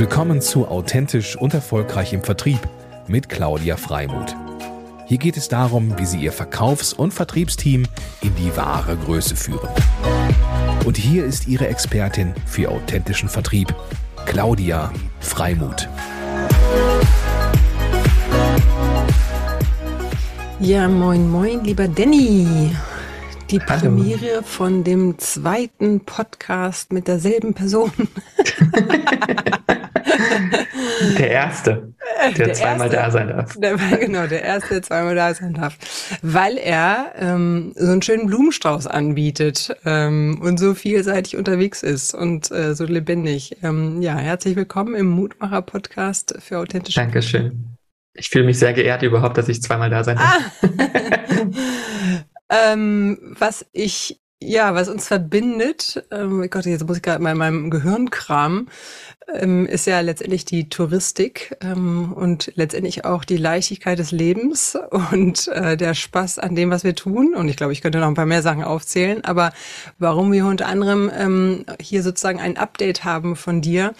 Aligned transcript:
Willkommen 0.00 0.40
zu 0.40 0.66
Authentisch 0.66 1.36
und 1.36 1.52
Erfolgreich 1.52 2.14
im 2.14 2.22
Vertrieb 2.22 2.58
mit 3.06 3.28
Claudia 3.28 3.76
Freimuth. 3.76 4.34
Hier 5.04 5.18
geht 5.18 5.36
es 5.36 5.48
darum, 5.48 5.98
wie 5.98 6.06
Sie 6.06 6.22
Ihr 6.22 6.32
Verkaufs- 6.32 6.94
und 6.94 7.12
Vertriebsteam 7.12 7.84
in 8.22 8.34
die 8.36 8.56
wahre 8.56 8.96
Größe 8.96 9.36
führen. 9.36 9.68
Und 10.86 10.96
hier 10.96 11.26
ist 11.26 11.48
Ihre 11.48 11.68
Expertin 11.68 12.32
für 12.46 12.70
authentischen 12.70 13.28
Vertrieb, 13.28 13.74
Claudia 14.24 14.90
Freimuth. 15.20 15.86
Ja, 20.60 20.88
moin, 20.88 21.30
moin, 21.30 21.62
lieber 21.62 21.88
Danny. 21.88 22.74
Die 23.50 23.58
Premiere 23.58 24.42
von 24.44 24.82
dem 24.82 25.18
zweiten 25.18 26.00
Podcast 26.00 26.90
mit 26.90 27.06
derselben 27.06 27.52
Person. 27.52 27.92
Der 31.18 31.30
erste, 31.30 31.94
der, 32.36 32.46
der 32.46 32.54
zweimal 32.54 32.92
erste, 32.92 32.96
da 32.96 33.10
sein 33.10 33.28
darf. 33.28 33.56
Der, 33.56 33.76
genau, 33.76 34.26
der 34.26 34.42
erste, 34.42 34.74
der 34.74 34.82
zweimal 34.82 35.14
da 35.14 35.34
sein 35.34 35.54
darf. 35.54 35.76
Weil 36.22 36.56
er 36.58 37.12
ähm, 37.18 37.72
so 37.74 37.90
einen 37.90 38.02
schönen 38.02 38.26
Blumenstrauß 38.26 38.86
anbietet 38.86 39.74
ähm, 39.84 40.40
und 40.42 40.58
so 40.58 40.74
vielseitig 40.74 41.36
unterwegs 41.36 41.82
ist 41.82 42.14
und 42.14 42.50
äh, 42.50 42.74
so 42.74 42.84
lebendig. 42.84 43.56
Ähm, 43.62 44.02
ja, 44.02 44.16
herzlich 44.16 44.56
willkommen 44.56 44.94
im 44.94 45.06
Mutmacher-Podcast 45.10 46.36
für 46.40 46.58
authentische. 46.58 47.00
Dankeschön. 47.00 47.76
Ich 48.14 48.28
fühle 48.28 48.44
mich 48.44 48.58
sehr 48.58 48.72
geehrt 48.72 49.02
überhaupt, 49.02 49.38
dass 49.38 49.48
ich 49.48 49.62
zweimal 49.62 49.90
da 49.90 50.04
sein 50.04 50.16
darf. 50.16 50.62
Ah. 50.62 51.52
ähm, 52.72 53.18
was 53.38 53.64
ich 53.72 54.20
ja, 54.42 54.74
was 54.74 54.88
uns 54.88 55.06
verbindet, 55.06 56.02
ähm, 56.10 56.48
Gott, 56.48 56.64
jetzt 56.64 56.86
muss 56.86 56.96
ich 56.96 57.02
gerade 57.02 57.22
mal 57.22 57.32
in 57.32 57.38
meinem 57.38 57.70
Gehirn 57.70 58.08
kramen, 58.08 58.70
ähm, 59.28 59.66
ist 59.66 59.86
ja 59.86 60.00
letztendlich 60.00 60.44
die 60.44 60.68
Touristik 60.68 61.56
ähm, 61.60 62.12
und 62.12 62.52
letztendlich 62.54 63.04
auch 63.04 63.24
die 63.24 63.36
Leichtigkeit 63.36 63.98
des 63.98 64.10
Lebens 64.10 64.78
und 65.12 65.48
äh, 65.48 65.76
der 65.76 65.94
Spaß 65.94 66.38
an 66.38 66.54
dem, 66.54 66.70
was 66.70 66.84
wir 66.84 66.94
tun. 66.94 67.34
Und 67.34 67.48
ich 67.48 67.56
glaube, 67.56 67.72
ich 67.72 67.80
könnte 67.80 67.98
noch 67.98 68.08
ein 68.08 68.14
paar 68.14 68.26
mehr 68.26 68.42
Sachen 68.42 68.64
aufzählen. 68.64 69.24
Aber 69.24 69.52
warum 69.98 70.32
wir 70.32 70.46
unter 70.46 70.66
anderem 70.66 71.10
ähm, 71.14 71.64
hier 71.80 72.02
sozusagen 72.02 72.40
ein 72.40 72.56
Update 72.56 73.04
haben 73.04 73.36
von 73.36 73.60
dir, 73.60 73.94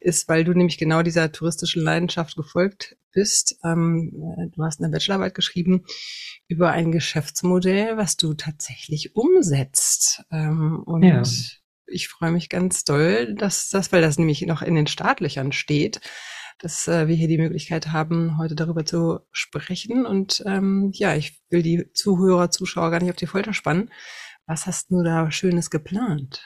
ist, 0.00 0.28
weil 0.28 0.44
du 0.44 0.52
nämlich 0.52 0.78
genau 0.78 1.02
dieser 1.02 1.32
touristischen 1.32 1.82
Leidenschaft 1.82 2.36
gefolgt 2.36 2.96
bist. 3.12 3.58
Ähm, 3.64 4.12
du 4.54 4.62
hast 4.62 4.80
eine 4.80 4.90
Bachelorarbeit 4.90 5.34
geschrieben 5.34 5.84
über 6.46 6.72
ein 6.72 6.92
Geschäftsmodell, 6.92 7.96
was 7.96 8.16
du 8.16 8.34
tatsächlich 8.34 9.16
umsetzt. 9.16 10.24
Ähm, 10.30 10.82
und 10.84 11.02
ja. 11.02 11.22
Ich 11.94 12.08
freue 12.08 12.32
mich 12.32 12.48
ganz 12.48 12.84
doll, 12.84 13.34
dass 13.34 13.68
das, 13.70 13.92
weil 13.92 14.02
das 14.02 14.18
nämlich 14.18 14.42
noch 14.42 14.62
in 14.62 14.74
den 14.74 14.86
Startlöchern 14.86 15.52
steht, 15.52 16.00
dass 16.58 16.88
äh, 16.88 17.08
wir 17.08 17.14
hier 17.14 17.28
die 17.28 17.38
Möglichkeit 17.38 17.92
haben, 17.92 18.38
heute 18.38 18.54
darüber 18.54 18.84
zu 18.84 19.20
sprechen. 19.32 20.04
Und 20.06 20.42
ähm, 20.46 20.90
ja, 20.92 21.14
ich 21.14 21.40
will 21.50 21.62
die 21.62 21.90
Zuhörer, 21.92 22.50
Zuschauer 22.50 22.90
gar 22.90 23.00
nicht 23.00 23.10
auf 23.10 23.16
die 23.16 23.26
Folter 23.26 23.52
spannen. 23.52 23.90
Was 24.46 24.66
hast 24.66 24.90
du 24.90 25.02
da 25.02 25.30
Schönes 25.30 25.70
geplant? 25.70 26.42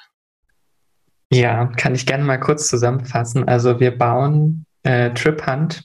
Ja, 1.30 1.66
kann 1.66 1.94
ich 1.94 2.06
gerne 2.06 2.24
mal 2.24 2.38
kurz 2.38 2.68
zusammenfassen. 2.68 3.48
Also 3.48 3.80
wir 3.80 3.96
bauen 3.96 4.66
äh, 4.82 5.10
Trip 5.10 5.46
Hunt 5.46 5.84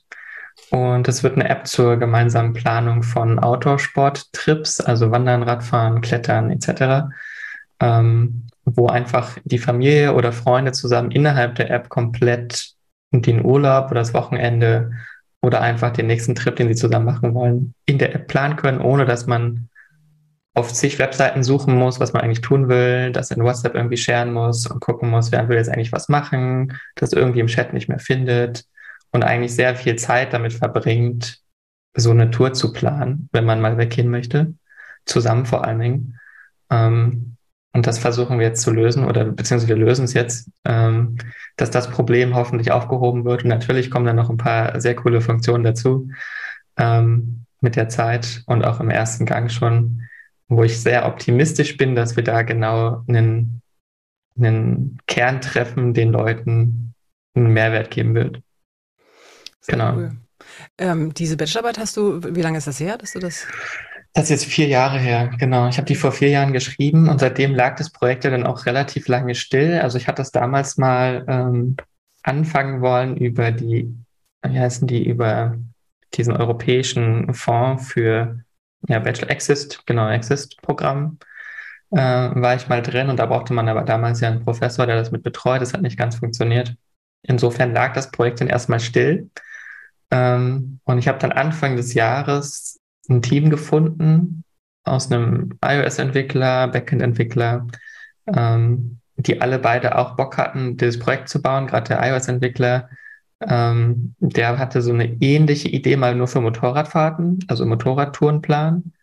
und 0.69 1.07
es 1.07 1.23
wird 1.23 1.35
eine 1.35 1.49
App 1.49 1.67
zur 1.67 1.97
gemeinsamen 1.97 2.53
Planung 2.53 3.03
von 3.03 3.39
Outdoor-Sport-Trips, 3.39 4.79
also 4.79 5.11
Wandern, 5.11 5.43
Radfahren, 5.43 6.01
Klettern 6.01 6.49
etc., 6.51 7.13
ähm, 7.79 8.47
wo 8.65 8.87
einfach 8.87 9.37
die 9.43 9.57
Familie 9.57 10.13
oder 10.13 10.31
Freunde 10.31 10.71
zusammen 10.71 11.11
innerhalb 11.11 11.55
der 11.55 11.69
App 11.69 11.89
komplett 11.89 12.73
den 13.11 13.43
Urlaub 13.45 13.91
oder 13.91 14.01
das 14.01 14.13
Wochenende 14.13 14.91
oder 15.41 15.61
einfach 15.61 15.91
den 15.91 16.07
nächsten 16.07 16.35
Trip, 16.35 16.55
den 16.55 16.69
sie 16.69 16.75
zusammen 16.75 17.05
machen 17.05 17.33
wollen, 17.33 17.73
in 17.85 17.97
der 17.97 18.15
App 18.15 18.27
planen 18.27 18.55
können, 18.55 18.79
ohne 18.79 19.05
dass 19.05 19.27
man 19.27 19.69
auf 20.55 20.71
zig 20.71 20.99
Webseiten 20.99 21.43
suchen 21.43 21.75
muss, 21.75 21.99
was 21.99 22.13
man 22.13 22.21
eigentlich 22.21 22.41
tun 22.41 22.69
will, 22.69 23.11
das 23.11 23.31
in 23.31 23.43
WhatsApp 23.43 23.75
irgendwie 23.75 23.97
sharen 23.97 24.31
muss 24.31 24.67
und 24.67 24.79
gucken 24.79 25.09
muss, 25.09 25.31
wer 25.31 25.49
will 25.49 25.57
jetzt 25.57 25.69
eigentlich 25.69 25.91
was 25.91 26.09
machen, 26.09 26.77
das 26.95 27.11
irgendwie 27.11 27.39
im 27.39 27.47
Chat 27.47 27.73
nicht 27.73 27.89
mehr 27.89 27.99
findet 27.99 28.65
und 29.11 29.23
eigentlich 29.23 29.55
sehr 29.55 29.75
viel 29.75 29.95
Zeit 29.95 30.31
damit 30.31 30.53
verbringt, 30.53 31.39
so 31.95 32.11
eine 32.11 32.31
Tour 32.31 32.53
zu 32.53 32.71
planen, 32.71 33.29
wenn 33.31 33.45
man 33.45 33.61
mal 33.61 33.77
weggehen 33.77 34.09
möchte, 34.09 34.53
zusammen 35.05 35.45
vor 35.45 35.65
allen 35.65 35.79
Dingen. 35.79 36.19
Ähm, 36.69 37.32
und 37.73 37.87
das 37.87 37.99
versuchen 37.99 38.39
wir 38.39 38.47
jetzt 38.47 38.61
zu 38.61 38.71
lösen 38.71 39.05
oder 39.05 39.25
beziehungsweise 39.25 39.67
wir 39.67 39.75
lösen 39.75 40.05
es 40.05 40.13
jetzt, 40.13 40.49
ähm, 40.65 41.17
dass 41.57 41.71
das 41.71 41.89
Problem 41.89 42.35
hoffentlich 42.35 42.71
aufgehoben 42.71 43.25
wird. 43.25 43.43
Und 43.43 43.49
natürlich 43.49 43.91
kommen 43.91 44.05
dann 44.05 44.15
noch 44.15 44.29
ein 44.29 44.37
paar 44.37 44.79
sehr 44.79 44.95
coole 44.95 45.21
Funktionen 45.21 45.63
dazu 45.63 46.09
ähm, 46.77 47.45
mit 47.61 47.75
der 47.75 47.89
Zeit 47.89 48.43
und 48.45 48.63
auch 48.63 48.79
im 48.79 48.89
ersten 48.89 49.25
Gang 49.25 49.51
schon 49.51 50.03
wo 50.57 50.63
ich 50.63 50.79
sehr 50.79 51.05
optimistisch 51.05 51.77
bin, 51.77 51.95
dass 51.95 52.15
wir 52.15 52.23
da 52.23 52.41
genau 52.41 53.03
einen, 53.07 53.61
einen 54.37 54.97
Kern 55.07 55.41
treffen, 55.41 55.93
den 55.93 56.11
Leuten 56.11 56.93
einen 57.35 57.53
Mehrwert 57.53 57.91
geben 57.91 58.15
wird. 58.15 58.41
Sehr 59.61 59.77
genau. 59.77 59.95
Cool. 59.95 60.11
Ähm, 60.77 61.13
diese 61.13 61.37
Bachelorarbeit 61.37 61.77
hast 61.77 61.97
du, 61.97 62.21
wie 62.35 62.41
lange 62.41 62.57
ist 62.57 62.67
das 62.67 62.79
her, 62.79 62.97
dass 62.97 63.13
du 63.13 63.19
das? 63.19 63.47
Das 64.13 64.25
ist 64.25 64.29
jetzt 64.29 64.45
vier 64.45 64.67
Jahre 64.67 64.99
her, 64.99 65.31
genau. 65.39 65.67
Ich 65.67 65.77
habe 65.77 65.87
die 65.87 65.95
vor 65.95 66.11
vier 66.11 66.29
Jahren 66.29 66.53
geschrieben 66.53 67.09
und 67.09 67.19
seitdem 67.19 67.55
lag 67.55 67.75
das 67.77 67.91
Projekt 67.91 68.23
ja 68.23 68.29
dann 68.29 68.45
auch 68.45 68.67
relativ 68.67 69.07
lange 69.07 69.33
still. 69.33 69.79
Also 69.81 69.97
ich 69.97 70.07
hatte 70.07 70.21
das 70.21 70.31
damals 70.31 70.77
mal 70.77 71.25
ähm, 71.27 71.77
anfangen 72.21 72.81
wollen 72.81 73.17
über 73.17 73.51
die, 73.51 73.91
wie 74.43 74.59
heißen 74.59 74.87
die, 74.87 75.03
über 75.07 75.57
diesen 76.13 76.35
europäischen 76.35 77.33
Fonds 77.33 77.91
für 77.91 78.43
ja, 78.87 78.99
Bachelor 78.99 79.31
Exist, 79.31 79.85
genau, 79.87 80.09
Exist-Programm 80.09 81.17
äh, 81.91 81.97
war 81.97 82.55
ich 82.55 82.67
mal 82.67 82.81
drin 82.81 83.09
und 83.09 83.17
da 83.17 83.25
brauchte 83.25 83.53
man 83.53 83.69
aber 83.69 83.83
damals 83.83 84.19
ja 84.19 84.29
einen 84.29 84.43
Professor, 84.43 84.85
der 84.85 84.95
das 84.95 85.11
mit 85.11 85.23
betreut. 85.23 85.61
Das 85.61 85.73
hat 85.73 85.81
nicht 85.81 85.97
ganz 85.97 86.15
funktioniert. 86.15 86.75
Insofern 87.23 87.73
lag 87.73 87.93
das 87.93 88.11
Projekt 88.11 88.41
dann 88.41 88.49
erstmal 88.49 88.79
still. 88.79 89.29
Ähm, 90.11 90.79
und 90.83 90.97
ich 90.97 91.07
habe 91.07 91.19
dann 91.19 91.31
Anfang 91.31 91.75
des 91.77 91.93
Jahres 91.93 92.79
ein 93.09 93.21
Team 93.21 93.49
gefunden 93.49 94.43
aus 94.83 95.11
einem 95.11 95.57
iOS-Entwickler, 95.63 96.67
Backend-Entwickler, 96.67 97.67
ähm, 98.27 98.99
die 99.15 99.41
alle 99.41 99.59
beide 99.59 99.97
auch 99.97 100.15
Bock 100.15 100.37
hatten, 100.37 100.77
dieses 100.77 100.99
Projekt 100.99 101.29
zu 101.29 101.41
bauen. 101.41 101.67
Gerade 101.67 101.89
der 101.89 102.03
iOS-Entwickler 102.03 102.89
ähm, 103.47 104.15
der 104.19 104.57
hatte 104.57 104.81
so 104.81 104.93
eine 104.93 105.05
ähnliche 105.21 105.69
Idee 105.69 105.95
mal 105.95 106.15
nur 106.15 106.27
für 106.27 106.41
Motorradfahrten, 106.41 107.39
also 107.47 107.65
Motorradtourenplan. 107.65 108.93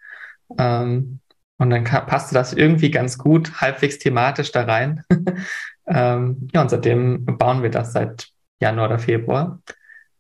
Ähm, 0.59 1.21
und 1.59 1.71
dann 1.71 1.85
passte 1.85 2.35
das 2.35 2.55
irgendwie 2.55 2.91
ganz 2.91 3.19
gut, 3.19 3.61
halbwegs 3.61 3.99
thematisch 3.99 4.51
da 4.53 4.65
rein. 4.65 5.05
ähm, 5.87 6.49
ja, 6.55 6.63
und 6.63 6.71
seitdem 6.71 7.25
bauen 7.27 7.63
wir 7.63 7.71
das 7.71 7.93
seit 7.93 8.29
Januar 8.61 8.87
oder 8.87 8.99
Februar. 8.99 9.61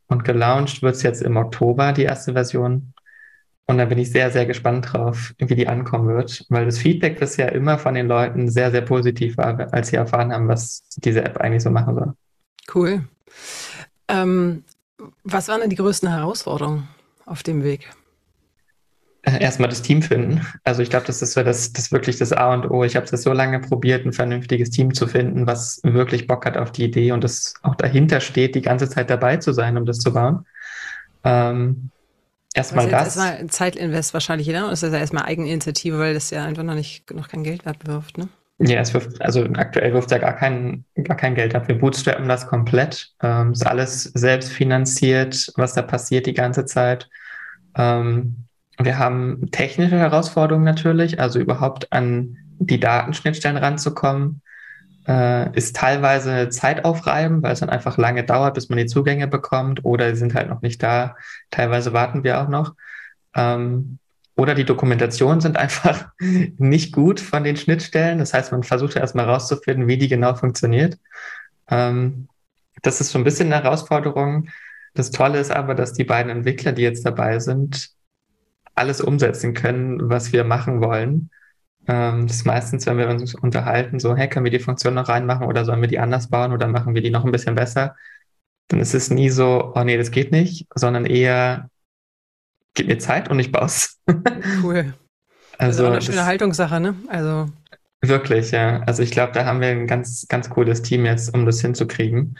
Und 0.06 0.24
gelauncht 0.24 0.82
wird 0.82 0.96
es 0.96 1.02
jetzt 1.02 1.22
im 1.22 1.36
Oktober, 1.36 1.92
die 1.92 2.02
erste 2.02 2.34
Version. 2.34 2.92
Und 3.70 3.78
da 3.78 3.84
bin 3.84 3.98
ich 3.98 4.10
sehr, 4.10 4.32
sehr 4.32 4.46
gespannt 4.46 4.92
drauf, 4.92 5.32
wie 5.38 5.54
die 5.54 5.68
ankommen 5.68 6.08
wird, 6.08 6.44
weil 6.48 6.64
das 6.64 6.78
Feedback 6.78 7.20
bisher 7.20 7.52
immer 7.52 7.78
von 7.78 7.94
den 7.94 8.08
Leuten 8.08 8.50
sehr, 8.50 8.72
sehr 8.72 8.80
positiv 8.80 9.36
war, 9.36 9.72
als 9.72 9.88
sie 9.90 9.96
erfahren 9.96 10.32
haben, 10.32 10.48
was 10.48 10.82
diese 10.96 11.22
App 11.22 11.36
eigentlich 11.36 11.62
so 11.62 11.70
machen 11.70 11.94
soll. 11.94 12.12
Cool. 12.74 13.04
Ähm, 14.08 14.64
was 15.22 15.46
waren 15.46 15.60
denn 15.60 15.70
die 15.70 15.76
größten 15.76 16.08
Herausforderungen 16.08 16.88
auf 17.26 17.44
dem 17.44 17.62
Weg? 17.62 17.88
Äh, 19.22 19.40
erstmal 19.40 19.68
das 19.68 19.82
Team 19.82 20.02
finden. 20.02 20.44
Also 20.64 20.82
ich 20.82 20.90
glaube, 20.90 21.06
das 21.06 21.22
ist 21.22 21.34
so 21.34 21.44
das, 21.44 21.72
das 21.72 21.92
wirklich 21.92 22.18
das 22.18 22.32
A 22.32 22.52
und 22.52 22.68
O. 22.72 22.82
Ich 22.82 22.96
habe 22.96 23.06
es 23.06 23.22
so 23.22 23.32
lange 23.32 23.60
probiert, 23.60 24.04
ein 24.04 24.12
vernünftiges 24.12 24.70
Team 24.70 24.94
zu 24.94 25.06
finden, 25.06 25.46
was 25.46 25.80
wirklich 25.84 26.26
Bock 26.26 26.44
hat 26.44 26.56
auf 26.56 26.72
die 26.72 26.86
Idee 26.86 27.12
und 27.12 27.22
das 27.22 27.54
auch 27.62 27.76
dahinter 27.76 28.18
steht, 28.18 28.56
die 28.56 28.62
ganze 28.62 28.88
Zeit 28.88 29.10
dabei 29.10 29.36
zu 29.36 29.52
sein, 29.52 29.78
um 29.78 29.86
das 29.86 29.98
zu 29.98 30.12
bauen. 30.12 30.44
Ähm, 31.22 31.92
erstmal 32.54 32.88
das. 32.88 33.16
Erstmal 33.16 33.46
Zeitinvest 33.48 34.14
wahrscheinlich, 34.14 34.48
ne? 34.48 34.66
Das 34.70 34.82
ist 34.82 34.92
ja 34.92 34.98
erstmal 34.98 35.24
Eigeninitiative, 35.24 35.98
weil 35.98 36.14
das 36.14 36.30
ja 36.30 36.44
einfach 36.44 36.62
noch 36.62 36.74
nicht 36.74 37.10
noch 37.12 37.28
kein 37.28 37.44
Geld 37.44 37.66
abwirft, 37.66 38.18
ne? 38.18 38.28
Ja, 38.62 38.80
es 38.80 38.92
wirft, 38.92 39.22
also 39.22 39.44
aktuell 39.54 39.94
wirft 39.94 40.12
er 40.12 40.18
gar 40.18 40.36
kein, 40.36 40.84
gar 41.04 41.16
kein 41.16 41.34
Geld 41.34 41.54
ab. 41.54 41.66
Wir 41.68 41.78
bootstrappen 41.78 42.28
das 42.28 42.46
komplett. 42.46 43.10
Ähm, 43.22 43.52
ist 43.52 43.66
alles 43.66 44.02
selbst 44.02 44.52
finanziert, 44.52 45.50
was 45.56 45.72
da 45.72 45.80
passiert 45.80 46.26
die 46.26 46.34
ganze 46.34 46.66
Zeit. 46.66 47.08
Ähm, 47.74 48.44
wir 48.78 48.98
haben 48.98 49.50
technische 49.50 49.98
Herausforderungen 49.98 50.64
natürlich, 50.64 51.20
also 51.20 51.38
überhaupt 51.38 51.90
an 51.90 52.36
die 52.58 52.78
Datenschnittstellen 52.78 53.56
ranzukommen, 53.56 54.42
äh, 55.06 55.56
ist 55.56 55.76
teilweise 55.76 56.48
zeitaufreibend, 56.50 57.42
weil 57.42 57.52
es 57.52 57.60
dann 57.60 57.70
einfach 57.70 57.98
lange 57.98 58.24
dauert, 58.24 58.54
bis 58.54 58.68
man 58.68 58.78
die 58.78 58.86
Zugänge 58.86 59.26
bekommt 59.26 59.84
oder 59.84 60.10
sie 60.10 60.16
sind 60.16 60.34
halt 60.34 60.48
noch 60.48 60.62
nicht 60.62 60.82
da. 60.82 61.16
Teilweise 61.50 61.92
warten 61.92 62.24
wir 62.24 62.40
auch 62.40 62.48
noch. 62.48 62.74
Ähm, 63.34 63.98
oder 64.36 64.54
die 64.54 64.64
Dokumentationen 64.64 65.40
sind 65.40 65.56
einfach 65.58 66.08
nicht 66.18 66.92
gut 66.92 67.20
von 67.20 67.44
den 67.44 67.56
Schnittstellen. 67.56 68.18
Das 68.18 68.34
heißt, 68.34 68.52
man 68.52 68.62
versucht 68.62 68.96
erstmal 68.96 69.26
rauszufinden, 69.26 69.88
wie 69.88 69.98
die 69.98 70.08
genau 70.08 70.34
funktioniert. 70.34 70.98
Ähm, 71.68 72.28
das 72.82 73.00
ist 73.00 73.10
so 73.10 73.18
ein 73.18 73.24
bisschen 73.24 73.52
eine 73.52 73.62
Herausforderung. 73.62 74.48
Das 74.94 75.10
Tolle 75.10 75.38
ist 75.38 75.50
aber, 75.50 75.74
dass 75.74 75.92
die 75.92 76.04
beiden 76.04 76.30
Entwickler, 76.30 76.72
die 76.72 76.82
jetzt 76.82 77.04
dabei 77.04 77.38
sind, 77.38 77.90
alles 78.74 79.00
umsetzen 79.00 79.54
können, 79.54 80.08
was 80.08 80.32
wir 80.32 80.44
machen 80.44 80.80
wollen. 80.80 81.30
Ähm, 81.90 82.28
das 82.28 82.36
ist 82.36 82.46
meistens, 82.46 82.86
wenn 82.86 82.98
wir 82.98 83.08
uns 83.08 83.34
unterhalten, 83.34 83.98
so, 83.98 84.14
hey, 84.16 84.28
können 84.28 84.44
wir 84.44 84.52
die 84.52 84.60
Funktion 84.60 84.94
noch 84.94 85.08
reinmachen 85.08 85.48
oder 85.48 85.64
sollen 85.64 85.80
wir 85.80 85.88
die 85.88 85.98
anders 85.98 86.30
bauen 86.30 86.52
oder 86.52 86.68
machen 86.68 86.94
wir 86.94 87.02
die 87.02 87.10
noch 87.10 87.24
ein 87.24 87.32
bisschen 87.32 87.56
besser? 87.56 87.96
Dann 88.68 88.78
ist 88.78 88.94
es 88.94 89.10
nie 89.10 89.28
so, 89.28 89.72
oh 89.74 89.82
nee, 89.82 89.96
das 89.96 90.12
geht 90.12 90.30
nicht, 90.30 90.68
sondern 90.76 91.04
eher, 91.04 91.68
gib 92.74 92.86
mir 92.86 92.98
Zeit 92.98 93.28
und 93.28 93.40
ich 93.40 93.50
baue 93.50 93.64
es. 93.64 94.00
Cool. 94.62 94.94
Also, 95.58 95.66
das 95.68 95.74
ist 95.76 95.80
auch 95.80 95.92
eine 95.92 96.02
schöne 96.02 96.26
Haltungssache, 96.26 96.80
ne? 96.80 96.94
Also. 97.08 97.50
Wirklich, 98.02 98.52
ja. 98.52 98.80
Also 98.84 99.02
ich 99.02 99.10
glaube, 99.10 99.32
da 99.32 99.44
haben 99.44 99.60
wir 99.60 99.68
ein 99.68 99.86
ganz, 99.86 100.26
ganz 100.28 100.48
cooles 100.48 100.82
Team 100.82 101.04
jetzt, 101.04 101.34
um 101.34 101.44
das 101.44 101.60
hinzukriegen. 101.60 102.38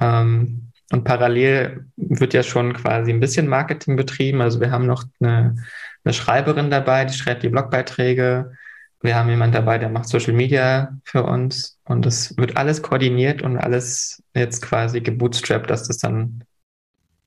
Ähm, 0.00 0.72
und 0.90 1.04
parallel 1.04 1.86
wird 1.96 2.34
ja 2.34 2.42
schon 2.42 2.74
quasi 2.74 3.12
ein 3.12 3.20
bisschen 3.20 3.46
Marketing 3.46 3.94
betrieben. 3.94 4.40
Also 4.40 4.60
wir 4.60 4.70
haben 4.70 4.86
noch 4.86 5.04
eine, 5.20 5.56
eine 6.04 6.12
Schreiberin 6.12 6.70
dabei, 6.70 7.04
die 7.04 7.14
schreibt 7.14 7.42
die 7.42 7.48
Blogbeiträge. 7.48 8.52
Wir 9.00 9.14
haben 9.14 9.28
jemanden 9.28 9.54
dabei, 9.54 9.78
der 9.78 9.88
macht 9.88 10.08
Social 10.08 10.32
Media 10.32 10.98
für 11.04 11.22
uns. 11.24 11.78
Und 11.84 12.04
es 12.06 12.36
wird 12.36 12.56
alles 12.56 12.82
koordiniert 12.82 13.42
und 13.42 13.56
alles 13.56 14.22
jetzt 14.34 14.62
quasi 14.62 15.00
gebootstrapped, 15.00 15.70
dass 15.70 15.86
das 15.86 15.98
dann 15.98 16.44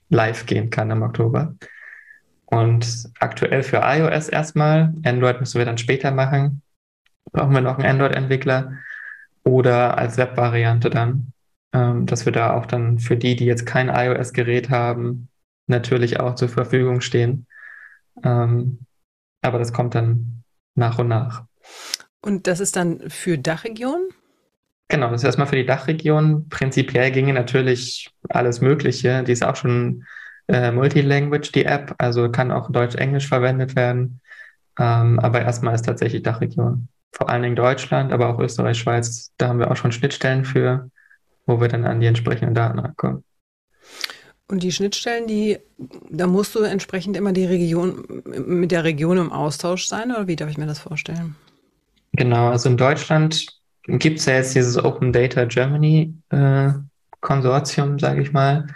live 0.09 0.45
gehen 0.45 0.69
kann 0.69 0.91
im 0.91 1.01
Oktober. 1.01 1.55
Und 2.45 3.09
aktuell 3.19 3.63
für 3.63 3.81
iOS 3.83 4.27
erstmal. 4.27 4.93
Android 5.05 5.39
müssen 5.39 5.57
wir 5.57 5.65
dann 5.65 5.77
später 5.77 6.11
machen. 6.11 6.61
Brauchen 7.31 7.53
wir 7.53 7.61
noch 7.61 7.77
einen 7.77 8.01
Android-Entwickler 8.01 8.77
oder 9.43 9.97
als 9.97 10.17
Web-Variante 10.17 10.89
dann 10.89 11.31
ähm, 11.73 12.05
dass 12.05 12.25
wir 12.25 12.33
da 12.33 12.53
auch 12.53 12.65
dann 12.65 12.99
für 12.99 13.17
die, 13.17 13.35
die 13.35 13.45
jetzt 13.45 13.65
kein 13.65 13.89
iOS-Gerät 13.89 14.69
haben, 14.69 15.29
natürlich 15.67 16.19
auch 16.19 16.35
zur 16.35 16.49
Verfügung 16.49 17.01
stehen. 17.01 17.47
Ähm, 18.23 18.79
aber 19.41 19.57
das 19.59 19.73
kommt 19.73 19.95
dann 19.95 20.43
nach 20.75 20.99
und 20.99 21.07
nach. 21.07 21.45
Und 22.21 22.47
das 22.47 22.59
ist 22.59 22.75
dann 22.75 23.09
für 23.09 23.37
Dachregion? 23.37 24.09
Genau, 24.89 25.09
das 25.09 25.21
ist 25.21 25.25
erstmal 25.25 25.47
für 25.47 25.55
die 25.55 25.65
Dachregion. 25.65 26.49
Prinzipiell 26.49 27.11
ginge 27.11 27.33
natürlich 27.33 28.11
alles 28.29 28.61
Mögliche. 28.61 29.23
Die 29.23 29.31
ist 29.31 29.43
auch 29.43 29.55
schon 29.55 30.05
äh, 30.47 30.71
Multilanguage, 30.71 31.51
die 31.53 31.65
App, 31.65 31.95
also 31.97 32.29
kann 32.29 32.51
auch 32.51 32.71
Deutsch-Englisch 32.71 33.27
verwendet 33.27 33.75
werden. 33.75 34.21
Ähm, 34.77 35.19
aber 35.19 35.41
erstmal 35.41 35.75
ist 35.75 35.85
tatsächlich 35.85 36.23
Dachregion. 36.23 36.89
Vor 37.13 37.29
allen 37.29 37.43
Dingen 37.43 37.55
Deutschland, 37.55 38.11
aber 38.11 38.29
auch 38.29 38.39
Österreich, 38.39 38.77
Schweiz, 38.77 39.31
da 39.37 39.47
haben 39.47 39.59
wir 39.59 39.71
auch 39.71 39.77
schon 39.77 39.91
Schnittstellen 39.91 40.45
für 40.45 40.89
wo 41.45 41.59
wir 41.59 41.67
dann 41.67 41.85
an 41.85 41.99
die 41.99 42.07
entsprechenden 42.07 42.55
Daten 42.55 42.79
rankommen. 42.79 43.23
Und 44.47 44.63
die 44.63 44.71
Schnittstellen, 44.71 45.27
die, 45.27 45.59
da 46.09 46.27
musst 46.27 46.55
du 46.55 46.59
entsprechend 46.59 47.15
immer 47.15 47.31
die 47.31 47.45
Region, 47.45 48.21
mit 48.25 48.71
der 48.71 48.83
Region 48.83 49.17
im 49.17 49.31
Austausch 49.31 49.87
sein, 49.87 50.11
oder 50.11 50.27
wie 50.27 50.35
darf 50.35 50.49
ich 50.49 50.57
mir 50.57 50.65
das 50.65 50.79
vorstellen? 50.79 51.35
Genau, 52.13 52.49
also 52.49 52.69
in 52.69 52.77
Deutschland 52.77 53.47
gibt 53.85 54.19
es 54.19 54.25
ja 54.25 54.35
jetzt 54.35 54.55
dieses 54.55 54.77
Open 54.77 55.13
Data 55.13 55.45
Germany 55.45 56.13
äh, 56.29 56.69
Konsortium, 57.19 57.99
sage 57.99 58.21
ich 58.21 58.31
mal, 58.31 58.67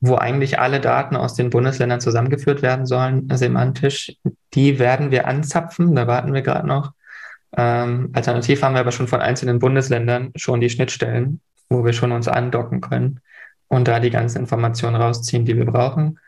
wo 0.00 0.16
eigentlich 0.16 0.58
alle 0.58 0.80
Daten 0.80 1.16
aus 1.16 1.34
den 1.34 1.50
Bundesländern 1.50 2.00
zusammengeführt 2.00 2.62
werden 2.62 2.86
sollen, 2.86 3.28
semantisch. 3.32 4.16
Die 4.54 4.78
werden 4.78 5.10
wir 5.10 5.26
anzapfen, 5.26 5.94
da 5.94 6.06
warten 6.06 6.32
wir 6.32 6.42
gerade 6.42 6.66
noch. 6.66 6.92
Ähm, 7.56 8.10
alternativ 8.12 8.62
haben 8.62 8.74
wir 8.74 8.80
aber 8.80 8.92
schon 8.92 9.08
von 9.08 9.20
einzelnen 9.20 9.58
Bundesländern 9.58 10.32
schon 10.36 10.60
die 10.60 10.70
Schnittstellen 10.70 11.40
wo 11.70 11.84
wir 11.84 11.92
schon 11.92 12.12
uns 12.12 12.28
andocken 12.28 12.80
können 12.82 13.20
und 13.68 13.88
da 13.88 14.00
die 14.00 14.10
ganzen 14.10 14.38
Informationen 14.38 14.96
rausziehen, 14.96 15.46
die 15.46 15.56
wir 15.56 15.64
brauchen. 15.64 16.18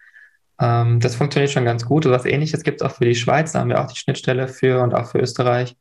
Ähm, 0.61 1.01
das 1.01 1.17
funktioniert 1.17 1.51
schon 1.51 1.65
ganz 1.65 1.85
gut. 1.85 2.07
Und 2.07 2.13
was 2.13 2.25
ähnliches 2.25 2.63
gibt 2.63 2.81
es 2.81 2.87
auch 2.87 2.95
für 2.95 3.05
die 3.05 3.17
Schweiz, 3.17 3.53
da 3.53 3.61
haben 3.61 3.69
wir 3.69 3.81
auch 3.81 3.91
die 3.91 3.99
Schnittstelle 3.99 4.49
für 4.49 4.81
und 4.81 4.95
auch 4.95 5.11
für 5.11 5.19
Österreich. 5.19 5.77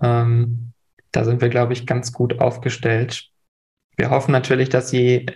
Ähm, 0.00 0.72
da 1.10 1.24
sind 1.24 1.40
wir, 1.40 1.48
glaube 1.48 1.72
ich, 1.72 1.86
ganz 1.86 2.12
gut 2.12 2.40
aufgestellt. 2.40 3.28
Wir 3.96 4.10
hoffen 4.10 4.32
natürlich, 4.32 4.70
dass 4.70 4.90
die 4.90 5.26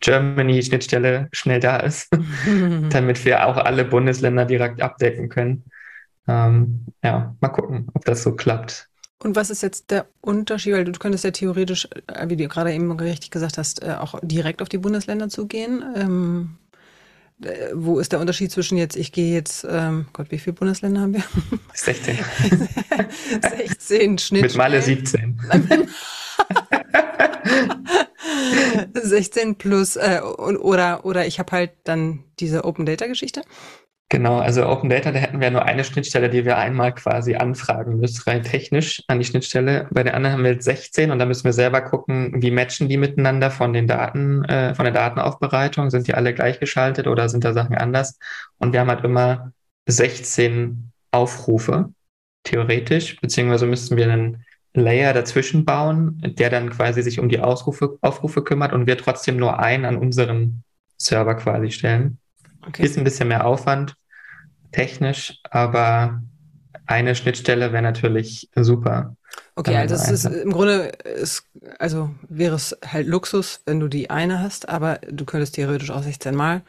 Germany-Schnittstelle 0.00 1.28
schnell 1.32 1.60
da 1.60 1.78
ist, 1.78 2.08
damit 2.90 3.24
wir 3.24 3.46
auch 3.46 3.56
alle 3.56 3.84
Bundesländer 3.84 4.44
direkt 4.44 4.80
abdecken 4.80 5.28
können. 5.28 5.64
Ähm, 6.28 6.86
ja, 7.02 7.34
mal 7.40 7.48
gucken, 7.48 7.88
ob 7.94 8.04
das 8.04 8.22
so 8.22 8.36
klappt. 8.36 8.88
Und 9.20 9.34
was 9.34 9.50
ist 9.50 9.62
jetzt 9.62 9.90
der 9.90 10.06
Unterschied? 10.20 10.74
Weil 10.74 10.84
du 10.84 10.92
könntest 10.92 11.24
ja 11.24 11.32
theoretisch, 11.32 11.88
äh, 12.06 12.28
wie 12.28 12.36
du 12.36 12.46
gerade 12.46 12.72
eben 12.72 12.92
richtig 12.92 13.30
gesagt 13.30 13.58
hast, 13.58 13.82
äh, 13.82 13.96
auch 13.98 14.20
direkt 14.22 14.62
auf 14.62 14.68
die 14.68 14.78
Bundesländer 14.78 15.28
zugehen. 15.28 15.82
Ähm, 15.96 16.58
äh, 16.67 16.67
wo 17.72 18.00
ist 18.00 18.12
der 18.12 18.20
Unterschied 18.20 18.50
zwischen 18.50 18.78
jetzt, 18.78 18.96
ich 18.96 19.12
gehe 19.12 19.32
jetzt, 19.32 19.66
ähm, 19.68 20.06
Gott, 20.12 20.30
wie 20.30 20.38
viele 20.38 20.54
Bundesländer 20.54 21.00
haben 21.00 21.14
wir? 21.14 21.22
16. 21.74 22.18
16 23.40 24.18
Schnitt. 24.18 24.42
Mit 24.42 24.56
Male 24.56 24.82
17. 24.82 25.40
16 28.94 29.56
plus, 29.56 29.96
äh, 29.96 30.20
oder, 30.20 31.04
oder 31.04 31.26
ich 31.26 31.38
habe 31.38 31.52
halt 31.52 31.72
dann 31.84 32.24
diese 32.40 32.64
Open 32.64 32.86
Data 32.86 33.06
Geschichte. 33.06 33.42
Genau, 34.10 34.38
also 34.38 34.66
Open 34.66 34.88
Data, 34.88 35.12
da 35.12 35.18
hätten 35.18 35.40
wir 35.40 35.50
nur 35.50 35.66
eine 35.66 35.84
Schnittstelle, 35.84 36.30
die 36.30 36.46
wir 36.46 36.56
einmal 36.56 36.94
quasi 36.94 37.34
anfragen 37.34 37.98
müssen, 37.98 38.22
rein 38.22 38.42
technisch 38.42 39.02
an 39.06 39.18
die 39.18 39.26
Schnittstelle. 39.26 39.86
Bei 39.90 40.02
der 40.02 40.14
anderen 40.14 40.36
haben 40.36 40.44
wir 40.44 40.52
jetzt 40.52 40.64
16 40.64 41.10
und 41.10 41.18
da 41.18 41.26
müssen 41.26 41.44
wir 41.44 41.52
selber 41.52 41.82
gucken, 41.82 42.40
wie 42.40 42.50
matchen 42.50 42.88
die 42.88 42.96
miteinander 42.96 43.50
von 43.50 43.74
den 43.74 43.86
Daten, 43.86 44.44
äh, 44.44 44.74
von 44.74 44.86
der 44.86 44.94
Datenaufbereitung. 44.94 45.90
Sind 45.90 46.06
die 46.06 46.14
alle 46.14 46.32
gleichgeschaltet 46.32 47.06
oder 47.06 47.28
sind 47.28 47.44
da 47.44 47.52
Sachen 47.52 47.76
anders? 47.76 48.18
Und 48.56 48.72
wir 48.72 48.80
haben 48.80 48.88
halt 48.88 49.04
immer 49.04 49.52
16 49.86 50.90
Aufrufe, 51.10 51.92
theoretisch, 52.44 53.20
beziehungsweise 53.20 53.66
müssten 53.66 53.98
wir 53.98 54.10
einen 54.10 54.44
Layer 54.72 55.12
dazwischen 55.12 55.66
bauen, 55.66 56.22
der 56.38 56.48
dann 56.48 56.70
quasi 56.70 57.02
sich 57.02 57.20
um 57.20 57.28
die 57.28 57.40
Ausrufe, 57.40 57.98
Aufrufe 58.00 58.42
kümmert 58.42 58.72
und 58.72 58.86
wir 58.86 58.96
trotzdem 58.96 59.36
nur 59.36 59.58
einen 59.58 59.84
an 59.84 59.98
unseren 59.98 60.62
Server 60.96 61.34
quasi 61.34 61.70
stellen. 61.70 62.18
Okay. 62.68 62.84
Ist 62.84 62.98
ein 62.98 63.04
bisschen 63.04 63.28
mehr 63.28 63.46
Aufwand, 63.46 63.94
technisch, 64.72 65.40
aber 65.50 66.22
eine 66.86 67.14
Schnittstelle 67.14 67.72
wäre 67.72 67.82
natürlich 67.82 68.50
super. 68.54 69.16
Okay, 69.56 69.76
also 69.76 69.94
es 69.94 70.08
ist 70.08 70.24
im 70.24 70.52
Grunde 70.52 70.92
ist, 71.04 71.44
also 71.78 72.10
wäre 72.28 72.54
es 72.54 72.76
halt 72.86 73.06
Luxus, 73.06 73.60
wenn 73.66 73.80
du 73.80 73.88
die 73.88 74.10
eine 74.10 74.40
hast, 74.40 74.68
aber 74.68 75.00
du 75.10 75.24
könntest 75.24 75.54
theoretisch 75.54 75.90
auch 75.90 76.02
16 76.02 76.34
Mal, 76.34 76.62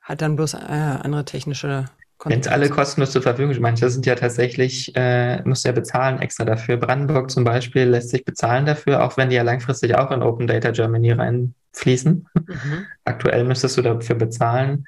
hat 0.00 0.22
dann 0.22 0.36
bloß 0.36 0.54
äh, 0.54 0.58
andere 0.58 1.24
technische 1.24 1.86
wenn 2.26 2.40
es 2.40 2.48
alle 2.48 2.68
kostenlos 2.68 3.12
zur 3.12 3.22
Verfügung 3.22 3.52
stehen, 3.52 3.62
manche 3.62 3.88
sind 3.88 4.04
ja 4.04 4.14
tatsächlich, 4.14 4.94
äh, 4.94 5.42
musst 5.44 5.64
du 5.64 5.70
ja 5.70 5.72
bezahlen 5.72 6.20
extra 6.20 6.44
dafür. 6.44 6.76
Brandenburg 6.76 7.30
zum 7.30 7.44
Beispiel 7.44 7.84
lässt 7.84 8.10
sich 8.10 8.24
bezahlen 8.24 8.66
dafür, 8.66 9.02
auch 9.02 9.16
wenn 9.16 9.30
die 9.30 9.36
ja 9.36 9.42
langfristig 9.42 9.96
auch 9.96 10.10
in 10.10 10.22
Open 10.22 10.46
Data 10.46 10.70
Germany 10.70 11.12
reinfließen. 11.12 12.28
Mhm. 12.34 12.86
Aktuell 13.04 13.44
müsstest 13.44 13.78
du 13.78 13.82
dafür 13.82 14.16
bezahlen. 14.16 14.84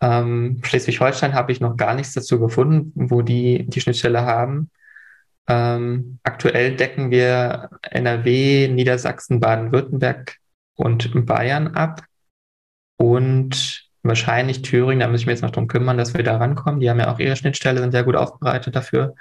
Ähm, 0.00 0.60
Schleswig-Holstein 0.62 1.34
habe 1.34 1.52
ich 1.52 1.60
noch 1.60 1.76
gar 1.76 1.94
nichts 1.94 2.12
dazu 2.12 2.38
gefunden, 2.38 2.92
wo 2.94 3.22
die 3.22 3.66
die 3.66 3.80
Schnittstelle 3.80 4.22
haben. 4.22 4.70
Ähm, 5.48 6.18
aktuell 6.22 6.76
decken 6.76 7.10
wir 7.10 7.70
NRW, 7.82 8.68
Niedersachsen, 8.68 9.40
Baden-Württemberg 9.40 10.36
und 10.74 11.26
Bayern 11.26 11.68
ab 11.68 12.04
und 12.96 13.88
wahrscheinlich 14.02 14.62
Thüringen. 14.62 15.00
Da 15.00 15.08
muss 15.08 15.20
ich 15.20 15.26
mir 15.26 15.32
jetzt 15.32 15.42
noch 15.42 15.50
drum 15.50 15.68
kümmern, 15.68 15.98
dass 15.98 16.14
wir 16.14 16.24
da 16.24 16.36
rankommen. 16.36 16.80
Die 16.80 16.90
haben 16.90 17.00
ja 17.00 17.12
auch 17.12 17.18
ihre 17.18 17.36
Schnittstelle, 17.36 17.80
sind 17.80 17.92
sehr 17.92 18.04
gut 18.04 18.16
aufbereitet 18.16 18.74
dafür. 18.74 19.14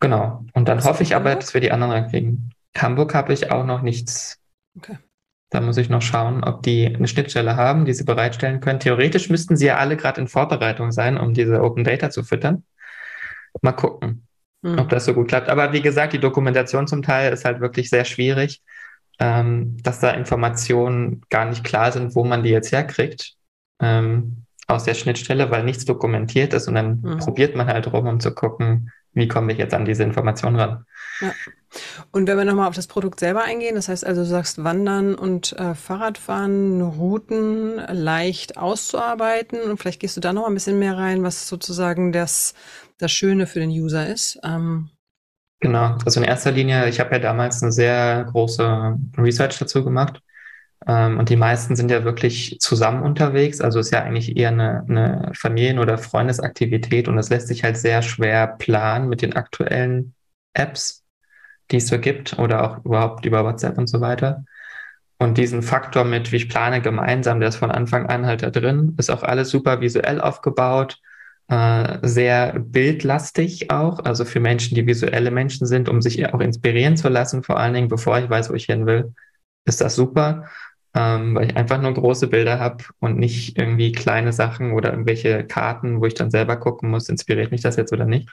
Genau. 0.00 0.44
Und 0.54 0.68
dann 0.68 0.82
hoffe 0.84 1.02
ich 1.02 1.14
aber, 1.14 1.34
dass 1.34 1.54
wir 1.54 1.60
die 1.60 1.72
anderen 1.72 1.92
rankriegen. 1.92 2.50
Hamburg 2.76 3.14
habe 3.14 3.32
ich 3.32 3.50
auch 3.50 3.64
noch 3.64 3.82
nichts. 3.82 4.38
Okay. 4.76 4.98
Da 5.50 5.60
muss 5.60 5.76
ich 5.76 5.88
noch 5.88 6.02
schauen, 6.02 6.44
ob 6.44 6.62
die 6.62 6.86
eine 6.86 7.08
Schnittstelle 7.08 7.56
haben, 7.56 7.84
die 7.84 7.92
sie 7.92 8.04
bereitstellen 8.04 8.60
können. 8.60 8.78
Theoretisch 8.78 9.28
müssten 9.30 9.56
sie 9.56 9.66
ja 9.66 9.78
alle 9.78 9.96
gerade 9.96 10.20
in 10.20 10.28
Vorbereitung 10.28 10.92
sein, 10.92 11.18
um 11.18 11.34
diese 11.34 11.60
Open 11.62 11.82
Data 11.82 12.10
zu 12.10 12.22
füttern. 12.22 12.64
Mal 13.60 13.72
gucken, 13.72 14.26
mhm. 14.62 14.78
ob 14.78 14.88
das 14.88 15.04
so 15.04 15.14
gut 15.14 15.28
klappt. 15.28 15.48
Aber 15.48 15.72
wie 15.72 15.82
gesagt, 15.82 16.12
die 16.12 16.20
Dokumentation 16.20 16.86
zum 16.86 17.02
Teil 17.02 17.32
ist 17.32 17.44
halt 17.44 17.60
wirklich 17.60 17.90
sehr 17.90 18.04
schwierig, 18.04 18.62
ähm, 19.18 19.76
dass 19.82 19.98
da 19.98 20.10
Informationen 20.12 21.22
gar 21.30 21.46
nicht 21.46 21.64
klar 21.64 21.90
sind, 21.90 22.14
wo 22.14 22.24
man 22.24 22.44
die 22.44 22.50
jetzt 22.50 22.70
herkriegt 22.70 23.34
ähm, 23.80 24.44
aus 24.68 24.84
der 24.84 24.94
Schnittstelle, 24.94 25.50
weil 25.50 25.64
nichts 25.64 25.84
dokumentiert 25.84 26.54
ist 26.54 26.68
und 26.68 26.76
dann 26.76 27.00
mhm. 27.00 27.18
probiert 27.18 27.56
man 27.56 27.66
halt 27.66 27.92
rum, 27.92 28.06
um 28.06 28.20
zu 28.20 28.32
gucken, 28.32 28.92
wie 29.12 29.28
komme 29.28 29.52
ich 29.52 29.58
jetzt 29.58 29.74
an 29.74 29.84
diese 29.84 30.02
Informationen 30.02 30.56
ran. 30.56 30.84
Ja. 31.20 31.32
Und 32.10 32.26
wenn 32.26 32.36
wir 32.36 32.44
nochmal 32.44 32.68
auf 32.68 32.74
das 32.74 32.86
Produkt 32.86 33.20
selber 33.20 33.42
eingehen, 33.42 33.76
das 33.76 33.88
heißt 33.88 34.04
also, 34.04 34.22
du 34.22 34.26
sagst 34.26 34.64
Wandern 34.64 35.14
und 35.14 35.52
äh, 35.52 35.74
Fahrradfahren, 35.74 36.82
Routen 36.82 37.76
leicht 37.76 38.56
auszuarbeiten 38.56 39.60
und 39.60 39.78
vielleicht 39.78 40.00
gehst 40.00 40.16
du 40.16 40.20
da 40.20 40.32
noch 40.32 40.46
ein 40.46 40.54
bisschen 40.54 40.78
mehr 40.78 40.96
rein, 40.96 41.22
was 41.22 41.46
sozusagen 41.46 42.12
das, 42.12 42.54
das 42.98 43.12
Schöne 43.12 43.46
für 43.46 43.60
den 43.60 43.70
User 43.70 44.08
ist. 44.08 44.40
Ähm. 44.42 44.90
Genau, 45.60 45.96
also 46.04 46.20
in 46.20 46.26
erster 46.26 46.50
Linie, 46.50 46.88
ich 46.88 46.98
habe 46.98 47.12
ja 47.12 47.18
damals 47.18 47.62
eine 47.62 47.70
sehr 47.70 48.24
große 48.32 48.96
Research 49.18 49.58
dazu 49.58 49.84
gemacht 49.84 50.20
und 50.86 51.28
die 51.28 51.36
meisten 51.36 51.76
sind 51.76 51.90
ja 51.90 52.04
wirklich 52.04 52.58
zusammen 52.60 53.02
unterwegs. 53.02 53.60
Also 53.60 53.78
ist 53.80 53.92
ja 53.92 54.02
eigentlich 54.02 54.36
eher 54.36 54.48
eine, 54.48 54.84
eine 54.88 55.30
Familien- 55.34 55.78
oder 55.78 55.98
Freundesaktivität 55.98 57.06
und 57.06 57.16
das 57.16 57.28
lässt 57.28 57.48
sich 57.48 57.64
halt 57.64 57.76
sehr 57.76 58.02
schwer 58.02 58.46
planen 58.46 59.08
mit 59.08 59.22
den 59.22 59.34
aktuellen 59.34 60.14
Apps, 60.54 61.04
die 61.70 61.76
es 61.76 61.88
so 61.88 61.98
gibt 61.98 62.38
oder 62.38 62.64
auch 62.64 62.84
überhaupt 62.84 63.26
über 63.26 63.44
WhatsApp 63.44 63.76
und 63.76 63.88
so 63.88 64.00
weiter. 64.00 64.44
Und 65.18 65.36
diesen 65.36 65.62
Faktor 65.62 66.04
mit, 66.04 66.32
wie 66.32 66.36
ich 66.36 66.48
plane 66.48 66.80
gemeinsam, 66.80 67.40
der 67.40 67.50
ist 67.50 67.56
von 67.56 67.70
Anfang 67.70 68.06
an 68.06 68.24
halt 68.24 68.42
da 68.42 68.48
drin, 68.48 68.94
ist 68.96 69.10
auch 69.10 69.22
alles 69.22 69.50
super 69.50 69.82
visuell 69.82 70.18
aufgebaut, 70.18 70.98
äh, 71.48 71.98
sehr 72.00 72.58
bildlastig 72.58 73.70
auch, 73.70 73.98
also 73.98 74.24
für 74.24 74.40
Menschen, 74.40 74.76
die 74.76 74.86
visuelle 74.86 75.30
Menschen 75.30 75.66
sind, 75.66 75.90
um 75.90 76.00
sich 76.00 76.32
auch 76.32 76.40
inspirieren 76.40 76.96
zu 76.96 77.10
lassen, 77.10 77.42
vor 77.42 77.58
allen 77.58 77.74
Dingen, 77.74 77.88
bevor 77.88 78.18
ich 78.18 78.30
weiß, 78.30 78.48
wo 78.48 78.54
ich 78.54 78.64
hin 78.64 78.86
will, 78.86 79.12
ist 79.66 79.82
das 79.82 79.94
super 79.94 80.46
ähm, 80.94 81.34
weil 81.34 81.50
ich 81.50 81.56
einfach 81.56 81.80
nur 81.80 81.94
große 81.94 82.26
Bilder 82.26 82.58
habe 82.58 82.84
und 82.98 83.18
nicht 83.18 83.56
irgendwie 83.56 83.92
kleine 83.92 84.32
Sachen 84.32 84.72
oder 84.72 84.90
irgendwelche 84.90 85.44
Karten, 85.44 86.00
wo 86.00 86.06
ich 86.06 86.14
dann 86.14 86.30
selber 86.30 86.56
gucken 86.56 86.90
muss, 86.90 87.08
inspiriert 87.08 87.52
mich 87.52 87.60
das 87.60 87.76
jetzt 87.76 87.92
oder 87.92 88.06
nicht. 88.06 88.28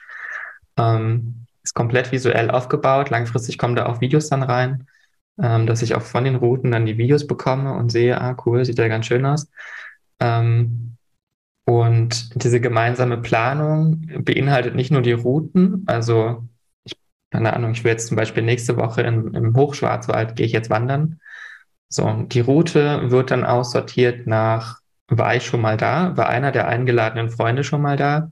Ähm, 0.76 1.46
ist 1.62 1.74
komplett 1.74 2.10
visuell 2.10 2.50
aufgebaut. 2.50 3.10
Langfristig 3.10 3.58
kommen 3.58 3.76
da 3.76 3.86
auch 3.86 4.00
Videos 4.00 4.28
dann 4.28 4.42
rein, 4.42 4.86
ähm, 5.40 5.66
dass 5.66 5.82
ich 5.82 5.94
auch 5.94 6.02
von 6.02 6.24
den 6.24 6.36
Routen 6.36 6.72
dann 6.72 6.86
die 6.86 6.98
Videos 6.98 7.26
bekomme 7.26 7.74
und 7.74 7.92
sehe, 7.92 8.20
ah 8.20 8.36
cool, 8.44 8.64
sieht 8.64 8.78
ja 8.78 8.88
ganz 8.88 9.06
schön 9.06 9.24
aus. 9.24 9.48
Ähm, 10.20 10.96
und 11.64 12.42
diese 12.42 12.60
gemeinsame 12.60 13.18
Planung 13.18 14.00
beinhaltet 14.24 14.74
nicht 14.74 14.90
nur 14.90 15.02
die 15.02 15.12
Routen, 15.12 15.84
also 15.86 16.48
ich, 16.84 16.96
keine 17.30 17.52
Ahnung, 17.52 17.72
ich 17.72 17.84
will 17.84 17.92
jetzt 17.92 18.08
zum 18.08 18.16
Beispiel 18.16 18.42
nächste 18.42 18.76
Woche 18.78 19.02
in, 19.02 19.34
im 19.34 19.54
Hochschwarzwald, 19.54 20.34
gehe 20.34 20.46
ich 20.46 20.52
jetzt 20.52 20.70
wandern 20.70 21.20
so, 21.88 22.26
die 22.26 22.40
Route 22.40 23.10
wird 23.10 23.30
dann 23.30 23.44
aussortiert 23.44 24.26
nach, 24.26 24.80
war 25.08 25.36
ich 25.36 25.46
schon 25.46 25.62
mal 25.62 25.76
da? 25.76 26.16
War 26.16 26.28
einer 26.28 26.52
der 26.52 26.68
eingeladenen 26.68 27.30
Freunde 27.30 27.64
schon 27.64 27.80
mal 27.80 27.96
da? 27.96 28.30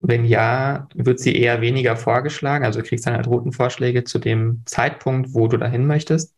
Wenn 0.00 0.24
ja, 0.24 0.88
wird 0.94 1.20
sie 1.20 1.34
eher 1.36 1.60
weniger 1.60 1.96
vorgeschlagen. 1.96 2.64
Also 2.64 2.80
du 2.80 2.86
kriegst 2.86 3.06
dann 3.06 3.14
halt 3.14 3.26
Routenvorschläge 3.26 4.04
zu 4.04 4.18
dem 4.18 4.62
Zeitpunkt, 4.66 5.32
wo 5.32 5.48
du 5.48 5.56
dahin 5.56 5.86
möchtest. 5.86 6.34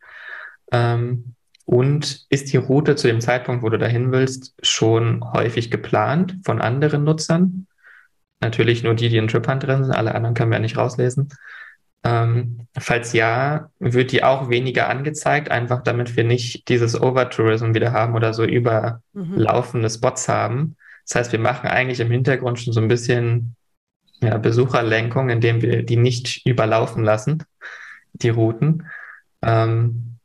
Ähm, 0.71 1.35
und 1.65 2.27
ist 2.29 2.53
die 2.53 2.59
Route 2.59 2.95
zu 2.95 3.09
dem 3.09 3.21
Zeitpunkt, 3.21 3.63
wo 3.63 3.71
du 3.71 3.79
dahin 3.79 4.13
willst, 4.13 4.55
schon 4.63 5.25
häufig 5.33 5.71
geplant 5.71 6.37
von 6.45 6.61
anderen 6.61 7.05
Nutzern? 7.05 7.67
Natürlich 8.41 8.83
nur 8.85 8.95
die, 8.95 9.09
die 9.09 9.17
in 9.17 9.29
TripHunt 9.29 9.63
drin 9.63 9.85
sind. 9.85 9.95
Alle 9.95 10.15
anderen 10.15 10.35
können 10.35 10.51
wir 10.51 10.57
ja 10.57 10.63
nicht 10.63 10.77
rauslesen. 10.77 11.31
Ähm, 12.05 12.67
falls 12.77 13.15
ja, 13.15 13.71
wird 13.79 14.13
die 14.13 14.23
auch 14.23 14.51
weniger 14.51 14.91
angezeigt, 14.91 15.51
einfach 15.51 15.83
damit 15.83 16.17
wir 16.17 16.25
nicht 16.25 16.69
dieses 16.69 17.01
Overtourism 17.01 17.73
wieder 17.73 17.93
haben 17.93 18.15
oder 18.15 18.35
so 18.35 18.45
überlaufende 18.45 19.89
Spots 19.89 20.29
haben. 20.29 20.77
Das 21.07 21.17
heißt, 21.17 21.33
wir 21.33 21.39
machen 21.39 21.69
eigentlich 21.69 22.01
im 22.01 22.11
Hintergrund 22.11 22.61
schon 22.61 22.75
so 22.75 22.81
ein 22.81 22.89
bisschen 22.89 23.57
ja, 24.21 24.37
Besucherlenkung, 24.37 25.31
indem 25.31 25.63
wir 25.63 25.83
die 25.83 25.97
nicht 25.97 26.47
überlaufen 26.47 27.05
lassen, 27.05 27.43
die 28.13 28.29
Routen. 28.29 28.87
Ähm, 29.41 30.19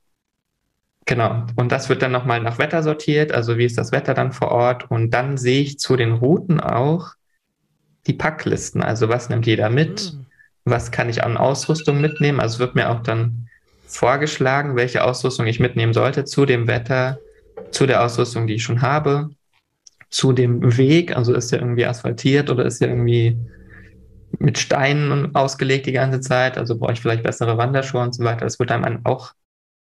genau. 1.06 1.46
Und 1.56 1.72
das 1.72 1.88
wird 1.88 2.02
dann 2.02 2.12
nochmal 2.12 2.42
nach 2.42 2.60
Wetter 2.60 2.84
sortiert, 2.84 3.32
also 3.32 3.58
wie 3.58 3.66
ist 3.66 3.78
das 3.78 3.94
Wetter 3.94 4.14
dann 4.14 4.34
vor 4.34 4.52
Ort. 4.52 4.92
Und 4.92 5.12
dann 5.12 5.38
sehe 5.38 5.62
ich 5.62 5.80
zu 5.80 5.96
den 5.96 6.12
Routen 6.12 6.60
auch 6.60 7.14
die 8.06 8.14
Packlisten, 8.14 8.84
also 8.84 9.08
was 9.08 9.30
nimmt 9.30 9.46
jeder 9.46 9.70
mit. 9.70 10.14
Mhm 10.14 10.29
was 10.66 10.92
kann 10.92 11.10
ich 11.10 11.24
an 11.24 11.38
Ausrüstung 11.38 12.02
mitnehmen. 12.02 12.40
Also 12.40 12.60
wird 12.60 12.76
mir 12.76 12.90
auch 12.90 13.02
dann 13.02 13.48
vorgeschlagen, 13.88 14.76
welche 14.76 15.04
Ausrüstung 15.04 15.48
ich 15.48 15.60
mitnehmen 15.60 15.94
sollte 15.94 16.26
zu 16.26 16.46
dem 16.46 16.68
Wetter, 16.68 17.20
zu 17.72 17.86
der 17.86 18.04
Ausrüstung, 18.04 18.48
die 18.48 18.56
ich 18.56 18.64
schon 18.64 18.82
habe, 18.82 19.30
zu 20.10 20.34
dem 20.34 20.78
Weg. 20.78 21.16
Also 21.16 21.34
ist 21.34 21.52
der 21.52 21.60
irgendwie 21.60 21.86
asphaltiert 21.86 22.50
oder 22.50 22.66
ist 22.66 22.82
der 22.82 22.90
irgendwie 22.90 23.38
mit 24.38 24.60
Steinen 24.60 25.36
ausgelegt 25.36 25.88
die 25.88 25.92
ganze 25.92 26.22
Zeit. 26.22 26.58
Also 26.58 26.78
brauche 26.78 26.94
ich 26.94 27.02
vielleicht 27.02 27.24
bessere 27.24 27.58
Wanderschuhe 27.58 28.02
und 28.02 28.14
so 28.14 28.24
weiter. 28.24 28.46
Das 28.46 28.60
wird 28.60 28.72
einem 28.72 29.06
auch 29.06 29.34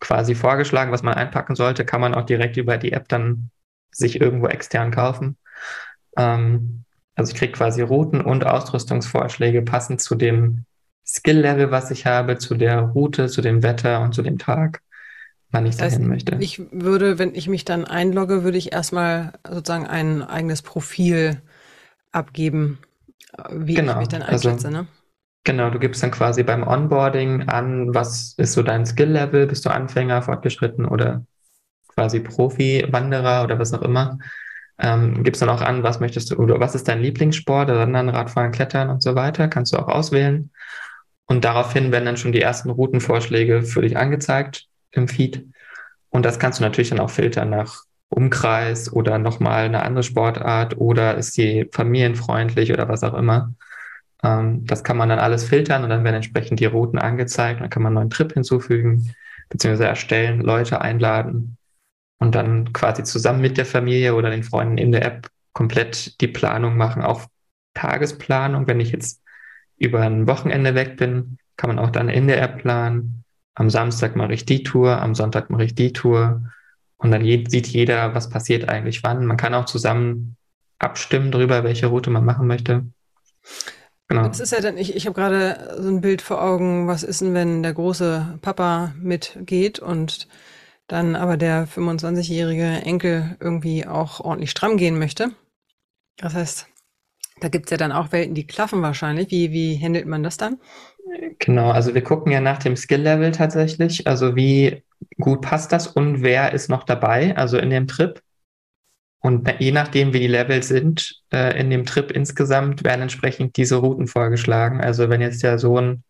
quasi 0.00 0.35
vorgeschlagen, 0.35 0.92
was 0.92 1.02
man 1.02 1.14
einpacken 1.14 1.56
sollte. 1.56 1.85
Kann 1.85 2.00
man 2.00 2.14
auch 2.14 2.26
direkt 2.26 2.56
über 2.56 2.78
die 2.78 2.92
App 2.92 3.09
dann 3.09 3.50
sich 3.90 4.21
irgendwo 4.21 4.47
extern 4.47 4.90
kaufen. 4.90 5.37
Ähm, 6.16 6.85
also 7.17 7.33
ich 7.33 7.39
kriege 7.39 7.53
quasi 7.53 7.83
Routen 7.83 8.21
und 8.21 8.47
Ausrüstungsvorschläge 8.47 9.63
passend 9.63 10.01
zu 10.01 10.15
dem 10.15 10.65
Skill-Level, 11.05 11.71
was 11.71 11.91
ich 11.91 12.07
habe, 12.07 12.39
zu 12.39 12.55
der 12.55 12.81
Route, 12.81 13.29
zu 13.29 13.41
dem 13.41 13.63
Wetter 13.63 14.03
und 14.03 14.15
zu 14.15 14.23
dem 14.23 14.39
Tag, 14.39 14.83
wann 15.51 15.67
ich 15.67 15.77
das 15.77 15.93
dahin 15.93 16.03
heißt, 16.03 16.29
möchte. 16.29 16.37
Ich 16.41 16.61
würde, 16.71 17.19
wenn 17.19 17.35
ich 17.35 17.49
mich 17.49 17.65
dann 17.65 17.85
einlogge, 17.85 18.45
würde 18.45 18.59
ich 18.59 18.73
erstmal 18.73 19.33
sozusagen 19.49 19.87
ein 19.87 20.23
eigenes 20.23 20.63
Profil 20.63 21.41
abgeben, 22.13 22.79
wie 23.51 23.75
genau, 23.75 23.93
ich 23.93 23.99
mich 23.99 24.09
dann 24.09 24.23
also 24.23 24.49
einschätze, 24.49 24.69
also, 24.69 24.83
ne? 24.83 24.87
Genau, 25.45 25.71
du 25.71 25.79
gibst 25.79 26.03
dann 26.03 26.11
quasi 26.11 26.43
beim 26.43 26.67
Onboarding 26.67 27.49
an, 27.49 27.95
was 27.95 28.35
ist 28.37 28.53
so 28.53 28.63
dein 28.65 28.85
Skill-Level? 28.85 29.47
Bist 29.47 29.65
du 29.65 29.71
Anfänger, 29.71 30.21
fortgeschritten 30.23 30.85
oder 30.85 31.25
quasi 31.87 32.19
Profi, 32.19 32.85
Wanderer 32.91 33.45
oder 33.45 33.59
was 33.59 33.73
auch 33.73 33.83
immer? 33.83 34.19
Ähm, 34.78 35.25
gibst 35.25 35.40
dann 35.40 35.49
auch 35.49 35.62
an, 35.62 35.83
was 35.83 36.00
möchtest 36.00 36.30
du 36.30 36.37
oder 36.37 36.61
was 36.61 36.75
ist 36.75 36.87
dein 36.88 37.00
Lieblingssport, 37.00 37.68
Wandern, 37.68 38.11
Radfahren, 38.11 38.52
Klettern 38.52 38.90
und 38.90 39.02
so 39.02 39.14
weiter, 39.14 39.49
kannst 39.49 39.73
du 39.73 39.78
auch 39.78 39.88
auswählen. 39.88 40.50
Und 41.26 41.45
daraufhin 41.45 41.92
werden 41.92 42.04
dann 42.04 42.16
schon 42.16 42.33
die 42.33 42.42
ersten 42.42 42.71
Routenvorschläge 42.71 43.62
für 43.62 43.83
dich 43.83 43.97
angezeigt 43.97 44.66
im 44.92 45.09
Feed. 45.09 45.47
Und 46.11 46.25
das 46.25 46.38
kannst 46.38 46.61
du 46.61 46.62
natürlich 46.62 46.90
dann 46.90 47.00
auch 47.00 47.11
filtern 47.11 47.50
nach 47.50 47.83
Umkreis 48.09 48.92
oder 48.92 49.18
nochmal 49.18 49.64
eine 49.64 49.83
andere 49.83 50.02
Sportart 50.02 50.76
oder 50.76 51.16
ist 51.16 51.33
sie 51.33 51.68
familienfreundlich 51.73 52.73
oder 52.73 52.88
was 52.88 53.02
auch 53.02 53.14
immer. 53.14 53.54
Ähm, 54.23 54.64
das 54.66 54.85
kann 54.85 54.97
man 54.97 55.09
dann 55.09 55.18
alles 55.18 55.45
filtern 55.45 55.85
und 55.85 55.90
dann 55.90 56.04
werden 56.04 56.16
entsprechend 56.16 56.61
die 56.61 56.66
Routen 56.66 56.99
angezeigt. 56.99 57.61
Dann 57.61 57.71
kann 57.71 57.83
man 57.83 57.90
einen 57.90 58.04
neuen 58.04 58.11
Trip 58.11 58.33
hinzufügen, 58.33 59.14
beziehungsweise 59.49 59.88
erstellen, 59.88 60.40
Leute 60.40 60.80
einladen 60.80 61.56
und 62.19 62.35
dann 62.35 62.73
quasi 62.73 63.05
zusammen 63.05 63.41
mit 63.41 63.59
der 63.59 63.67
Familie 63.67 64.15
oder 64.15 64.31
den 64.31 64.43
Freunden 64.43 64.79
in 64.79 64.93
der 64.93 65.05
App 65.05 65.29
komplett 65.53 66.21
die 66.21 66.29
Planung 66.29 66.77
machen, 66.77 67.03
auch 67.03 67.27
Tagesplanung. 67.75 68.67
Wenn 68.67 68.81
ich 68.81 68.93
jetzt 68.93 69.23
über 69.77 70.01
ein 70.01 70.27
Wochenende 70.27 70.75
weg 70.75 70.97
bin, 70.97 71.39
kann 71.57 71.69
man 71.69 71.79
auch 71.79 71.91
dann 71.91 72.09
in 72.09 72.27
der 72.27 72.43
App 72.43 72.59
planen. 72.59 73.25
Am 73.55 73.71
Samstag 73.71 74.17
mache 74.17 74.35
ich 74.35 74.45
die 74.45 74.63
Tour, 74.63 75.01
am 75.01 75.15
Sonntag 75.15 75.51
mache 75.51 75.65
ich 75.65 75.75
die 75.75 75.93
Tour. 75.93 76.43
Und 76.99 77.11
dann 77.11 77.25
je, 77.25 77.45
sieht 77.49 77.67
jeder, 77.67 78.15
was 78.15 78.31
passiert 78.31 78.69
eigentlich 78.69 79.03
wann. 79.03 79.27
Man 79.27 79.37
kann 79.37 79.55
auch 79.55 79.67
zusammen 79.67 80.37
abstimmen 80.79 81.31
darüber, 81.31 81.65
welche 81.65 81.87
Route 81.87 82.11
man 82.11 82.25
machen 82.25 82.47
möchte. 82.47 82.85
Genau. 84.09 84.29
Das 84.29 84.41
ist 84.41 84.53
ja 84.53 84.61
dann, 84.61 84.79
ich, 84.79 84.95
ich 84.95 85.07
habe 85.07 85.15
gerade 85.15 85.77
so 85.81 85.89
ein 85.89 86.01
Bild 86.01 86.23
vor 86.23 86.43
Augen, 86.43 86.87
was 86.87 87.03
ist 87.03 87.23
denn, 87.23 87.35
wenn 87.35 87.63
der 87.63 87.75
große 87.75 88.39
Papa 88.41 88.95
mitgeht 89.01 89.79
und 89.79 90.29
dann 90.87 91.16
aber 91.16 91.37
der 91.37 91.66
25-jährige 91.66 92.64
Enkel 92.64 93.37
irgendwie 93.40 93.87
auch 93.87 94.21
ordentlich 94.21 94.50
stramm 94.50 94.76
gehen 94.76 94.99
möchte. 94.99 95.31
Das 96.16 96.35
heißt, 96.35 96.66
da 97.40 97.49
gibt's 97.49 97.71
ja 97.71 97.76
dann 97.76 97.93
auch 97.93 98.12
Welten, 98.12 98.35
die 98.35 98.47
klaffen 98.47 98.83
wahrscheinlich. 98.83 99.31
Wie, 99.31 99.52
wie 99.52 99.78
handelt 99.83 100.07
man 100.07 100.23
das 100.23 100.37
dann? 100.37 100.59
Genau, 101.38 101.71
also 101.71 101.95
wir 101.95 102.02
gucken 102.02 102.33
ja 102.33 102.40
nach 102.40 102.59
dem 102.59 102.76
Skill-Level 102.76 103.33
tatsächlich. 103.33 104.07
Also 104.07 104.37
wie 104.37 104.83
gut 105.21 105.43
passt 105.43 105.73
das 105.73 105.87
und 105.87 106.23
wer 106.23 106.52
ist 106.52 106.71
noch 106.71 106.85
dabei, 106.85 107.37
also 107.37 107.59
in 107.59 107.71
dem 107.71 107.87
Trip. 107.87 108.21
Und 109.21 109.52
je 109.59 109.73
nachdem, 109.73 110.12
wie 110.12 110.21
die 110.21 110.26
Levels 110.28 110.69
sind 110.69 111.23
äh, 111.33 111.59
in 111.59 111.71
dem 111.71 111.85
Trip 111.85 112.11
insgesamt, 112.11 112.85
werden 112.85 113.02
entsprechend 113.02 113.57
diese 113.57 113.76
Routen 113.76 114.07
vorgeschlagen. 114.07 114.81
Also 114.81 115.09
wenn 115.09 115.21
jetzt 115.21 115.43
der 115.43 115.59
Sohn 115.59 116.05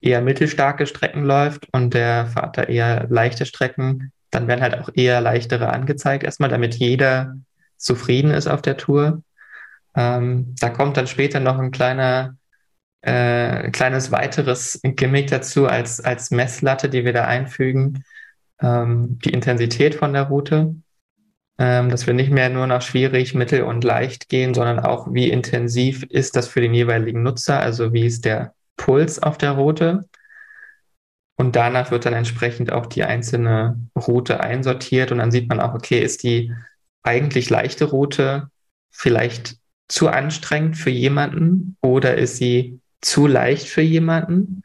eher 0.00 0.20
mittelstarke 0.20 0.86
Strecken 0.86 1.24
läuft 1.24 1.68
und 1.72 1.94
der 1.94 2.26
Vater 2.26 2.68
eher 2.68 3.06
leichte 3.08 3.46
Strecken, 3.46 4.12
dann 4.30 4.48
werden 4.48 4.60
halt 4.60 4.78
auch 4.78 4.90
eher 4.94 5.20
leichtere 5.20 5.70
angezeigt, 5.70 6.24
erstmal, 6.24 6.50
damit 6.50 6.74
jeder 6.74 7.36
zufrieden 7.76 8.30
ist 8.30 8.46
auf 8.46 8.62
der 8.62 8.76
Tour. 8.76 9.22
Ähm, 9.94 10.54
da 10.60 10.70
kommt 10.70 10.96
dann 10.96 11.06
später 11.06 11.40
noch 11.40 11.58
ein 11.58 11.70
kleiner, 11.70 12.36
äh, 13.00 13.70
kleines 13.70 14.12
weiteres 14.12 14.80
Gimmick 14.82 15.28
dazu 15.28 15.66
als, 15.66 16.00
als 16.00 16.30
Messlatte, 16.30 16.88
die 16.88 17.04
wir 17.04 17.12
da 17.12 17.24
einfügen. 17.24 18.04
Ähm, 18.60 19.18
die 19.24 19.30
Intensität 19.30 19.94
von 19.94 20.12
der 20.12 20.24
Route. 20.24 20.74
Ähm, 21.58 21.88
dass 21.88 22.06
wir 22.06 22.12
nicht 22.12 22.30
mehr 22.30 22.50
nur 22.50 22.66
nach 22.66 22.82
schwierig, 22.82 23.34
mittel 23.34 23.62
und 23.62 23.82
leicht 23.82 24.28
gehen, 24.28 24.52
sondern 24.52 24.78
auch, 24.78 25.14
wie 25.14 25.30
intensiv 25.30 26.02
ist 26.02 26.36
das 26.36 26.48
für 26.48 26.60
den 26.60 26.74
jeweiligen 26.74 27.22
Nutzer, 27.22 27.58
also 27.58 27.94
wie 27.94 28.04
ist 28.04 28.26
der 28.26 28.52
Puls 28.76 29.22
auf 29.22 29.38
der 29.38 29.52
Route. 29.52 30.08
Und 31.36 31.54
danach 31.54 31.90
wird 31.90 32.06
dann 32.06 32.14
entsprechend 32.14 32.72
auch 32.72 32.86
die 32.86 33.04
einzelne 33.04 33.78
Route 33.94 34.40
einsortiert 34.40 35.12
und 35.12 35.18
dann 35.18 35.30
sieht 35.30 35.48
man 35.48 35.60
auch, 35.60 35.74
okay, 35.74 36.00
ist 36.00 36.22
die 36.22 36.52
eigentlich 37.02 37.50
leichte 37.50 37.84
Route 37.84 38.50
vielleicht 38.90 39.56
zu 39.88 40.08
anstrengend 40.08 40.76
für 40.76 40.90
jemanden 40.90 41.76
oder 41.82 42.16
ist 42.16 42.38
sie 42.38 42.80
zu 43.02 43.26
leicht 43.26 43.68
für 43.68 43.82
jemanden? 43.82 44.62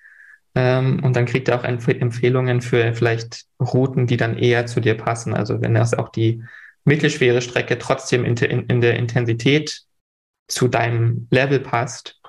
Ähm, 0.55 1.03
und 1.03 1.15
dann 1.15 1.25
kriegt 1.25 1.49
er 1.49 1.59
auch 1.59 1.63
Empf 1.63 1.89
Empfehlungen 1.89 2.61
für 2.61 2.93
vielleicht 2.93 3.45
Routen, 3.59 4.07
die 4.07 4.17
dann 4.17 4.37
eher 4.37 4.65
zu 4.65 4.79
dir 4.79 4.95
passen. 4.95 5.33
Also 5.33 5.61
wenn 5.61 5.73
das 5.73 5.93
auch 5.93 6.09
die 6.09 6.43
mittelschwere 6.85 7.41
Strecke 7.41 7.77
trotzdem 7.77 8.25
in 8.25 8.81
der 8.81 8.95
Intensität 8.95 9.83
zu 10.47 10.67
deinem 10.67 11.27
Level 11.29 11.59
passt, 11.59 12.20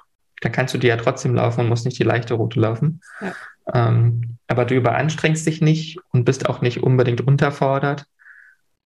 dann 0.42 0.52
kannst 0.52 0.74
du 0.74 0.78
die 0.78 0.88
ja 0.88 0.96
trotzdem 0.96 1.34
laufen 1.34 1.60
und 1.60 1.68
musst 1.68 1.84
nicht 1.84 1.98
die 1.98 2.04
leichte 2.04 2.34
Route 2.34 2.60
laufen. 2.60 3.00
Ja. 3.20 3.32
Ähm, 3.72 4.38
aber 4.48 4.64
du 4.64 4.74
überanstrengst 4.74 5.46
dich 5.46 5.60
nicht 5.60 5.98
und 6.12 6.24
bist 6.24 6.48
auch 6.48 6.60
nicht 6.60 6.82
unbedingt 6.82 7.20
unterfordert. 7.20 8.04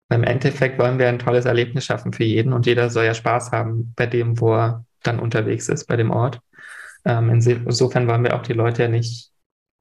Im 0.08 0.22
Endeffekt 0.22 0.78
wollen 0.78 0.98
wir 0.98 1.08
ein 1.08 1.18
tolles 1.18 1.46
Erlebnis 1.46 1.84
schaffen 1.84 2.12
für 2.12 2.24
jeden 2.24 2.52
und 2.52 2.66
jeder 2.66 2.90
soll 2.90 3.06
ja 3.06 3.14
Spaß 3.14 3.50
haben 3.50 3.92
bei 3.96 4.06
dem, 4.06 4.38
wo 4.40 4.54
er 4.54 4.84
dann 5.02 5.18
unterwegs 5.18 5.68
ist, 5.68 5.86
bei 5.86 5.96
dem 5.96 6.10
Ort. 6.10 6.40
Ähm, 7.04 7.30
insofern 7.30 8.06
wollen 8.06 8.22
wir 8.22 8.36
auch 8.36 8.42
die 8.42 8.52
Leute 8.52 8.82
ja 8.82 8.88
nicht 8.88 9.32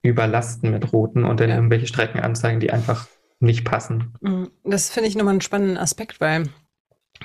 überlasten 0.02 0.72
mit 0.72 0.92
Routen 0.94 1.26
und 1.26 1.40
dann 1.40 1.50
ja. 1.50 1.56
irgendwelche 1.56 1.88
Strecken 1.88 2.20
anzeigen, 2.20 2.60
die 2.60 2.72
einfach 2.72 3.08
nicht 3.40 3.66
passen. 3.66 4.14
Mhm. 4.22 4.50
Das 4.64 4.90
finde 4.90 5.10
ich 5.10 5.16
nochmal 5.16 5.34
einen 5.34 5.42
spannenden 5.42 5.78
Aspekt, 5.78 6.22
weil 6.22 6.50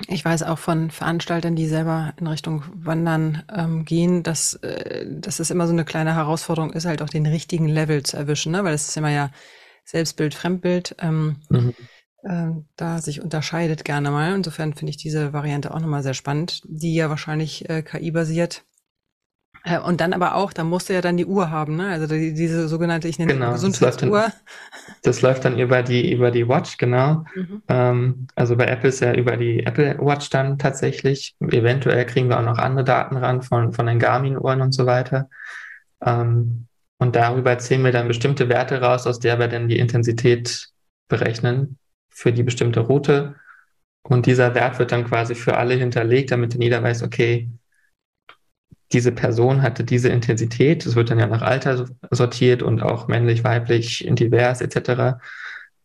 ich 0.07 0.23
weiß 0.23 0.43
auch 0.43 0.57
von 0.57 0.89
Veranstaltern, 0.89 1.55
die 1.55 1.67
selber 1.67 2.13
in 2.17 2.27
Richtung 2.27 2.63
Wandern 2.73 3.43
ähm, 3.53 3.85
gehen, 3.85 4.23
dass, 4.23 4.55
äh, 4.55 5.05
dass 5.09 5.39
es 5.39 5.51
immer 5.51 5.67
so 5.67 5.73
eine 5.73 5.85
kleine 5.85 6.15
Herausforderung 6.15 6.71
ist, 6.71 6.85
halt 6.85 7.01
auch 7.01 7.09
den 7.09 7.25
richtigen 7.25 7.67
Level 7.67 8.03
zu 8.03 8.17
erwischen, 8.17 8.51
ne? 8.51 8.63
weil 8.63 8.73
es 8.73 8.87
ist 8.87 8.97
immer 8.97 9.11
ja 9.11 9.31
Selbstbild, 9.83 10.33
Fremdbild, 10.33 10.95
ähm, 10.99 11.37
mhm. 11.49 11.73
äh, 12.23 12.63
da 12.77 13.01
sich 13.01 13.21
unterscheidet 13.21 13.83
gerne 13.83 14.11
mal. 14.11 14.33
Insofern 14.33 14.73
finde 14.73 14.91
ich 14.91 14.97
diese 14.97 15.33
Variante 15.33 15.73
auch 15.73 15.79
nochmal 15.79 16.03
sehr 16.03 16.13
spannend, 16.13 16.61
die 16.65 16.95
ja 16.95 17.09
wahrscheinlich 17.09 17.69
äh, 17.69 17.81
KI-basiert 17.81 18.63
und 19.85 20.01
dann 20.01 20.13
aber 20.13 20.35
auch, 20.35 20.53
da 20.53 20.63
musst 20.63 20.89
du 20.89 20.93
ja 20.93 21.01
dann 21.01 21.17
die 21.17 21.25
Uhr 21.25 21.51
haben, 21.51 21.75
ne? 21.75 21.89
Also 21.89 22.07
die, 22.07 22.33
diese 22.33 22.67
sogenannte, 22.67 23.07
ich 23.07 23.19
nenne 23.19 23.33
genau, 23.33 23.51
Gesundheitsuhr. 23.51 24.21
Das, 24.21 24.33
das 25.03 25.21
läuft 25.21 25.45
dann 25.45 25.59
über 25.59 25.83
die, 25.83 26.11
über 26.11 26.31
die 26.31 26.47
Watch, 26.47 26.77
genau. 26.77 27.25
Mhm. 27.35 27.61
Ähm, 27.67 28.27
also 28.35 28.55
bei 28.55 28.65
Apple 28.65 28.89
ist 28.89 29.01
ja 29.01 29.13
über 29.13 29.37
die 29.37 29.63
Apple 29.65 29.97
Watch 29.99 30.29
dann 30.31 30.57
tatsächlich. 30.57 31.35
Eventuell 31.39 32.05
kriegen 32.05 32.29
wir 32.29 32.39
auch 32.39 32.45
noch 32.45 32.57
andere 32.57 32.83
Daten 32.83 33.17
ran 33.17 33.43
von, 33.43 33.71
von 33.71 33.85
den 33.85 33.99
Garmin-Uhren 33.99 34.61
und 34.61 34.71
so 34.71 34.87
weiter. 34.87 35.29
Ähm, 36.03 36.65
und 36.97 37.15
darüber 37.15 37.57
ziehen 37.59 37.83
wir 37.83 37.91
dann 37.91 38.07
bestimmte 38.07 38.49
Werte 38.49 38.81
raus, 38.81 39.05
aus 39.05 39.19
der 39.19 39.37
wir 39.37 39.47
dann 39.47 39.67
die 39.67 39.79
Intensität 39.79 40.69
berechnen 41.07 41.77
für 42.09 42.33
die 42.33 42.43
bestimmte 42.43 42.79
Route. 42.79 43.35
Und 44.03 44.25
dieser 44.25 44.55
Wert 44.55 44.79
wird 44.79 44.91
dann 44.91 45.05
quasi 45.05 45.35
für 45.35 45.57
alle 45.57 45.75
hinterlegt, 45.75 46.31
damit 46.31 46.53
dann 46.53 46.61
jeder 46.61 46.81
weiß, 46.81 47.03
okay, 47.03 47.49
diese 48.93 49.11
Person 49.11 49.61
hatte 49.61 49.83
diese 49.83 50.09
Intensität. 50.09 50.85
Es 50.85 50.95
wird 50.95 51.09
dann 51.09 51.19
ja 51.19 51.27
nach 51.27 51.41
Alter 51.41 51.87
sortiert 52.09 52.61
und 52.61 52.81
auch 52.81 53.07
männlich, 53.07 53.43
weiblich, 53.43 54.05
divers 54.09 54.61
etc., 54.61 55.19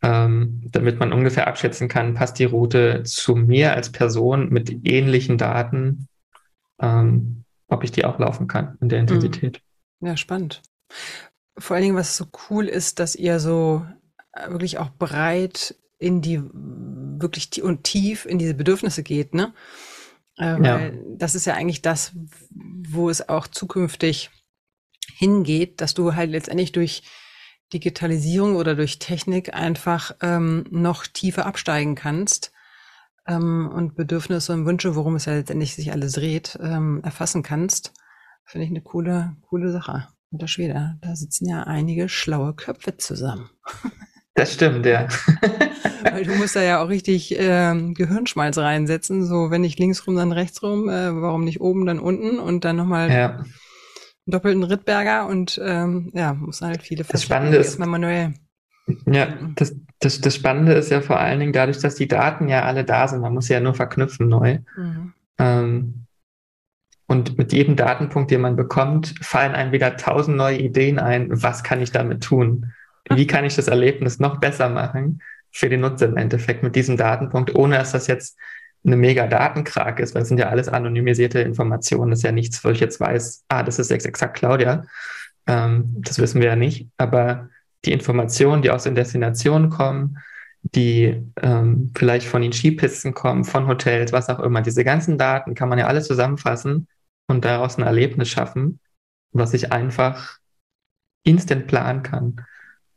ähm, 0.02 0.62
damit 0.70 1.00
man 1.00 1.12
ungefähr 1.12 1.46
abschätzen 1.46 1.88
kann, 1.88 2.14
passt 2.14 2.38
die 2.38 2.44
Route 2.44 3.02
zu 3.04 3.34
mir 3.34 3.72
als 3.72 3.90
Person 3.90 4.50
mit 4.50 4.86
ähnlichen 4.86 5.38
Daten, 5.38 6.08
ähm, 6.80 7.44
ob 7.68 7.82
ich 7.82 7.92
die 7.92 8.04
auch 8.04 8.18
laufen 8.18 8.46
kann 8.46 8.76
in 8.80 8.88
der 8.88 8.98
mhm. 8.98 9.08
Intensität. 9.08 9.62
Ja, 10.00 10.16
spannend. 10.16 10.62
Vor 11.58 11.74
allen 11.74 11.84
Dingen, 11.84 11.96
was 11.96 12.16
so 12.16 12.26
cool 12.50 12.66
ist, 12.66 12.98
dass 13.00 13.16
ihr 13.16 13.40
so 13.40 13.86
äh, 14.32 14.50
wirklich 14.50 14.78
auch 14.78 14.90
breit 14.90 15.76
in 15.98 16.20
die, 16.20 16.42
wirklich 16.52 17.62
und 17.62 17.84
tief 17.84 18.26
in 18.26 18.38
diese 18.38 18.54
Bedürfnisse 18.54 19.02
geht, 19.02 19.34
ne? 19.34 19.54
Äh, 20.38 20.62
ja. 20.62 20.90
das 21.16 21.34
ist 21.34 21.46
ja 21.46 21.54
eigentlich 21.54 21.82
das, 21.82 22.12
wo 22.50 23.08
es 23.08 23.28
auch 23.28 23.46
zukünftig 23.46 24.30
hingeht, 25.14 25.80
dass 25.80 25.94
du 25.94 26.14
halt 26.14 26.30
letztendlich 26.30 26.72
durch 26.72 27.02
Digitalisierung 27.72 28.56
oder 28.56 28.74
durch 28.74 28.98
Technik 28.98 29.54
einfach 29.54 30.14
ähm, 30.20 30.64
noch 30.70 31.06
tiefer 31.06 31.46
absteigen 31.46 31.94
kannst 31.94 32.52
ähm, 33.26 33.70
und 33.72 33.96
Bedürfnisse 33.96 34.52
und 34.52 34.66
Wünsche, 34.66 34.94
worum 34.94 35.16
es 35.16 35.24
ja 35.24 35.34
letztendlich 35.34 35.74
sich 35.74 35.90
alles 35.92 36.12
dreht, 36.12 36.58
ähm, 36.62 37.00
erfassen 37.02 37.42
kannst. 37.42 37.92
Finde 38.44 38.64
ich 38.64 38.70
eine 38.70 38.82
coole, 38.82 39.36
coole 39.48 39.72
Sache. 39.72 40.08
Unter 40.30 40.48
Schwede, 40.48 40.98
da 41.00 41.16
sitzen 41.16 41.48
ja 41.48 41.64
einige 41.64 42.08
schlaue 42.08 42.54
Köpfe 42.54 42.96
zusammen. 42.96 43.50
Das 44.36 44.52
stimmt, 44.52 44.84
ja. 44.84 45.08
Weil 46.02 46.24
du 46.24 46.34
musst 46.34 46.54
da 46.54 46.62
ja 46.62 46.82
auch 46.82 46.88
richtig 46.88 47.34
ähm, 47.38 47.94
Gehirnschmalz 47.94 48.58
reinsetzen. 48.58 49.24
So, 49.24 49.50
wenn 49.50 49.62
nicht 49.62 49.78
links 49.78 50.06
rum, 50.06 50.14
dann 50.14 50.30
rechts 50.30 50.62
rum. 50.62 50.90
Äh, 50.90 51.20
warum 51.20 51.44
nicht 51.44 51.60
oben, 51.60 51.86
dann 51.86 51.98
unten 51.98 52.38
und 52.38 52.64
dann 52.64 52.76
nochmal 52.76 53.10
ja. 53.10 53.30
einen 53.30 53.46
doppelten 54.26 54.62
Rittberger 54.62 55.26
und 55.26 55.58
ähm, 55.64 56.10
ja, 56.14 56.34
muss 56.34 56.60
halt 56.60 56.82
viele 56.82 57.04
Das 57.04 57.22
Spannende 57.22 57.56
ist 57.56 57.66
erstmal 57.66 57.88
manuell. 57.88 58.34
Ja, 59.06 59.28
das, 59.56 59.74
das, 60.00 60.20
das 60.20 60.34
Spannende 60.34 60.74
ist 60.74 60.90
ja 60.90 61.00
vor 61.00 61.18
allen 61.18 61.40
Dingen 61.40 61.52
dadurch, 61.52 61.78
dass 61.78 61.94
die 61.94 62.06
Daten 62.06 62.48
ja 62.48 62.64
alle 62.64 62.84
da 62.84 63.08
sind. 63.08 63.22
Man 63.22 63.34
muss 63.34 63.48
ja 63.48 63.58
nur 63.58 63.74
verknüpfen 63.74 64.28
neu. 64.28 64.58
Mhm. 64.76 65.12
Ähm, 65.38 66.06
und 67.06 67.38
mit 67.38 67.52
jedem 67.52 67.76
Datenpunkt, 67.76 68.30
den 68.30 68.42
man 68.42 68.56
bekommt, 68.56 69.14
fallen 69.22 69.54
einem 69.54 69.72
wieder 69.72 69.96
tausend 69.96 70.36
neue 70.36 70.58
Ideen 70.58 70.98
ein. 70.98 71.28
Was 71.30 71.62
kann 71.62 71.80
ich 71.80 71.90
damit 71.90 72.22
tun? 72.22 72.72
Wie 73.10 73.26
kann 73.26 73.44
ich 73.44 73.56
das 73.56 73.68
Erlebnis 73.68 74.18
noch 74.18 74.38
besser 74.38 74.68
machen 74.68 75.22
für 75.52 75.68
den 75.68 75.80
Nutzer 75.80 76.06
im 76.06 76.16
Endeffekt 76.16 76.62
mit 76.62 76.76
diesem 76.76 76.96
Datenpunkt, 76.96 77.54
ohne 77.54 77.76
dass 77.76 77.92
das 77.92 78.06
jetzt 78.06 78.38
eine 78.84 78.96
mega 78.96 79.26
Datenkrake 79.26 80.02
ist, 80.02 80.14
weil 80.14 80.22
es 80.22 80.28
sind 80.28 80.38
ja 80.38 80.48
alles 80.48 80.68
anonymisierte 80.68 81.40
Informationen. 81.40 82.10
Das 82.10 82.20
ist 82.20 82.24
ja 82.24 82.32
nichts, 82.32 82.64
wo 82.64 82.68
ich 82.70 82.80
jetzt 82.80 83.00
weiß, 83.00 83.44
ah, 83.48 83.62
das 83.62 83.78
ist 83.78 83.90
jetzt 83.90 84.06
exakt 84.06 84.36
Claudia. 84.36 84.84
Ähm, 85.46 85.96
das 85.98 86.18
wissen 86.18 86.40
wir 86.40 86.48
ja 86.48 86.56
nicht. 86.56 86.88
Aber 86.96 87.48
die 87.84 87.92
Informationen, 87.92 88.62
die 88.62 88.70
aus 88.70 88.84
den 88.84 88.94
Destinationen 88.94 89.70
kommen, 89.70 90.18
die 90.62 91.22
ähm, 91.42 91.92
vielleicht 91.96 92.26
von 92.26 92.42
den 92.42 92.52
Skipisten 92.52 93.14
kommen, 93.14 93.44
von 93.44 93.66
Hotels, 93.66 94.12
was 94.12 94.28
auch 94.28 94.40
immer, 94.40 94.62
diese 94.62 94.84
ganzen 94.84 95.18
Daten 95.18 95.54
kann 95.54 95.68
man 95.68 95.78
ja 95.78 95.86
alles 95.86 96.06
zusammenfassen 96.06 96.88
und 97.28 97.44
daraus 97.44 97.78
ein 97.78 97.84
Erlebnis 97.84 98.28
schaffen, 98.28 98.80
was 99.32 99.54
ich 99.54 99.72
einfach 99.72 100.38
instant 101.24 101.66
planen 101.66 102.02
kann. 102.02 102.46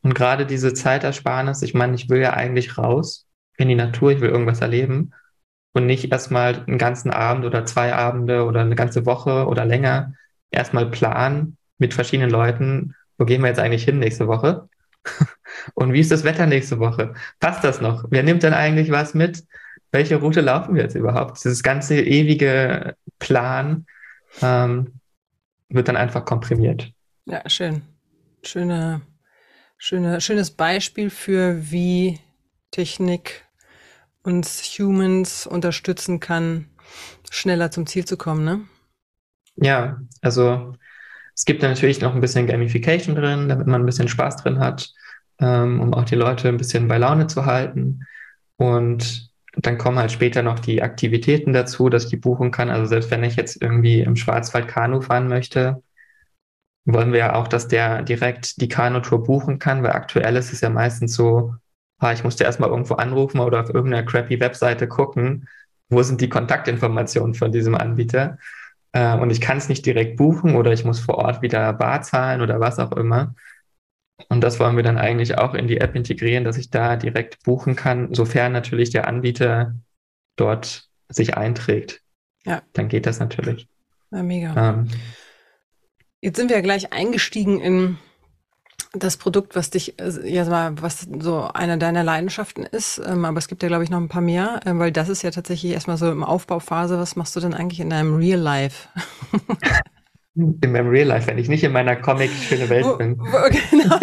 Und 0.01 0.15
gerade 0.15 0.45
diese 0.45 0.73
Zeitersparnis, 0.73 1.61
ich 1.61 1.73
meine, 1.73 1.95
ich 1.95 2.09
will 2.09 2.21
ja 2.21 2.33
eigentlich 2.33 2.77
raus 2.77 3.27
in 3.57 3.67
die 3.67 3.75
Natur, 3.75 4.11
ich 4.11 4.21
will 4.21 4.29
irgendwas 4.29 4.61
erleben 4.61 5.11
und 5.73 5.85
nicht 5.85 6.11
erstmal 6.11 6.63
einen 6.65 6.77
ganzen 6.77 7.11
Abend 7.11 7.45
oder 7.45 7.65
zwei 7.65 7.93
Abende 7.93 8.45
oder 8.45 8.61
eine 8.61 8.75
ganze 8.75 9.05
Woche 9.05 9.45
oder 9.47 9.65
länger 9.65 10.13
erstmal 10.51 10.89
planen 10.89 11.57
mit 11.77 11.93
verschiedenen 11.93 12.29
Leuten, 12.29 12.95
wo 13.17 13.25
gehen 13.25 13.41
wir 13.41 13.49
jetzt 13.49 13.59
eigentlich 13.59 13.83
hin 13.83 13.99
nächste 13.99 14.27
Woche? 14.27 14.69
Und 15.73 15.93
wie 15.93 15.99
ist 15.99 16.11
das 16.11 16.23
Wetter 16.23 16.45
nächste 16.45 16.79
Woche? 16.79 17.13
Passt 17.39 17.63
das 17.63 17.81
noch? 17.81 18.05
Wer 18.09 18.23
nimmt 18.23 18.43
denn 18.43 18.53
eigentlich 18.53 18.91
was 18.91 19.13
mit? 19.13 19.43
Welche 19.91 20.17
Route 20.17 20.41
laufen 20.41 20.75
wir 20.75 20.83
jetzt 20.83 20.95
überhaupt? 20.95 21.43
Dieses 21.43 21.63
ganze 21.63 21.99
ewige 21.99 22.95
Plan 23.17 23.85
ähm, 24.41 24.99
wird 25.69 25.87
dann 25.87 25.97
einfach 25.97 26.25
komprimiert. 26.25 26.91
Ja, 27.25 27.47
schön. 27.49 27.81
Schöne 28.43 29.01
Schöne, 29.81 30.19
schönes 30.19 30.51
Beispiel 30.51 31.09
für, 31.09 31.71
wie 31.71 32.19
Technik 32.69 33.45
uns 34.23 34.61
Humans 34.77 35.47
unterstützen 35.47 36.19
kann, 36.19 36.65
schneller 37.31 37.71
zum 37.71 37.87
Ziel 37.87 38.03
zu 38.03 38.17
kommen, 38.17 38.43
ne? 38.43 38.59
Ja, 39.55 40.01
also 40.21 40.73
es 41.33 41.45
gibt 41.45 41.61
natürlich 41.61 42.01
noch 42.01 42.13
ein 42.13 42.19
bisschen 42.19 42.45
Gamification 42.45 43.15
drin, 43.15 43.47
damit 43.47 43.67
man 43.67 43.81
ein 43.81 43.85
bisschen 43.85 44.09
Spaß 44.09 44.43
drin 44.43 44.59
hat, 44.59 44.91
ähm, 45.39 45.79
um 45.79 45.93
auch 45.93 46.03
die 46.03 46.15
Leute 46.15 46.49
ein 46.49 46.57
bisschen 46.57 46.89
bei 46.89 46.97
Laune 46.97 47.27
zu 47.27 47.45
halten. 47.45 48.05
Und 48.57 49.31
dann 49.53 49.77
kommen 49.77 49.97
halt 49.97 50.11
später 50.11 50.43
noch 50.43 50.59
die 50.59 50.81
Aktivitäten 50.81 51.53
dazu, 51.53 51.87
dass 51.87 52.03
ich 52.03 52.09
die 52.09 52.17
buchen 52.17 52.51
kann. 52.51 52.69
Also 52.69 52.85
selbst 52.85 53.11
wenn 53.11 53.23
ich 53.23 53.37
jetzt 53.37 53.61
irgendwie 53.61 54.01
im 54.01 54.17
Schwarzwald 54.17 54.67
Kanu 54.67 54.99
fahren 54.99 55.29
möchte, 55.29 55.81
wollen 56.93 57.11
wir 57.11 57.19
ja 57.19 57.35
auch, 57.35 57.47
dass 57.47 57.67
der 57.67 58.01
direkt 58.03 58.61
die 58.61 58.67
Kanutour 58.67 59.23
buchen 59.23 59.59
kann, 59.59 59.83
weil 59.83 59.91
aktuell 59.91 60.35
ist 60.35 60.53
es 60.53 60.61
ja 60.61 60.69
meistens 60.69 61.13
so, 61.13 61.55
ah, 61.99 62.13
ich 62.13 62.23
musste 62.23 62.43
erstmal 62.43 62.69
irgendwo 62.69 62.95
anrufen 62.95 63.39
oder 63.39 63.61
auf 63.61 63.69
irgendeiner 63.69 64.05
crappy 64.05 64.39
Webseite 64.39 64.87
gucken, 64.87 65.47
wo 65.89 66.01
sind 66.03 66.21
die 66.21 66.29
Kontaktinformationen 66.29 67.33
von 67.33 67.51
diesem 67.51 67.75
Anbieter. 67.75 68.37
Äh, 68.91 69.17
und 69.17 69.29
ich 69.31 69.41
kann 69.41 69.57
es 69.57 69.69
nicht 69.69 69.85
direkt 69.85 70.17
buchen 70.17 70.55
oder 70.55 70.71
ich 70.71 70.85
muss 70.85 70.99
vor 70.99 71.15
Ort 71.15 71.41
wieder 71.41 71.73
bar 71.73 72.01
zahlen 72.01 72.41
oder 72.41 72.59
was 72.59 72.79
auch 72.79 72.91
immer. 72.93 73.35
Und 74.27 74.41
das 74.41 74.59
wollen 74.59 74.75
wir 74.75 74.83
dann 74.83 74.97
eigentlich 74.97 75.37
auch 75.37 75.53
in 75.53 75.67
die 75.67 75.77
App 75.77 75.95
integrieren, 75.95 76.43
dass 76.43 76.57
ich 76.57 76.69
da 76.69 76.97
direkt 76.97 77.43
buchen 77.43 77.75
kann, 77.75 78.13
sofern 78.13 78.51
natürlich 78.51 78.89
der 78.89 79.07
Anbieter 79.07 79.75
dort 80.35 80.89
sich 81.07 81.37
einträgt. 81.37 82.01
Ja. 82.45 82.61
Dann 82.73 82.89
geht 82.89 83.05
das 83.05 83.19
natürlich. 83.19 83.67
Ja, 84.11 84.23
mega. 84.23 84.69
Ähm, 84.69 84.87
Jetzt 86.21 86.37
sind 86.37 86.49
wir 86.49 86.57
ja 86.57 86.61
gleich 86.61 86.91
eingestiegen 86.91 87.59
in 87.59 87.97
das 88.93 89.17
Produkt, 89.17 89.55
was 89.55 89.69
dich, 89.69 89.99
äh, 89.99 90.27
ja, 90.27 90.71
was 90.81 91.07
so 91.19 91.43
einer 91.43 91.77
deiner 91.77 92.03
Leidenschaften 92.03 92.63
ist. 92.63 92.99
Ähm, 93.05 93.25
aber 93.25 93.37
es 93.37 93.47
gibt 93.47 93.61
ja, 93.61 93.69
glaube 93.69 93.83
ich, 93.83 93.89
noch 93.89 93.99
ein 93.99 94.09
paar 94.09 94.21
mehr, 94.21 94.61
äh, 94.65 94.71
weil 94.73 94.91
das 94.91 95.09
ist 95.09 95.21
ja 95.21 95.31
tatsächlich 95.31 95.73
erstmal 95.73 95.97
so 95.97 96.11
im 96.11 96.23
Aufbauphase. 96.23 96.97
Was 96.97 97.15
machst 97.15 97.35
du 97.35 97.39
denn 97.39 97.53
eigentlich 97.53 97.79
in 97.79 97.91
deinem 97.91 98.15
Real 98.15 98.39
Life? 98.39 98.89
in 100.35 100.71
meinem 100.71 100.89
Real 100.89 101.07
Life, 101.07 101.27
wenn 101.27 101.37
ich 101.37 101.49
nicht 101.49 101.63
in 101.63 101.71
meiner 101.71 101.95
Comic 101.95 102.31
schöne 102.31 102.67
Welt 102.69 102.97
bin. 102.97 103.17
genau. 103.71 103.99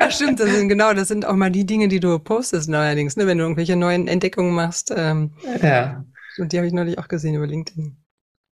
Ach 0.00 0.10
stimmt, 0.10 0.40
das 0.40 0.50
sind 0.50 0.68
genau, 0.68 0.92
das 0.94 1.08
sind 1.08 1.24
auch 1.24 1.36
mal 1.36 1.50
die 1.50 1.66
Dinge, 1.66 1.88
die 1.88 2.00
du 2.00 2.18
postest 2.18 2.68
neuerdings, 2.68 3.16
ne, 3.16 3.26
wenn 3.26 3.38
du 3.38 3.44
irgendwelche 3.44 3.76
neuen 3.76 4.08
Entdeckungen 4.08 4.54
machst. 4.54 4.92
Ähm, 4.96 5.32
ja. 5.62 6.04
Und 6.38 6.52
die 6.52 6.56
habe 6.56 6.66
ich 6.66 6.72
neulich 6.72 6.98
auch 6.98 7.08
gesehen 7.08 7.34
über 7.34 7.46
LinkedIn. 7.46 7.96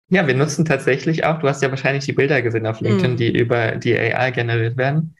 Ja, 0.09 0.27
wir 0.27 0.35
nutzen 0.35 0.64
tatsächlich 0.64 1.25
auch, 1.25 1.40
du 1.40 1.49
hast 1.49 1.62
ja 1.62 1.71
wahrscheinlich 1.71 2.05
die 2.05 2.12
Bilder 2.12 2.40
gesehen 2.42 2.66
auf 2.66 2.81
LinkedIn, 2.81 3.14
mm. 3.14 3.16
die 3.16 3.37
über 3.37 3.73
die 3.73 3.99
AI 3.99 4.31
generiert 4.31 4.77
werden. 4.77 5.16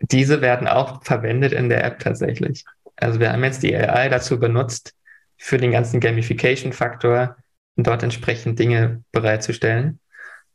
Diese 0.00 0.40
werden 0.40 0.66
auch 0.66 1.04
verwendet 1.04 1.52
in 1.52 1.68
der 1.68 1.84
App 1.84 2.00
tatsächlich. 2.00 2.64
Also 2.96 3.20
wir 3.20 3.32
haben 3.32 3.44
jetzt 3.44 3.62
die 3.62 3.74
AI 3.74 4.08
dazu 4.08 4.38
benutzt, 4.38 4.94
für 5.36 5.58
den 5.58 5.72
ganzen 5.72 6.00
Gamification-Faktor 6.00 7.36
dort 7.76 8.02
entsprechend 8.02 8.58
Dinge 8.58 9.02
bereitzustellen. 9.12 10.00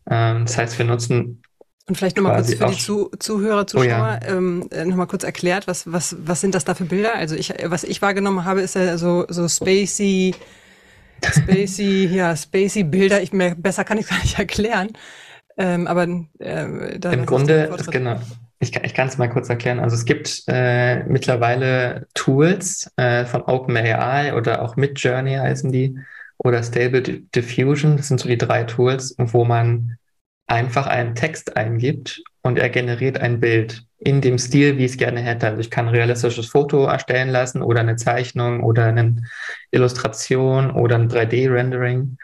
Ähm, 0.10 0.46
das 0.46 0.58
heißt, 0.58 0.78
wir 0.78 0.86
nutzen 0.86 1.42
und 1.90 1.96
vielleicht 1.96 2.18
nochmal 2.18 2.36
kurz 2.36 2.54
für 2.54 2.68
die 2.68 2.78
Zu 2.78 3.10
Zuhörer, 3.18 3.66
Zuschauer, 3.66 4.20
oh 4.22 4.26
ja. 4.26 4.38
ähm, 4.38 4.68
äh, 4.70 4.86
nochmal 4.86 5.08
kurz 5.08 5.24
erklärt, 5.24 5.66
was, 5.68 5.92
was, 5.92 6.16
was 6.24 6.40
sind 6.40 6.54
das 6.54 6.64
da 6.64 6.76
für 6.76 6.86
Bilder? 6.86 7.16
Also 7.16 7.36
ich, 7.36 7.52
was 7.64 7.84
ich 7.84 8.04
wahrgenommen 8.04 8.46
habe, 8.46 8.62
ist 8.62 8.76
ja 8.76 8.96
so, 9.00 9.26
so 9.28 9.48
spacey, 9.48 10.36
spacey, 11.26 12.08
ja, 12.08 12.36
spacey 12.36 12.84
Bilder. 12.84 13.22
Ich, 13.22 13.34
mehr, 13.34 13.56
besser 13.56 13.84
kann 13.84 13.98
ich 13.98 14.06
es 14.06 14.10
gar 14.10 14.22
nicht 14.22 14.40
erklären. 14.40 14.90
Ähm, 15.58 15.88
aber 15.88 16.04
äh, 16.40 17.00
da, 17.00 17.12
im 17.12 17.26
Grunde, 17.26 17.70
genau. 17.92 18.20
Ich, 18.62 18.76
ich 18.76 18.94
kann 18.94 19.08
es 19.08 19.18
mal 19.18 19.30
kurz 19.30 19.50
erklären. 19.50 19.80
Also 19.80 19.96
es 19.96 20.06
gibt 20.06 20.44
äh, 20.48 21.04
mittlerweile 21.04 22.08
Tools 22.14 22.92
äh, 22.98 23.26
von 23.26 23.44
OpenAI 23.44 24.34
oder 24.36 24.62
auch 24.62 24.76
Midjourney 24.76 25.36
heißen 25.36 25.72
die 25.72 25.98
oder 26.38 26.64
Stable 26.64 27.02
Diffusion. 27.02 27.98
Das 27.98 28.08
sind 28.10 28.20
so 28.20 28.28
die 28.28 28.38
drei 28.38 28.64
Tools, 28.64 29.16
wo 29.18 29.46
man 29.46 29.98
einfach 30.50 30.88
einen 30.88 31.16
Text 31.16 31.58
eingibt 31.58 32.22
und 32.42 32.58
er 32.58 32.70
generiert 32.70 33.20
ein 33.20 33.40
Bild 33.40 33.84
in 34.00 34.22
dem 34.22 34.38
Stil, 34.38 34.78
wie 34.78 34.86
ich 34.86 34.92
es 34.92 34.98
gerne 34.98 35.20
hätte. 35.20 35.48
Also 35.48 35.60
ich 35.60 35.70
kann 35.70 35.88
ein 35.88 35.94
realistisches 35.94 36.48
Foto 36.48 36.86
erstellen 36.86 37.30
lassen 37.30 37.62
oder 37.62 37.82
eine 37.82 37.98
Zeichnung 37.98 38.64
oder 38.64 38.86
eine 38.86 39.24
Illustration 39.72 40.72
oder 40.72 40.96
ein 40.96 41.10
3D-Rendering. 41.10 42.18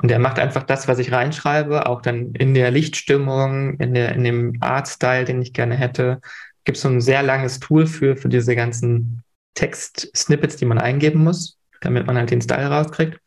Und 0.00 0.10
er 0.10 0.20
macht 0.20 0.38
einfach 0.38 0.62
das, 0.62 0.86
was 0.86 1.00
ich 1.00 1.10
reinschreibe, 1.10 1.86
auch 1.86 2.02
dann 2.02 2.32
in 2.34 2.54
der 2.54 2.70
Lichtstimmung, 2.70 3.74
in, 3.78 3.94
der, 3.94 4.14
in 4.14 4.22
dem 4.22 4.56
Artstyle, 4.60 5.24
den 5.24 5.42
ich 5.42 5.52
gerne 5.52 5.74
hätte. 5.74 6.20
Gibt 6.64 6.76
es 6.76 6.82
so 6.82 6.88
ein 6.88 7.00
sehr 7.00 7.24
langes 7.24 7.58
Tool 7.58 7.86
für, 7.86 8.16
für 8.16 8.28
diese 8.28 8.54
ganzen 8.54 9.24
Text-Snippets, 9.54 10.56
die 10.56 10.66
man 10.66 10.78
eingeben 10.78 11.24
muss, 11.24 11.58
damit 11.80 12.06
man 12.06 12.16
halt 12.16 12.30
den 12.30 12.40
Style 12.40 12.68
rauskriegt. 12.68 13.18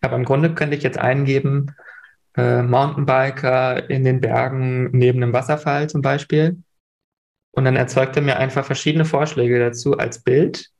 Aber 0.00 0.16
im 0.16 0.24
Grunde 0.24 0.54
könnte 0.54 0.76
ich 0.76 0.82
jetzt 0.82 0.98
eingeben, 0.98 1.74
äh, 2.38 2.62
Mountainbiker 2.62 3.90
in 3.90 4.04
den 4.04 4.20
Bergen 4.20 4.90
neben 4.92 5.22
einem 5.22 5.32
Wasserfall 5.32 5.90
zum 5.90 6.02
Beispiel. 6.02 6.62
Und 7.50 7.64
dann 7.64 7.76
erzeugt 7.76 8.16
er 8.16 8.22
mir 8.22 8.36
einfach 8.36 8.64
verschiedene 8.64 9.04
Vorschläge 9.04 9.58
dazu 9.58 9.98
als 9.98 10.22
Bild 10.22 10.70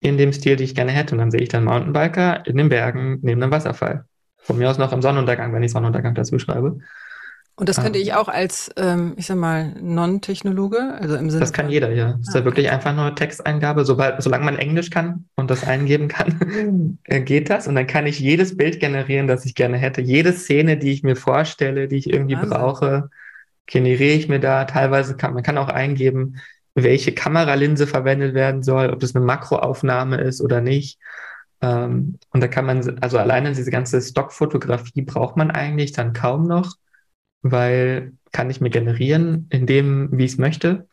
in 0.00 0.16
dem 0.16 0.32
Stil, 0.32 0.56
den 0.56 0.64
ich 0.64 0.74
gerne 0.74 0.92
hätte. 0.92 1.14
Und 1.14 1.18
dann 1.18 1.32
sehe 1.32 1.40
ich 1.40 1.48
dann 1.48 1.64
Mountainbiker 1.64 2.46
in 2.46 2.56
den 2.56 2.68
Bergen 2.68 3.18
neben 3.22 3.42
einem 3.42 3.52
Wasserfall. 3.52 4.04
Von 4.38 4.58
mir 4.58 4.70
aus 4.70 4.78
noch 4.78 4.92
im 4.92 5.02
Sonnenuntergang, 5.02 5.52
wenn 5.52 5.62
ich 5.62 5.72
Sonnenuntergang 5.72 6.14
dazu 6.14 6.38
schreibe. 6.38 6.78
Und 7.54 7.68
das 7.68 7.80
könnte 7.80 7.98
ähm, 7.98 8.04
ich 8.04 8.14
auch 8.14 8.28
als, 8.28 8.70
ähm, 8.76 9.12
ich 9.16 9.26
sag 9.26 9.36
mal, 9.36 9.74
Non-Technologe, 9.80 10.94
also 10.98 11.16
im 11.16 11.28
Sinne. 11.28 11.40
Das 11.40 11.52
kann 11.52 11.68
jeder, 11.68 11.92
ja. 11.92 12.12
Das 12.12 12.28
ist 12.28 12.34
ja 12.34 12.44
wirklich 12.44 12.70
einfach 12.70 12.94
nur 12.94 13.14
Texteingabe. 13.14 13.84
Sobald, 13.84 14.22
solange 14.22 14.44
man 14.44 14.58
Englisch 14.58 14.88
kann 14.88 15.26
und 15.36 15.50
das 15.50 15.64
eingeben 15.64 16.08
kann, 16.08 16.98
äh, 17.04 17.20
geht 17.20 17.50
das. 17.50 17.68
Und 17.68 17.74
dann 17.74 17.86
kann 17.86 18.06
ich 18.06 18.18
jedes 18.18 18.56
Bild 18.56 18.80
generieren, 18.80 19.26
das 19.26 19.44
ich 19.44 19.54
gerne 19.54 19.76
hätte. 19.76 20.00
Jede 20.00 20.32
Szene, 20.32 20.78
die 20.78 20.92
ich 20.92 21.02
mir 21.02 21.14
vorstelle, 21.14 21.88
die 21.88 21.96
ich 21.96 22.10
irgendwie 22.10 22.36
Wahnsinn. 22.36 22.50
brauche, 22.50 23.10
generiere 23.66 24.16
ich 24.16 24.28
mir 24.28 24.40
da. 24.40 24.64
Teilweise 24.64 25.14
kann 25.16 25.34
man 25.34 25.42
kann 25.42 25.58
auch 25.58 25.68
eingeben, 25.68 26.36
welche 26.74 27.12
Kameralinse 27.12 27.86
verwendet 27.86 28.32
werden 28.32 28.62
soll, 28.62 28.90
ob 28.90 29.00
das 29.00 29.14
eine 29.14 29.24
Makroaufnahme 29.26 30.16
ist 30.22 30.40
oder 30.40 30.62
nicht. 30.62 30.98
Ähm, 31.60 32.18
und 32.30 32.40
da 32.40 32.48
kann 32.48 32.64
man, 32.64 32.98
also 33.00 33.18
alleine 33.18 33.52
diese 33.52 33.70
ganze 33.70 34.00
Stockfotografie 34.00 35.02
braucht 35.02 35.36
man 35.36 35.50
eigentlich 35.50 35.92
dann 35.92 36.14
kaum 36.14 36.46
noch 36.46 36.76
weil 37.42 38.12
kann 38.32 38.50
ich 38.50 38.60
mir 38.60 38.70
generieren 38.70 39.46
in 39.50 39.66
dem, 39.66 40.08
wie 40.12 40.24
ich 40.24 40.32
es 40.32 40.38
möchte, 40.38 40.86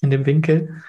in 0.00 0.10
dem 0.10 0.26
Winkel. 0.26 0.82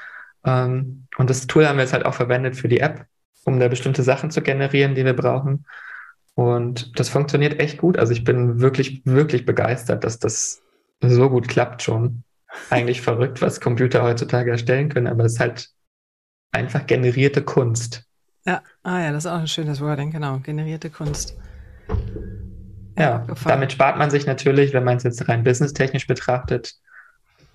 Ähm, 0.45 1.07
und 1.17 1.29
das 1.29 1.47
Tool 1.47 1.67
haben 1.67 1.77
wir 1.77 1.83
jetzt 1.83 1.93
halt 1.93 2.05
auch 2.05 2.13
verwendet 2.13 2.55
für 2.55 2.69
die 2.69 2.79
App, 2.79 3.05
um 3.43 3.59
da 3.59 3.67
bestimmte 3.67 4.03
Sachen 4.03 4.31
zu 4.31 4.41
generieren, 4.41 4.95
die 4.95 5.05
wir 5.05 5.15
brauchen. 5.15 5.65
Und 6.35 6.99
das 6.99 7.09
funktioniert 7.09 7.59
echt 7.59 7.79
gut. 7.79 7.97
Also 7.97 8.13
ich 8.13 8.23
bin 8.23 8.61
wirklich, 8.61 9.01
wirklich 9.05 9.45
begeistert, 9.45 10.03
dass 10.03 10.19
das 10.19 10.61
so 11.01 11.29
gut 11.29 11.47
klappt 11.47 11.81
schon. 11.81 12.23
Eigentlich 12.69 13.01
verrückt, 13.01 13.41
was 13.41 13.59
Computer 13.59 14.03
heutzutage 14.03 14.51
erstellen 14.51 14.89
können, 14.89 15.07
aber 15.07 15.25
es 15.25 15.33
ist 15.33 15.39
halt 15.39 15.69
einfach 16.51 16.87
generierte 16.87 17.41
Kunst. 17.41 18.03
Ja, 18.45 18.61
ah 18.83 19.01
ja, 19.01 19.11
das 19.11 19.25
ist 19.25 19.31
auch 19.31 19.39
ein 19.39 19.47
schönes 19.47 19.81
Wording, 19.81 20.11
genau, 20.11 20.39
generierte 20.39 20.89
Kunst. 20.89 21.37
Ja, 22.97 23.25
damit 23.45 23.71
spart 23.71 23.97
man 23.97 24.09
sich 24.09 24.25
natürlich, 24.25 24.73
wenn 24.73 24.83
man 24.83 24.97
es 24.97 25.03
jetzt 25.03 25.27
rein 25.29 25.43
businesstechnisch 25.43 26.07
betrachtet, 26.07 26.73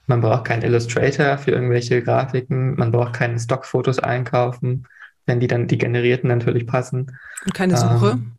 man 0.07 0.21
braucht 0.21 0.45
keinen 0.45 0.63
Illustrator 0.63 1.39
für 1.39 1.53
irgendwelche 1.53 2.03
Grafiken, 2.03 2.75
man 2.75 2.93
braucht 2.93 3.15
keine 3.15 3.39
Stockfotos 3.39 3.99
einkaufen, 3.99 4.87
wenn 5.27 5.41
die 5.41 5.47
dann 5.47 5.67
die 5.67 5.79
generierten 5.79 6.29
natürlich 6.29 6.67
passen. 6.67 7.19
Und 7.45 7.55
keine 7.55 7.77
Suche? 7.77 8.13
Ähm, 8.13 8.33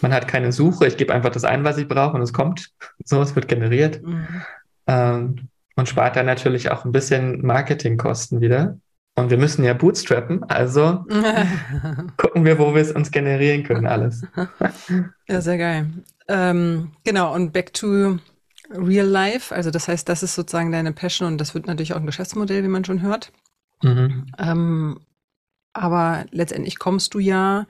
man 0.00 0.12
hat 0.12 0.28
keine 0.28 0.52
Suche, 0.52 0.86
ich 0.86 0.96
gebe 0.96 1.12
einfach 1.12 1.30
das 1.30 1.44
ein, 1.44 1.64
was 1.64 1.78
ich 1.78 1.88
brauche 1.88 2.16
und 2.16 2.22
es 2.22 2.32
kommt. 2.32 2.70
So, 3.04 3.20
es 3.20 3.34
wird 3.34 3.48
generiert. 3.48 4.02
Mhm. 4.02 4.26
Ähm, 4.86 5.48
und 5.76 5.88
spart 5.88 6.16
dann 6.16 6.26
natürlich 6.26 6.70
auch 6.70 6.84
ein 6.84 6.92
bisschen 6.92 7.44
Marketingkosten 7.44 8.40
wieder. 8.40 8.78
Und 9.14 9.30
wir 9.30 9.38
müssen 9.38 9.64
ja 9.64 9.74
bootstrappen, 9.74 10.44
also 10.44 11.04
gucken 12.16 12.44
wir, 12.44 12.58
wo 12.58 12.74
wir 12.74 12.82
es 12.82 12.92
uns 12.92 13.10
generieren 13.10 13.64
können, 13.64 13.86
alles. 13.86 14.22
ja, 15.28 15.40
sehr 15.40 15.58
geil. 15.58 15.86
Ähm, 16.28 16.92
genau, 17.04 17.34
und 17.34 17.52
back 17.52 17.72
to 17.72 18.18
real 18.70 19.06
life. 19.06 19.54
Also 19.54 19.70
das 19.70 19.88
heißt, 19.88 20.08
das 20.08 20.22
ist 20.22 20.34
sozusagen 20.34 20.72
deine 20.72 20.92
Passion 20.92 21.28
und 21.28 21.38
das 21.38 21.54
wird 21.54 21.66
natürlich 21.66 21.94
auch 21.94 21.98
ein 22.00 22.06
Geschäftsmodell, 22.06 22.62
wie 22.62 22.68
man 22.68 22.84
schon 22.84 23.02
hört. 23.02 23.32
Mhm. 23.82 24.26
Ähm, 24.38 25.00
aber 25.72 26.26
letztendlich 26.30 26.78
kommst 26.78 27.14
du 27.14 27.18
ja 27.18 27.66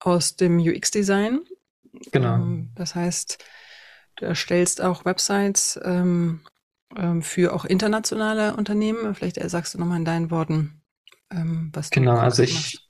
aus 0.00 0.36
dem 0.36 0.58
UX-Design. 0.58 1.40
Genau. 2.12 2.34
Ähm, 2.36 2.70
das 2.74 2.94
heißt, 2.94 3.44
du 4.16 4.24
erstellst 4.24 4.80
auch 4.80 5.04
Websites 5.04 5.78
ähm, 5.84 6.40
ähm, 6.96 7.22
für 7.22 7.52
auch 7.54 7.64
internationale 7.64 8.56
Unternehmen. 8.56 9.14
Vielleicht 9.14 9.36
sagst 9.50 9.74
du 9.74 9.78
nochmal 9.78 9.98
in 9.98 10.04
deinen 10.04 10.30
Worten, 10.30 10.82
ähm, 11.30 11.70
was 11.72 11.90
du 11.90 12.00
Genau, 12.00 12.16
also 12.16 12.42
ich 12.42 12.54
machst. 12.54 12.88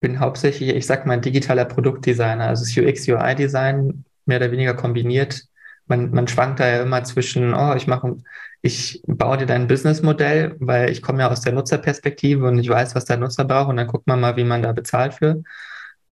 bin 0.00 0.20
hauptsächlich, 0.20 0.70
ich 0.70 0.86
sag 0.86 1.06
mal, 1.06 1.20
digitaler 1.20 1.64
Produktdesigner, 1.64 2.44
also 2.46 2.64
das 2.64 2.76
UX-UI-Design 2.76 4.04
mehr 4.28 4.38
oder 4.38 4.52
weniger 4.52 4.74
kombiniert. 4.74 5.42
Man, 5.86 6.10
man 6.10 6.28
schwankt 6.28 6.60
da 6.60 6.68
ja 6.68 6.82
immer 6.82 7.02
zwischen, 7.04 7.54
oh, 7.54 7.74
ich 7.74 7.86
mache, 7.86 8.16
ich 8.62 9.02
baue 9.06 9.38
dir 9.38 9.46
dein 9.46 9.66
Businessmodell, 9.68 10.56
weil 10.60 10.90
ich 10.90 11.02
komme 11.02 11.20
ja 11.20 11.30
aus 11.30 11.40
der 11.40 11.52
Nutzerperspektive 11.52 12.46
und 12.46 12.58
ich 12.58 12.68
weiß, 12.68 12.94
was 12.94 13.06
der 13.06 13.16
Nutzer 13.16 13.44
braucht 13.44 13.70
und 13.70 13.76
dann 13.76 13.86
guckt 13.86 14.06
man 14.06 14.20
mal, 14.20 14.36
wie 14.36 14.44
man 14.44 14.62
da 14.62 14.72
bezahlt 14.72 15.14
für. 15.14 15.42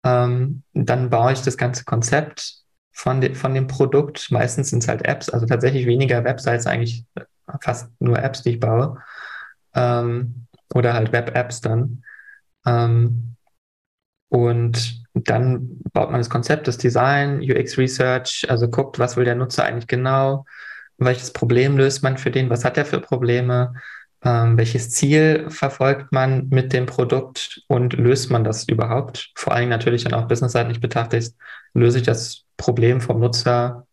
Ähm, 0.04 0.62
dann 0.74 1.10
baue 1.10 1.32
ich 1.32 1.42
das 1.42 1.56
ganze 1.56 1.84
Konzept 1.84 2.64
von, 2.92 3.20
de, 3.20 3.34
von 3.34 3.54
dem 3.54 3.66
Produkt. 3.66 4.30
Meistens 4.30 4.70
sind 4.70 4.82
es 4.82 4.88
halt 4.88 5.04
Apps, 5.06 5.30
also 5.30 5.46
tatsächlich 5.46 5.86
weniger 5.86 6.24
Websites, 6.24 6.66
eigentlich 6.66 7.04
fast 7.60 7.90
nur 8.00 8.18
Apps, 8.22 8.42
die 8.42 8.50
ich 8.50 8.60
baue. 8.60 8.98
Ähm, 9.74 10.46
oder 10.74 10.94
halt 10.94 11.12
Web-Apps 11.12 11.60
dann. 11.60 12.04
Ähm, 12.66 13.36
und 14.28 15.03
dann 15.14 15.78
baut 15.92 16.10
man 16.10 16.20
das 16.20 16.30
Konzept, 16.30 16.66
das 16.66 16.76
Design, 16.76 17.40
UX 17.40 17.78
Research, 17.78 18.46
also 18.48 18.68
guckt, 18.68 18.98
was 18.98 19.16
will 19.16 19.24
der 19.24 19.36
Nutzer 19.36 19.64
eigentlich 19.64 19.86
genau, 19.86 20.44
welches 20.98 21.32
Problem 21.32 21.76
löst 21.76 22.02
man 22.02 22.18
für 22.18 22.30
den, 22.30 22.50
was 22.50 22.64
hat 22.64 22.76
er 22.76 22.84
für 22.84 23.00
Probleme, 23.00 23.74
ähm, 24.24 24.56
welches 24.56 24.90
Ziel 24.90 25.46
verfolgt 25.50 26.12
man 26.12 26.48
mit 26.48 26.72
dem 26.72 26.86
Produkt 26.86 27.62
und 27.68 27.92
löst 27.94 28.30
man 28.30 28.42
das 28.42 28.64
überhaupt? 28.68 29.30
Vor 29.36 29.54
allem 29.54 29.68
natürlich 29.68 30.04
dann 30.04 30.14
auch 30.14 30.26
businessseitig 30.26 30.80
betrachtet, 30.80 31.32
löse 31.74 31.98
ich 31.98 32.04
das 32.04 32.44
Problem 32.56 33.00
vom 33.00 33.20
Nutzer 33.20 33.86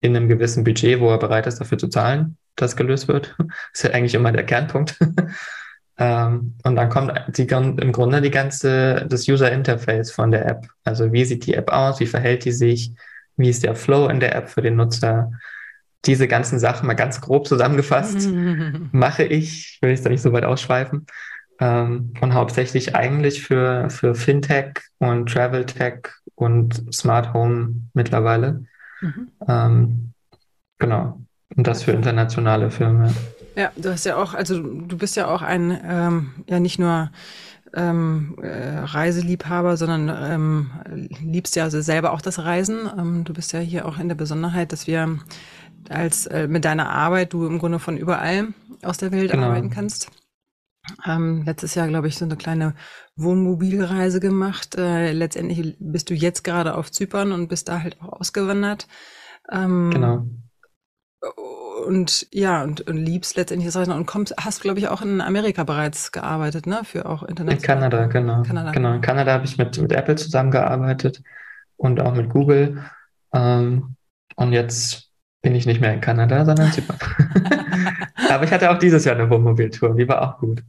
in 0.00 0.16
einem 0.16 0.28
gewissen 0.28 0.64
Budget, 0.64 1.00
wo 1.00 1.10
er 1.10 1.18
bereit 1.18 1.46
ist, 1.46 1.60
dafür 1.60 1.78
zu 1.78 1.88
zahlen, 1.88 2.36
dass 2.56 2.76
gelöst 2.76 3.08
wird. 3.08 3.34
Das 3.38 3.48
ist 3.74 3.82
ja 3.84 3.90
eigentlich 3.90 4.14
immer 4.14 4.32
der 4.32 4.46
Kernpunkt. 4.46 4.98
Ähm, 6.02 6.54
und 6.64 6.74
dann 6.74 6.88
kommt 6.88 7.12
die, 7.28 7.46
im 7.46 7.92
Grunde 7.92 8.20
die 8.20 8.32
ganze, 8.32 9.06
das 9.08 9.28
User 9.28 9.52
Interface 9.52 10.10
von 10.10 10.32
der 10.32 10.46
App. 10.46 10.66
Also 10.82 11.12
wie 11.12 11.24
sieht 11.24 11.46
die 11.46 11.54
App 11.54 11.70
aus? 11.70 12.00
Wie 12.00 12.06
verhält 12.06 12.44
die 12.44 12.50
sich? 12.50 12.92
Wie 13.36 13.48
ist 13.48 13.62
der 13.62 13.76
Flow 13.76 14.08
in 14.08 14.18
der 14.18 14.34
App 14.34 14.48
für 14.48 14.62
den 14.62 14.74
Nutzer? 14.74 15.30
Diese 16.04 16.26
ganzen 16.26 16.58
Sachen 16.58 16.88
mal 16.88 16.94
ganz 16.94 17.20
grob 17.20 17.46
zusammengefasst 17.46 18.28
mache 18.92 19.22
ich, 19.22 19.78
will 19.80 19.92
ich 19.92 20.02
da 20.02 20.10
nicht 20.10 20.22
so 20.22 20.32
weit 20.32 20.44
ausschweifen. 20.44 21.06
Ähm, 21.60 22.14
und 22.20 22.34
hauptsächlich 22.34 22.96
eigentlich 22.96 23.44
für, 23.44 23.88
für 23.88 24.16
Fintech 24.16 24.80
und 24.98 25.30
Travel 25.30 25.64
Tech 25.66 26.08
und 26.34 26.92
Smart 26.92 27.32
Home 27.32 27.76
mittlerweile. 27.94 28.64
Mhm. 29.00 29.28
Ähm, 29.46 30.12
genau. 30.80 31.20
Und 31.54 31.64
das 31.64 31.84
für 31.84 31.92
internationale 31.92 32.72
Filme. 32.72 33.14
Ja, 33.56 33.70
du 33.76 33.90
hast 33.90 34.04
ja 34.04 34.16
auch, 34.16 34.34
also 34.34 34.60
du 34.62 34.96
bist 34.96 35.16
ja 35.16 35.28
auch 35.28 35.42
ein, 35.42 35.78
ähm, 35.84 36.30
ja 36.48 36.60
nicht 36.60 36.78
nur 36.78 37.10
ähm, 37.74 38.36
äh, 38.42 38.78
Reiseliebhaber, 38.78 39.76
sondern 39.76 40.08
ähm, 40.08 40.70
liebst 41.22 41.56
ja 41.56 41.64
also 41.64 41.80
selber 41.80 42.12
auch 42.12 42.20
das 42.20 42.38
Reisen. 42.38 42.90
Ähm, 42.98 43.24
du 43.24 43.32
bist 43.32 43.52
ja 43.52 43.60
hier 43.60 43.86
auch 43.86 43.98
in 43.98 44.08
der 44.08 44.14
Besonderheit, 44.14 44.72
dass 44.72 44.86
wir 44.86 45.18
als 45.88 46.26
äh, 46.26 46.48
mit 46.48 46.64
deiner 46.64 46.90
Arbeit 46.90 47.32
du 47.32 47.46
im 47.46 47.58
Grunde 47.58 47.78
von 47.78 47.96
überall 47.96 48.48
aus 48.82 48.98
der 48.98 49.12
Welt 49.12 49.30
genau. 49.30 49.48
arbeiten 49.48 49.70
kannst. 49.70 50.10
Ähm, 51.06 51.44
letztes 51.44 51.74
Jahr, 51.74 51.86
glaube 51.88 52.08
ich, 52.08 52.16
so 52.16 52.24
eine 52.24 52.36
kleine 52.36 52.74
Wohnmobilreise 53.16 54.20
gemacht. 54.20 54.74
Äh, 54.76 55.12
letztendlich 55.12 55.76
bist 55.78 56.10
du 56.10 56.14
jetzt 56.14 56.42
gerade 56.42 56.74
auf 56.74 56.90
Zypern 56.90 57.32
und 57.32 57.48
bist 57.48 57.68
da 57.68 57.82
halt 57.82 58.00
auch 58.02 58.20
ausgewandert. 58.20 58.88
Ähm, 59.50 59.90
genau 59.92 60.26
und 61.84 62.26
ja, 62.32 62.62
und, 62.62 62.82
und 62.82 62.96
liebst 62.96 63.36
letztendlich 63.36 63.66
das 63.66 63.76
Reisen 63.76 63.92
und 63.92 64.06
kommst, 64.06 64.34
hast, 64.38 64.62
glaube 64.62 64.78
ich, 64.78 64.88
auch 64.88 65.02
in 65.02 65.20
Amerika 65.20 65.64
bereits 65.64 66.12
gearbeitet, 66.12 66.66
ne? 66.66 66.82
Für 66.84 67.06
auch 67.06 67.22
international. 67.22 67.56
In 67.56 67.62
Kanada, 67.62 68.06
genau. 68.06 68.42
Kanada. 68.42 68.70
Genau. 68.72 68.94
In 68.94 69.00
Kanada 69.00 69.32
habe 69.32 69.44
ich 69.44 69.58
mit, 69.58 69.80
mit 69.80 69.92
Apple 69.92 70.16
zusammengearbeitet 70.16 71.22
und 71.76 72.00
auch 72.00 72.14
mit 72.14 72.30
Google. 72.30 72.82
Ähm, 73.32 73.96
und 74.36 74.52
jetzt 74.52 75.10
bin 75.42 75.54
ich 75.54 75.66
nicht 75.66 75.80
mehr 75.80 75.92
in 75.92 76.00
Kanada, 76.00 76.44
sondern 76.44 76.66
in 76.66 76.72
Zypern. 76.72 76.98
Aber 78.30 78.44
ich 78.44 78.52
hatte 78.52 78.70
auch 78.70 78.78
dieses 78.78 79.04
Jahr 79.04 79.16
eine 79.16 79.28
Wohnmobiltour, 79.28 79.96
die 79.96 80.08
war 80.08 80.22
auch 80.22 80.38
gut. 80.38 80.62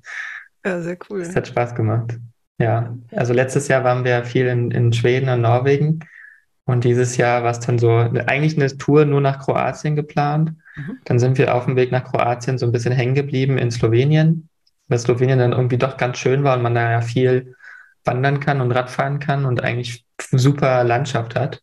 Ja, 0.65 0.81
sehr 0.81 0.97
cool. 1.09 1.21
Es 1.21 1.35
hat 1.35 1.47
Spaß 1.47 1.75
gemacht. 1.75 2.17
Ja, 2.57 2.95
also 3.11 3.33
letztes 3.33 3.67
Jahr 3.67 3.83
waren 3.83 4.03
wir 4.03 4.23
viel 4.23 4.47
in, 4.47 4.71
in 4.71 4.93
Schweden 4.93 5.29
und 5.29 5.41
Norwegen. 5.41 5.99
Und 6.65 6.85
dieses 6.85 7.17
Jahr 7.17 7.43
war 7.43 7.51
es 7.51 7.59
dann 7.59 7.77
so, 7.77 7.97
eigentlich 7.97 8.57
eine 8.57 8.77
Tour 8.77 9.05
nur 9.05 9.21
nach 9.21 9.39
Kroatien 9.39 9.95
geplant. 9.95 10.53
Mhm. 10.75 10.97
Dann 11.05 11.19
sind 11.19 11.37
wir 11.37 11.53
auf 11.53 11.65
dem 11.65 11.75
Weg 11.75 11.91
nach 11.91 12.05
Kroatien 12.05 12.57
so 12.57 12.65
ein 12.65 12.71
bisschen 12.71 12.93
hängen 12.93 13.15
geblieben 13.15 13.57
in 13.57 13.69
Slowenien, 13.69 14.49
weil 14.87 14.99
Slowenien 14.99 15.39
dann 15.39 15.51
irgendwie 15.51 15.77
doch 15.77 15.97
ganz 15.97 16.17
schön 16.17 16.43
war 16.43 16.55
und 16.55 16.63
man 16.63 16.75
da 16.75 16.89
ja 16.89 17.01
viel 17.01 17.55
wandern 18.05 18.39
kann 18.39 18.61
und 18.61 18.71
Radfahren 18.71 19.19
kann 19.19 19.45
und 19.45 19.63
eigentlich 19.63 20.05
super 20.19 20.83
Landschaft 20.83 21.35
hat. 21.35 21.61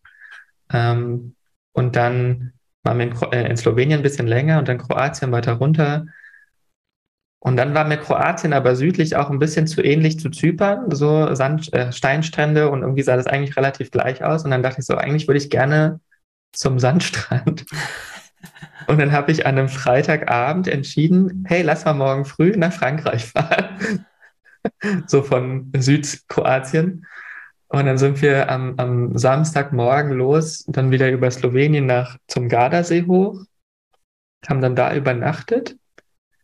Ähm, 0.73 1.35
und 1.73 1.97
dann 1.97 2.53
waren 2.83 2.99
wir 2.99 3.07
in, 3.07 3.33
äh, 3.33 3.49
in 3.49 3.57
Slowenien 3.57 4.01
ein 4.01 4.03
bisschen 4.03 4.27
länger 4.27 4.59
und 4.59 4.69
dann 4.69 4.79
Kroatien 4.79 5.33
weiter 5.33 5.55
runter. 5.55 6.07
Und 7.43 7.57
dann 7.57 7.75
war 7.75 7.85
mir 7.85 7.97
Kroatien 7.97 8.53
aber 8.53 8.77
südlich 8.77 9.17
auch 9.17 9.31
ein 9.31 9.39
bisschen 9.39 9.67
zu 9.67 9.83
ähnlich 9.83 10.21
zu 10.21 10.31
Zypern, 10.31 10.91
so 10.91 11.35
Sand, 11.35 11.73
äh, 11.73 11.91
Steinstrände 11.91 12.69
und 12.69 12.83
irgendwie 12.83 13.03
sah 13.03 13.17
das 13.17 13.27
eigentlich 13.27 13.57
relativ 13.57 13.91
gleich 13.91 14.23
aus. 14.23 14.45
Und 14.45 14.51
dann 14.51 14.63
dachte 14.63 14.81
ich 14.81 14.87
so, 14.87 14.95
eigentlich 14.95 15.27
würde 15.27 15.39
ich 15.39 15.49
gerne 15.49 16.01
zum 16.53 16.79
Sandstrand. 16.79 17.65
Und 18.87 18.99
dann 18.99 19.13
habe 19.13 19.31
ich 19.31 19.47
an 19.47 19.57
einem 19.57 19.69
Freitagabend 19.69 20.67
entschieden, 20.67 21.45
hey, 21.47 21.63
lass 21.63 21.85
mal 21.85 21.93
morgen 21.93 22.25
früh 22.25 22.57
nach 22.57 22.73
Frankreich 22.73 23.27
fahren. 23.27 24.07
so 25.07 25.23
von 25.23 25.71
Südkroatien. 25.77 27.07
Und 27.69 27.87
dann 27.87 27.99
sind 27.99 28.21
wir 28.21 28.51
am, 28.51 28.75
am 28.79 29.17
Samstagmorgen 29.17 30.13
los, 30.13 30.65
dann 30.67 30.91
wieder 30.91 31.11
über 31.11 31.31
Slowenien 31.31 31.87
nach 31.87 32.17
zum 32.27 32.49
Gardasee 32.49 33.07
hoch, 33.07 33.45
haben 34.49 34.61
dann 34.61 34.75
da 34.75 34.95
übernachtet 34.95 35.77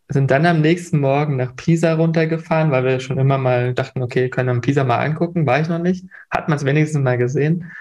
sind 0.09 0.31
dann 0.31 0.47
am 0.47 0.61
nächsten 0.61 1.01
Morgen 1.01 1.37
nach 1.37 1.57
Pisa 1.57 1.95
runtergefahren, 1.95 2.71
weil 2.71 2.85
wir 2.85 3.01
schon 3.01 3.19
immer 3.19 3.39
mal 3.39 3.75
dachten, 3.75 4.03
okay, 4.03 4.29
können 4.29 4.55
wir 4.55 4.61
Pisa 4.61 4.85
mal 4.85 4.99
angucken, 4.99 5.47
war 5.47 5.61
ich 5.61 5.69
noch 5.69 5.81
nicht, 5.81 6.07
hat 6.31 6.49
man 6.49 6.59
es 6.59 6.65
wenigstens 6.65 7.03
mal 7.03 7.19
gesehen. 7.19 7.73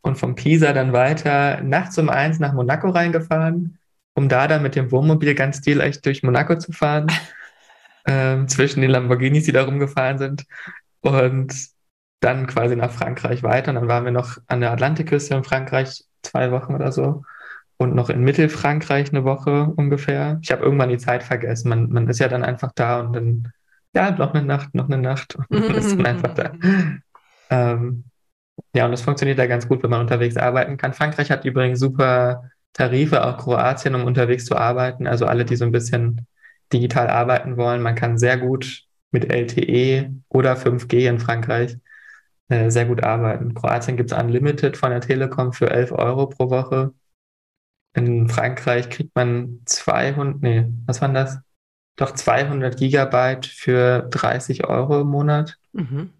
Und 0.00 0.16
vom 0.16 0.34
Pisa 0.36 0.72
dann 0.72 0.92
weiter 0.92 1.60
nachts 1.62 1.98
um 1.98 2.08
eins 2.08 2.38
nach 2.38 2.52
Monaco 2.52 2.88
reingefahren, 2.90 3.78
um 4.14 4.28
da 4.28 4.46
dann 4.48 4.62
mit 4.62 4.76
dem 4.76 4.90
Wohnmobil 4.90 5.34
ganz 5.34 5.58
stilecht 5.58 6.06
durch 6.06 6.22
Monaco 6.22 6.56
zu 6.56 6.72
fahren, 6.72 7.08
ähm, 8.06 8.48
zwischen 8.48 8.80
den 8.80 8.90
Lamborghinis, 8.90 9.44
die 9.44 9.52
da 9.52 9.64
rumgefahren 9.64 10.18
sind. 10.18 10.44
Und 11.00 11.54
dann 12.20 12.46
quasi 12.46 12.76
nach 12.76 12.90
Frankreich 12.90 13.42
weiter. 13.42 13.70
Und 13.70 13.76
dann 13.76 13.88
waren 13.88 14.04
wir 14.04 14.12
noch 14.12 14.38
an 14.46 14.60
der 14.60 14.72
Atlantikküste 14.72 15.34
in 15.34 15.44
Frankreich 15.44 16.04
zwei 16.22 16.50
Wochen 16.50 16.74
oder 16.74 16.92
so 16.92 17.24
und 17.78 17.94
noch 17.94 18.08
in 18.10 18.22
Mittelfrankreich 18.22 19.10
eine 19.12 19.24
Woche 19.24 19.72
ungefähr. 19.76 20.38
Ich 20.42 20.50
habe 20.50 20.64
irgendwann 20.64 20.88
die 20.88 20.98
Zeit 20.98 21.22
vergessen. 21.22 21.68
Man, 21.68 21.90
man 21.90 22.08
ist 22.08 22.18
ja 22.18 22.28
dann 22.28 22.42
einfach 22.42 22.72
da 22.74 23.00
und 23.00 23.12
dann, 23.12 23.52
ja, 23.94 24.10
noch 24.12 24.34
eine 24.34 24.44
Nacht, 24.44 24.74
noch 24.74 24.86
eine 24.86 24.98
Nacht 24.98 25.36
und 25.36 25.50
man 25.50 25.74
ist 25.74 25.92
dann 25.96 26.06
einfach 26.06 26.34
da. 26.34 26.52
Ähm, 27.50 28.04
ja, 28.74 28.86
und 28.86 28.92
das 28.92 29.02
funktioniert 29.02 29.38
da 29.38 29.46
ganz 29.46 29.68
gut, 29.68 29.82
wenn 29.82 29.90
man 29.90 30.00
unterwegs 30.00 30.36
arbeiten 30.36 30.76
kann. 30.76 30.94
Frankreich 30.94 31.30
hat 31.30 31.44
übrigens 31.44 31.78
super 31.80 32.50
Tarife, 32.72 33.24
auch 33.24 33.38
Kroatien, 33.38 33.94
um 33.94 34.04
unterwegs 34.04 34.44
zu 34.46 34.56
arbeiten. 34.56 35.06
Also 35.06 35.26
alle, 35.26 35.44
die 35.44 35.56
so 35.56 35.64
ein 35.64 35.72
bisschen 35.72 36.26
digital 36.72 37.08
arbeiten 37.08 37.56
wollen, 37.56 37.82
man 37.82 37.94
kann 37.94 38.18
sehr 38.18 38.38
gut 38.38 38.82
mit 39.12 39.32
LTE 39.32 40.12
oder 40.28 40.54
5G 40.56 41.08
in 41.08 41.18
Frankreich 41.18 41.78
äh, 42.48 42.70
sehr 42.70 42.86
gut 42.86 43.02
arbeiten. 43.02 43.54
Kroatien 43.54 43.96
gibt 43.96 44.12
es 44.12 44.18
Unlimited 44.18 44.76
von 44.76 44.90
der 44.90 45.00
Telekom 45.00 45.52
für 45.52 45.70
11 45.70 45.92
Euro 45.92 46.26
pro 46.26 46.50
Woche. 46.50 46.92
In 47.96 48.28
Frankreich 48.28 48.90
kriegt 48.90 49.14
man 49.16 49.60
200, 49.64 50.42
nee, 50.42 50.66
was 50.84 51.00
waren 51.00 51.14
das? 51.14 51.38
Doch 51.96 52.12
200 52.12 52.76
Gigabyte 52.76 53.46
für 53.46 54.02
30 54.10 54.66
Euro 54.66 55.00
im 55.00 55.08
Monat. 55.08 55.56
Mhm. 55.72 56.12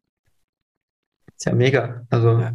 Ist 1.36 1.44
ja 1.44 1.54
mega. 1.54 2.06
Also 2.08 2.40
ja. 2.40 2.52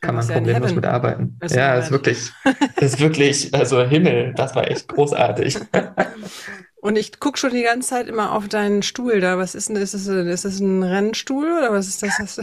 kann 0.00 0.14
man 0.14 0.26
problemlos 0.26 0.72
mit 0.72 0.86
arbeiten. 0.86 1.36
Ist 1.40 1.56
ja, 1.56 1.74
ist 1.74 1.90
wirklich, 1.90 2.30
ist 2.80 3.00
wirklich, 3.00 3.52
also 3.52 3.82
Himmel, 3.82 4.34
das 4.34 4.54
war 4.54 4.70
echt 4.70 4.86
großartig. 4.86 5.58
Und 6.80 6.96
ich 6.96 7.18
gucke 7.18 7.38
schon 7.38 7.50
die 7.50 7.64
ganze 7.64 7.88
Zeit 7.88 8.06
immer 8.06 8.32
auf 8.32 8.48
deinen 8.48 8.82
Stuhl 8.82 9.20
da. 9.20 9.36
Was 9.36 9.56
ist 9.56 9.68
denn, 9.68 9.76
ist 9.76 9.94
das, 9.94 10.06
ist 10.06 10.44
das 10.44 10.60
ein 10.60 10.82
Rennstuhl 10.84 11.58
oder 11.58 11.72
was 11.72 11.88
ist 11.88 12.02
das? 12.02 12.40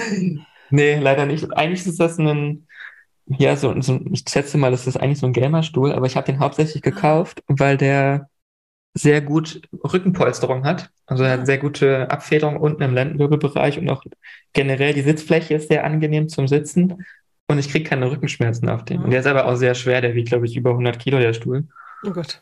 nee, 0.70 1.00
leider 1.00 1.24
nicht. 1.24 1.50
Eigentlich 1.56 1.86
ist 1.86 1.98
das 1.98 2.18
ein, 2.18 2.67
ja, 3.36 3.56
so, 3.56 3.78
so, 3.80 4.00
ich 4.10 4.24
schätze 4.28 4.56
mal, 4.58 4.70
das 4.70 4.86
ist 4.86 4.96
eigentlich 4.96 5.18
so 5.18 5.26
ein 5.26 5.32
Gamerstuhl, 5.32 5.92
aber 5.92 6.06
ich 6.06 6.16
habe 6.16 6.26
den 6.26 6.40
hauptsächlich 6.40 6.82
ah. 6.84 6.90
gekauft, 6.90 7.42
weil 7.46 7.76
der 7.76 8.28
sehr 8.94 9.20
gut 9.20 9.62
Rückenpolsterung 9.72 10.64
hat. 10.64 10.90
Also 11.06 11.24
er 11.24 11.32
hat 11.32 11.40
ah. 11.40 11.46
sehr 11.46 11.58
gute 11.58 12.10
Abfederung 12.10 12.56
unten 12.56 12.82
im 12.82 12.94
Lendenwirbelbereich 12.94 13.78
und 13.78 13.88
auch 13.90 14.02
generell 14.52 14.94
die 14.94 15.02
Sitzfläche 15.02 15.54
ist 15.54 15.68
sehr 15.68 15.84
angenehm 15.84 16.28
zum 16.28 16.48
Sitzen 16.48 17.04
und 17.48 17.58
ich 17.58 17.70
kriege 17.70 17.88
keine 17.88 18.10
Rückenschmerzen 18.10 18.68
auf 18.68 18.84
den. 18.84 19.02
Und 19.02 19.10
der 19.10 19.20
ist 19.20 19.26
aber 19.26 19.46
auch 19.46 19.56
sehr 19.56 19.74
schwer, 19.74 20.00
der 20.00 20.14
wiegt, 20.14 20.28
glaube 20.28 20.46
ich, 20.46 20.56
über 20.56 20.70
100 20.70 20.98
Kilo, 20.98 21.18
der 21.18 21.32
Stuhl. 21.32 21.66
Oh 22.04 22.10
Gott. 22.10 22.40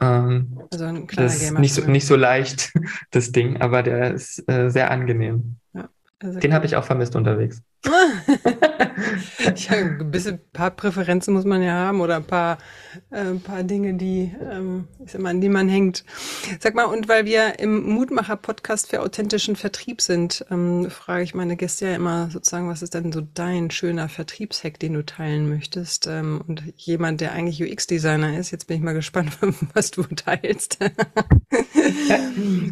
Ähm, 0.00 0.60
also 0.70 0.84
ein 0.84 1.06
kleiner 1.06 1.28
das 1.28 1.42
ist 1.42 1.58
nicht 1.58 1.74
so, 1.74 1.82
nicht 1.82 2.06
so 2.06 2.16
leicht, 2.16 2.72
das 3.10 3.32
Ding, 3.32 3.60
aber 3.60 3.82
der 3.82 4.14
ist 4.14 4.48
äh, 4.48 4.70
sehr 4.70 4.90
angenehm. 4.90 5.56
Ja, 5.74 5.88
also 6.22 6.40
den 6.40 6.54
habe 6.54 6.66
ich 6.66 6.76
auch 6.76 6.84
vermisst 6.84 7.16
unterwegs. 7.16 7.62
ja, 9.56 9.76
ein 9.76 10.10
bisschen, 10.10 10.40
paar 10.52 10.70
Präferenzen 10.70 11.34
muss 11.34 11.44
man 11.44 11.62
ja 11.62 11.72
haben 11.72 12.00
oder 12.00 12.16
ein 12.16 12.24
paar, 12.24 12.58
äh, 13.10 13.20
ein 13.20 13.40
paar 13.40 13.62
Dinge, 13.62 13.94
die, 13.94 14.34
ähm, 14.50 14.88
ich 15.04 15.12
sag 15.12 15.20
mal, 15.20 15.30
an 15.30 15.40
die 15.40 15.48
man 15.48 15.68
hängt. 15.68 16.04
Sag 16.60 16.74
mal, 16.74 16.84
und 16.84 17.08
weil 17.08 17.24
wir 17.24 17.58
im 17.58 17.82
Mutmacher-Podcast 17.90 18.90
für 18.90 19.00
authentischen 19.00 19.56
Vertrieb 19.56 20.00
sind, 20.00 20.44
ähm, 20.50 20.90
frage 20.90 21.22
ich 21.24 21.34
meine 21.34 21.56
Gäste 21.56 21.86
ja 21.86 21.94
immer 21.94 22.30
sozusagen, 22.30 22.68
was 22.68 22.82
ist 22.82 22.94
denn 22.94 23.12
so 23.12 23.22
dein 23.34 23.70
schöner 23.70 24.08
Vertriebshack, 24.08 24.78
den 24.78 24.94
du 24.94 25.04
teilen 25.04 25.48
möchtest? 25.48 26.06
Ähm, 26.06 26.42
und 26.46 26.62
jemand, 26.76 27.20
der 27.20 27.32
eigentlich 27.32 27.62
UX-Designer 27.62 28.38
ist, 28.38 28.50
jetzt 28.50 28.66
bin 28.66 28.76
ich 28.76 28.82
mal 28.82 28.94
gespannt, 28.94 29.38
was 29.74 29.90
du 29.90 30.02
teilst. 30.02 30.78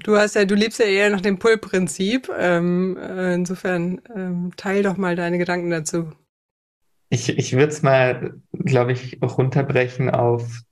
du 0.04 0.16
hast 0.16 0.34
ja, 0.34 0.44
du 0.44 0.54
lebst 0.54 0.78
ja 0.78 0.86
eher 0.86 1.10
nach 1.10 1.20
dem 1.20 1.38
Pull-Prinzip. 1.38 2.30
Ähm, 2.38 2.96
äh, 2.96 3.34
insofern 3.34 4.00
ähm, 4.14 4.52
teil 4.56 4.82
doch 4.82 4.96
mal 4.96 5.16
deine 5.16 5.38
Gedanken 5.38 5.70
dazu. 5.70 6.12
Ich, 7.10 7.28
ich 7.28 7.52
würde 7.52 7.68
es 7.68 7.82
mal, 7.82 8.40
glaube 8.52 8.92
ich, 8.92 9.18
runterbrechen 9.22 10.10
auf 10.10 10.62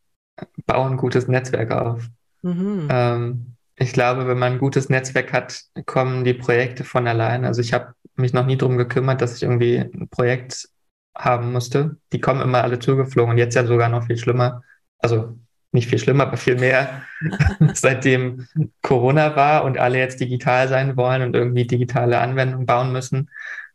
bauen 0.66 0.92
ein 0.92 0.96
gutes 0.96 1.29
Netzwerk 1.29 1.72
auf. 1.72 2.09
Mhm. 2.42 2.88
Ähm, 2.90 3.55
ich 3.77 3.92
glaube, 3.92 4.27
wenn 4.27 4.38
man 4.38 4.55
ein 4.55 4.59
gutes 4.59 4.88
Netzwerk 4.88 5.33
hat, 5.33 5.62
kommen 5.87 6.24
die 6.24 6.35
Projekte 6.35 6.85
von 6.85 7.07
allein. 7.07 7.44
Also 7.44 7.61
ich 7.61 7.72
habe 7.72 7.94
mich 8.16 8.33
noch 8.33 8.46
nie 8.46 8.57
darum 8.57 8.77
gekümmert, 8.77 9.20
dass 9.20 9.37
ich 9.37 9.42
irgendwie 9.42 9.79
ein 9.79 10.09
Projekt 10.09 10.68
haben 11.16 11.53
musste. 11.53 11.96
Die 12.12 12.20
kommen 12.20 12.40
immer 12.40 12.62
alle 12.62 12.79
zugeflogen 12.79 13.33
und 13.33 13.38
jetzt 13.38 13.55
ja 13.55 13.66
sogar 13.66 13.88
noch 13.88 14.07
viel 14.07 14.18
schlimmer. 14.18 14.62
Also 14.98 15.38
nicht 15.72 15.88
viel 15.88 15.98
schlimmer, 15.98 16.24
aber 16.24 16.37
viel 16.37 16.57
mehr, 16.57 17.03
seitdem 17.74 18.46
Corona 18.83 19.37
war 19.37 19.64
und 19.64 19.79
alle 19.79 19.98
jetzt 19.98 20.20
digital 20.20 20.68
sein 20.68 20.96
wollen 20.96 21.22
und 21.22 21.37
irgendwie 21.37 21.66
digitale 21.66 22.18
Anwendungen 22.18 22.66
bauen 22.66 22.90
müssen, 22.90 23.31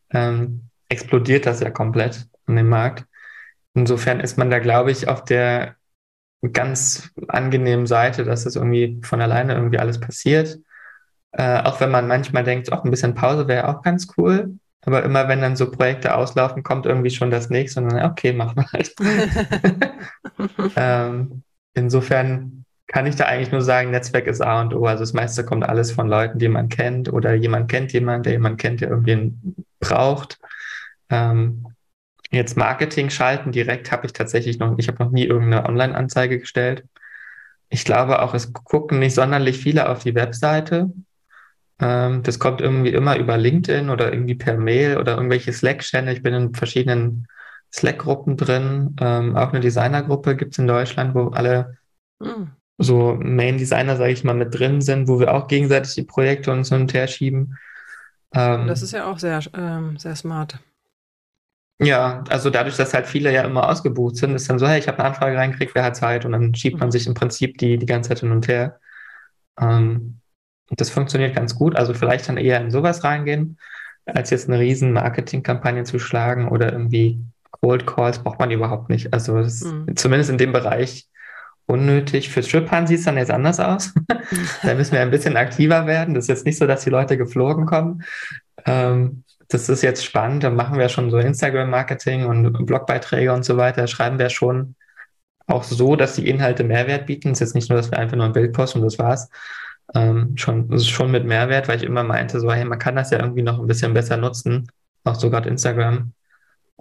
ähm, 0.09 0.69
explodiert 0.93 1.45
das 1.45 1.59
ja 1.59 1.69
komplett 1.69 2.27
an 2.45 2.55
dem 2.55 2.69
Markt. 2.69 3.05
Insofern 3.73 4.19
ist 4.19 4.37
man 4.37 4.49
da, 4.49 4.59
glaube 4.59 4.91
ich, 4.91 5.07
auf 5.07 5.23
der 5.23 5.75
ganz 6.51 7.11
angenehmen 7.27 7.87
Seite, 7.87 8.23
dass 8.23 8.45
es 8.45 8.55
irgendwie 8.55 8.99
von 9.03 9.21
alleine 9.21 9.53
irgendwie 9.53 9.79
alles 9.79 9.99
passiert. 9.99 10.59
Äh, 11.31 11.61
auch 11.63 11.79
wenn 11.79 11.89
man 11.89 12.07
manchmal 12.07 12.43
denkt, 12.43 12.71
auch 12.71 12.83
ein 12.83 12.91
bisschen 12.91 13.15
Pause 13.15 13.47
wäre 13.47 13.67
auch 13.67 13.81
ganz 13.81 14.07
cool. 14.17 14.55
Aber 14.85 15.03
immer 15.03 15.27
wenn 15.29 15.41
dann 15.41 15.55
so 15.55 15.71
Projekte 15.71 16.15
auslaufen, 16.15 16.61
kommt 16.61 16.85
irgendwie 16.85 17.09
schon 17.09 17.31
das 17.31 17.49
nächste 17.49 17.81
und 17.81 17.89
dann, 17.89 18.11
okay, 18.11 18.33
machen 18.33 18.57
wir 18.57 18.71
halt. 18.71 18.93
ähm, 20.75 21.43
insofern 21.73 22.65
kann 22.87 23.07
ich 23.07 23.15
da 23.15 23.25
eigentlich 23.25 23.51
nur 23.51 23.61
sagen, 23.61 23.91
Netzwerk 23.91 24.27
ist 24.27 24.41
A 24.41 24.61
und 24.61 24.75
O. 24.75 24.85
Also 24.85 25.01
das 25.01 25.13
meiste 25.13 25.45
kommt 25.45 25.63
alles 25.63 25.91
von 25.91 26.07
Leuten, 26.07 26.37
die 26.37 26.49
man 26.49 26.67
kennt 26.69 27.11
oder 27.11 27.33
jemand 27.33 27.71
kennt 27.71 27.93
jemanden, 27.93 28.23
der 28.23 28.33
jemand 28.33 28.59
kennt, 28.59 28.81
der 28.81 28.89
irgendwie 28.89 29.33
braucht. 29.79 30.37
Ähm, 31.09 31.67
jetzt 32.31 32.57
Marketing 32.57 33.09
schalten 33.09 33.51
direkt 33.51 33.91
habe 33.91 34.05
ich 34.05 34.13
tatsächlich 34.13 34.59
noch, 34.59 34.77
ich 34.77 34.87
habe 34.87 35.03
noch 35.03 35.11
nie 35.11 35.25
irgendeine 35.25 35.67
Online-Anzeige 35.67 36.39
gestellt. 36.39 36.85
Ich 37.69 37.85
glaube 37.85 38.21
auch, 38.21 38.33
es 38.33 38.53
gucken 38.53 38.99
nicht 38.99 39.15
sonderlich 39.15 39.57
viele 39.57 39.89
auf 39.89 40.03
die 40.03 40.15
Webseite. 40.15 40.91
Ähm, 41.79 42.23
das 42.23 42.39
kommt 42.39 42.61
irgendwie 42.61 42.93
immer 42.93 43.17
über 43.17 43.37
LinkedIn 43.37 43.89
oder 43.89 44.11
irgendwie 44.13 44.35
per 44.35 44.57
Mail 44.57 44.97
oder 44.97 45.15
irgendwelche 45.15 45.53
Slack-Channel. 45.53 46.13
Ich 46.13 46.23
bin 46.23 46.33
in 46.33 46.53
verschiedenen 46.53 47.27
Slack-Gruppen 47.73 48.37
drin. 48.37 48.95
Ähm, 49.01 49.35
auch 49.35 49.49
eine 49.49 49.59
Designergruppe 49.59 50.35
gibt 50.35 50.53
es 50.53 50.59
in 50.59 50.67
Deutschland, 50.67 51.15
wo 51.15 51.29
alle 51.29 51.77
mhm. 52.19 52.51
so 52.77 53.17
Main-Designer, 53.19 53.97
sage 53.97 54.11
ich 54.11 54.23
mal, 54.23 54.35
mit 54.35 54.57
drin 54.57 54.81
sind, 54.81 55.07
wo 55.07 55.19
wir 55.19 55.33
auch 55.33 55.47
gegenseitig 55.47 55.95
die 55.95 56.03
Projekte 56.03 56.51
uns 56.51 56.69
hin 56.69 56.81
und 56.81 56.93
her 56.93 57.07
schieben. 57.07 57.57
Ähm, 58.33 58.67
das 58.67 58.81
ist 58.81 58.91
ja 58.91 59.05
auch 59.05 59.17
sehr, 59.17 59.41
ähm, 59.53 59.97
sehr 59.97 60.15
smart. 60.15 60.59
Ja, 61.85 62.23
also 62.29 62.49
dadurch, 62.49 62.77
dass 62.77 62.93
halt 62.93 63.07
viele 63.07 63.31
ja 63.31 63.43
immer 63.43 63.69
ausgebucht 63.69 64.15
sind, 64.15 64.35
ist 64.35 64.49
dann 64.49 64.59
so, 64.59 64.67
hey, 64.67 64.79
ich 64.79 64.87
habe 64.87 64.99
eine 64.99 65.09
Anfrage 65.09 65.37
reingekriegt, 65.37 65.75
wer 65.75 65.83
hat 65.83 65.95
Zeit? 65.95 66.25
Und 66.25 66.31
dann 66.31 66.53
schiebt 66.55 66.79
man 66.79 66.89
mhm. 66.89 66.91
sich 66.91 67.07
im 67.07 67.13
Prinzip 67.13 67.57
die, 67.57 67.77
die 67.77 67.85
ganze 67.85 68.09
Zeit 68.09 68.19
hin 68.19 68.31
und 68.31 68.47
her. 68.47 68.79
Ähm, 69.59 70.19
das 70.69 70.89
funktioniert 70.89 71.35
ganz 71.35 71.55
gut. 71.55 71.75
Also 71.75 71.93
vielleicht 71.93 72.27
dann 72.29 72.37
eher 72.37 72.61
in 72.61 72.71
sowas 72.71 73.03
reingehen, 73.03 73.57
als 74.05 74.29
jetzt 74.29 74.47
eine 74.47 74.59
riesen 74.59 74.93
Marketingkampagne 74.93 75.83
zu 75.83 75.99
schlagen 75.99 76.47
oder 76.47 76.71
irgendwie 76.71 77.21
Cold 77.51 77.85
Calls 77.85 78.19
braucht 78.19 78.39
man 78.39 78.51
überhaupt 78.51 78.89
nicht. 78.89 79.13
Also 79.13 79.35
mhm. 79.35 79.95
zumindest 79.95 80.29
in 80.29 80.37
dem 80.37 80.51
Bereich 80.51 81.07
unnötig. 81.65 82.29
Für 82.29 82.43
Strippern 82.43 82.87
sieht 82.87 82.99
es 82.99 83.05
dann 83.05 83.17
jetzt 83.17 83.31
anders 83.31 83.59
aus. 83.59 83.93
da 84.63 84.73
müssen 84.73 84.93
wir 84.93 85.01
ein 85.01 85.11
bisschen 85.11 85.37
aktiver 85.37 85.85
werden. 85.87 86.13
Das 86.13 86.25
ist 86.25 86.29
jetzt 86.29 86.45
nicht 86.45 86.57
so, 86.57 86.67
dass 86.67 86.83
die 86.83 86.89
Leute 86.89 87.17
geflogen 87.17 87.65
kommen. 87.65 88.03
Ähm, 88.65 89.23
das 89.49 89.69
ist 89.69 89.81
jetzt 89.83 90.03
spannend. 90.05 90.43
Da 90.43 90.49
machen 90.49 90.77
wir 90.79 90.89
schon 90.89 91.11
so 91.11 91.17
Instagram-Marketing 91.17 92.25
und 92.25 92.65
Blogbeiträge 92.65 93.33
und 93.33 93.45
so 93.45 93.57
weiter. 93.57 93.87
Schreiben 93.87 94.19
wir 94.19 94.29
schon 94.29 94.75
auch 95.47 95.63
so, 95.63 95.95
dass 95.95 96.15
die 96.15 96.29
Inhalte 96.29 96.63
Mehrwert 96.63 97.05
bieten. 97.05 97.29
Es 97.29 97.41
ist 97.41 97.47
jetzt 97.49 97.55
nicht 97.55 97.69
nur, 97.69 97.77
dass 97.77 97.91
wir 97.91 97.99
einfach 97.99 98.17
nur 98.17 98.25
ein 98.25 98.33
Bild 98.33 98.53
posten 98.53 98.79
und 98.79 98.85
das 98.85 98.99
war's. 98.99 99.29
Ähm, 99.95 100.37
schon, 100.37 100.79
schon 100.79 101.11
mit 101.11 101.25
Mehrwert, 101.25 101.67
weil 101.67 101.77
ich 101.77 101.83
immer 101.83 102.03
meinte, 102.03 102.39
so, 102.39 102.51
hey, 102.51 102.65
man 102.65 102.79
kann 102.79 102.95
das 102.95 103.11
ja 103.11 103.19
irgendwie 103.19 103.43
noch 103.43 103.59
ein 103.59 103.67
bisschen 103.67 103.93
besser 103.93 104.17
nutzen. 104.17 104.67
Auch 105.03 105.15
so 105.15 105.29
gerade 105.29 105.49
Instagram. 105.49 106.13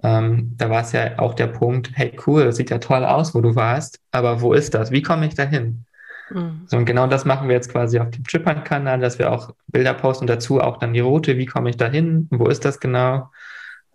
Ähm, 0.03 0.53
da 0.57 0.69
war 0.69 0.81
es 0.81 0.91
ja 0.91 1.19
auch 1.19 1.33
der 1.33 1.47
Punkt, 1.47 1.91
hey 1.93 2.17
cool, 2.27 2.45
das 2.45 2.57
sieht 2.57 2.69
ja 2.69 2.79
toll 2.79 3.05
aus, 3.05 3.35
wo 3.35 3.41
du 3.41 3.55
warst, 3.55 3.99
aber 4.11 4.41
wo 4.41 4.53
ist 4.53 4.73
das? 4.73 4.91
Wie 4.91 5.01
komme 5.01 5.27
ich 5.27 5.35
da 5.35 5.43
hin? 5.43 5.85
Mhm. 6.33 6.63
So, 6.67 6.77
und 6.77 6.85
genau 6.85 7.07
das 7.07 7.25
machen 7.25 7.47
wir 7.47 7.55
jetzt 7.55 7.71
quasi 7.71 7.99
auf 7.99 8.09
dem 8.09 8.23
Chippern-Kanal, 8.23 8.99
dass 8.99 9.19
wir 9.19 9.31
auch 9.31 9.53
Bilder 9.67 9.93
posten 9.93 10.27
dazu 10.27 10.59
auch 10.59 10.77
dann 10.77 10.93
die 10.93 10.99
Route, 10.99 11.37
wie 11.37 11.45
komme 11.45 11.69
ich 11.69 11.77
da 11.77 11.87
hin? 11.87 12.27
Wo 12.31 12.47
ist 12.47 12.65
das 12.65 12.79
genau? 12.79 13.29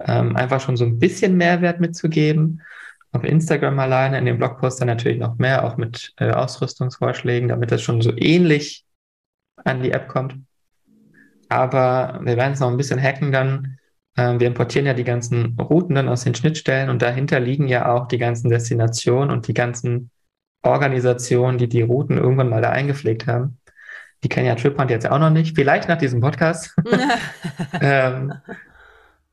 Ähm, 0.01 0.37
einfach 0.37 0.61
schon 0.61 0.77
so 0.77 0.85
ein 0.85 0.99
bisschen 0.99 1.37
Mehrwert 1.37 1.81
mitzugeben. 1.81 2.63
Auf 3.11 3.25
Instagram 3.25 3.79
alleine, 3.79 4.19
in 4.19 4.27
dem 4.27 4.39
Blogpost 4.39 4.81
dann 4.81 4.89
natürlich 4.89 5.19
noch 5.19 5.39
mehr, 5.39 5.65
auch 5.65 5.77
mit 5.77 6.13
äh, 6.19 6.31
Ausrüstungsvorschlägen, 6.31 7.49
damit 7.49 7.73
das 7.73 7.83
schon 7.83 8.03
so 8.03 8.13
ähnlich 8.17 8.85
an 9.65 9.83
die 9.83 9.91
App 9.91 10.09
kommt. 10.09 10.37
Aber 11.49 12.21
wir 12.23 12.37
werden 12.37 12.53
es 12.53 12.61
noch 12.61 12.69
ein 12.69 12.77
bisschen 12.77 13.03
hacken 13.03 13.33
dann, 13.33 13.79
ähm, 14.19 14.39
wir 14.41 14.47
importieren 14.47 14.87
ja 14.87 14.95
die 14.95 15.05
ganzen 15.05 15.57
Routen 15.59 15.95
dann 15.95 16.09
aus 16.09 16.25
den 16.25 16.35
Schnittstellen 16.35 16.91
und 16.91 17.01
dahinter 17.01 17.41
liegen 17.41 17.69
ja 17.69 17.93
auch 17.93 18.09
die 18.09 18.19
ganzen 18.19 18.51
Destinationen 18.51 19.31
und 19.31 19.49
die 19.49 19.55
ganzen 19.55 20.11
Organisationen, 20.63 21.59
die 21.59 21.69
die 21.69 21.83
Routen 21.83 22.19
irgendwann 22.19 22.49
mal 22.49 22.63
da 22.63 22.71
eingepflegt 22.71 23.27
haben. 23.27 23.59
Die 24.25 24.29
kennen 24.29 24.47
ja 24.47 24.57
TripHunt 24.57 24.91
jetzt 24.91 25.09
auch 25.09 25.19
noch 25.19 25.31
nicht, 25.31 25.55
vielleicht 25.55 25.89
nach 25.89 25.99
diesem 25.99 26.21
Podcast. 26.21 26.75
ähm, 27.81 28.35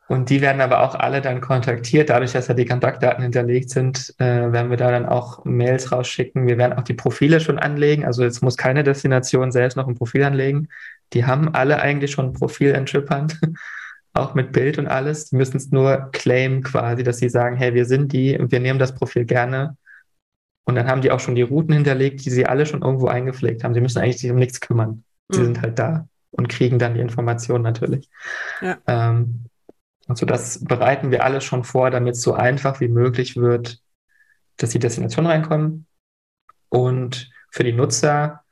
und 0.08 0.30
die 0.30 0.42
werden 0.42 0.62
aber 0.62 0.82
auch 0.82 0.94
alle 0.94 1.22
dann 1.22 1.42
kontaktiert. 1.42 2.10
Dadurch, 2.10 2.34
dass 2.34 2.48
ja 2.48 2.54
die 2.54 2.66
Kontaktdaten 2.66 3.24
hinterlegt 3.24 3.72
sind, 3.72 4.14
äh, 4.20 4.52
werden 4.52 4.70
wir 4.70 4.78
da 4.78 4.92
dann 4.92 5.08
auch 5.08 5.44
Mails 5.46 5.92
rausschicken. 5.92 6.46
Wir 6.46 6.60
werden 6.60 6.74
auch 6.74 6.84
die 6.84 6.94
Profile 6.94 7.40
schon 7.40 7.58
anlegen. 7.58 8.06
Also 8.06 8.24
jetzt 8.24 8.44
muss 8.44 8.58
keine 8.58 8.84
Destination 8.84 9.52
selbst 9.52 9.76
noch 9.76 9.88
ein 9.88 9.96
Profil 9.96 10.24
anlegen. 10.24 10.68
Die 11.14 11.26
haben 11.26 11.56
alle 11.56 11.80
eigentlich 11.82 12.12
schon 12.12 12.28
ein 12.28 12.34
Profil 12.34 12.72
in 12.72 12.86
TripHunt 12.86 13.40
auch 14.14 14.36
mit 14.36 14.52
Bild 14.52 14.78
und 14.78 14.88
alles. 14.88 15.30
Die 15.30 15.38
müssen 15.38 15.58
es 15.58 15.72
nur 15.72 16.10
claimen 16.12 16.62
quasi, 16.62 17.02
dass 17.02 17.18
sie 17.18 17.30
sagen, 17.30 17.56
hey, 17.56 17.74
wir 17.74 17.86
sind 17.86 18.14
die, 18.14 18.38
wir 18.40 18.60
nehmen 18.60 18.80
das 18.80 18.94
Profil 18.94 19.26
gerne. 19.26 19.76
Und 20.66 20.76
dann 20.76 20.88
haben 20.88 21.02
die 21.02 21.12
auch 21.12 21.20
schon 21.20 21.36
die 21.36 21.44
Routen 21.44 21.74
hinterlegt, 21.74 22.26
die 22.26 22.32
sie 22.32 22.46
alle 22.46 22.66
schon 22.66 22.82
irgendwo 22.82 23.08
eingepflegt 23.08 23.64
haben. 23.64 23.74
Sie 23.74 23.82
müssen 23.82 24.00
eigentlich 24.00 24.20
sich 24.20 24.32
um 24.32 24.38
nichts 24.38 24.60
kümmern. 24.60 25.04
Sie 25.30 25.40
mhm. 25.40 25.46
sind 25.46 25.62
halt 25.62 25.80
da 25.80 26.08
und 26.32 26.50
kriegen 26.50 26.80
dann 26.80 26.96
die 26.96 27.02
Informationen 27.02 27.64
natürlich. 27.64 28.10
Ja. 28.62 28.78
Ähm, 28.88 29.46
also 30.08 30.26
das 30.26 30.64
bereiten 30.64 31.12
wir 31.12 31.24
alles 31.24 31.44
schon 31.44 31.64
vor, 31.64 31.92
damit 31.92 32.16
es 32.16 32.22
so 32.22 32.34
einfach 32.34 32.80
wie 32.80 32.88
möglich 32.88 33.36
wird, 33.36 33.80
dass 34.58 34.72
die 34.72 34.80
Destinationen 34.80 35.30
reinkommen. 35.30 35.86
Und 36.70 37.30
für 37.52 37.64
die 37.64 37.74
Nutzer 37.74 38.46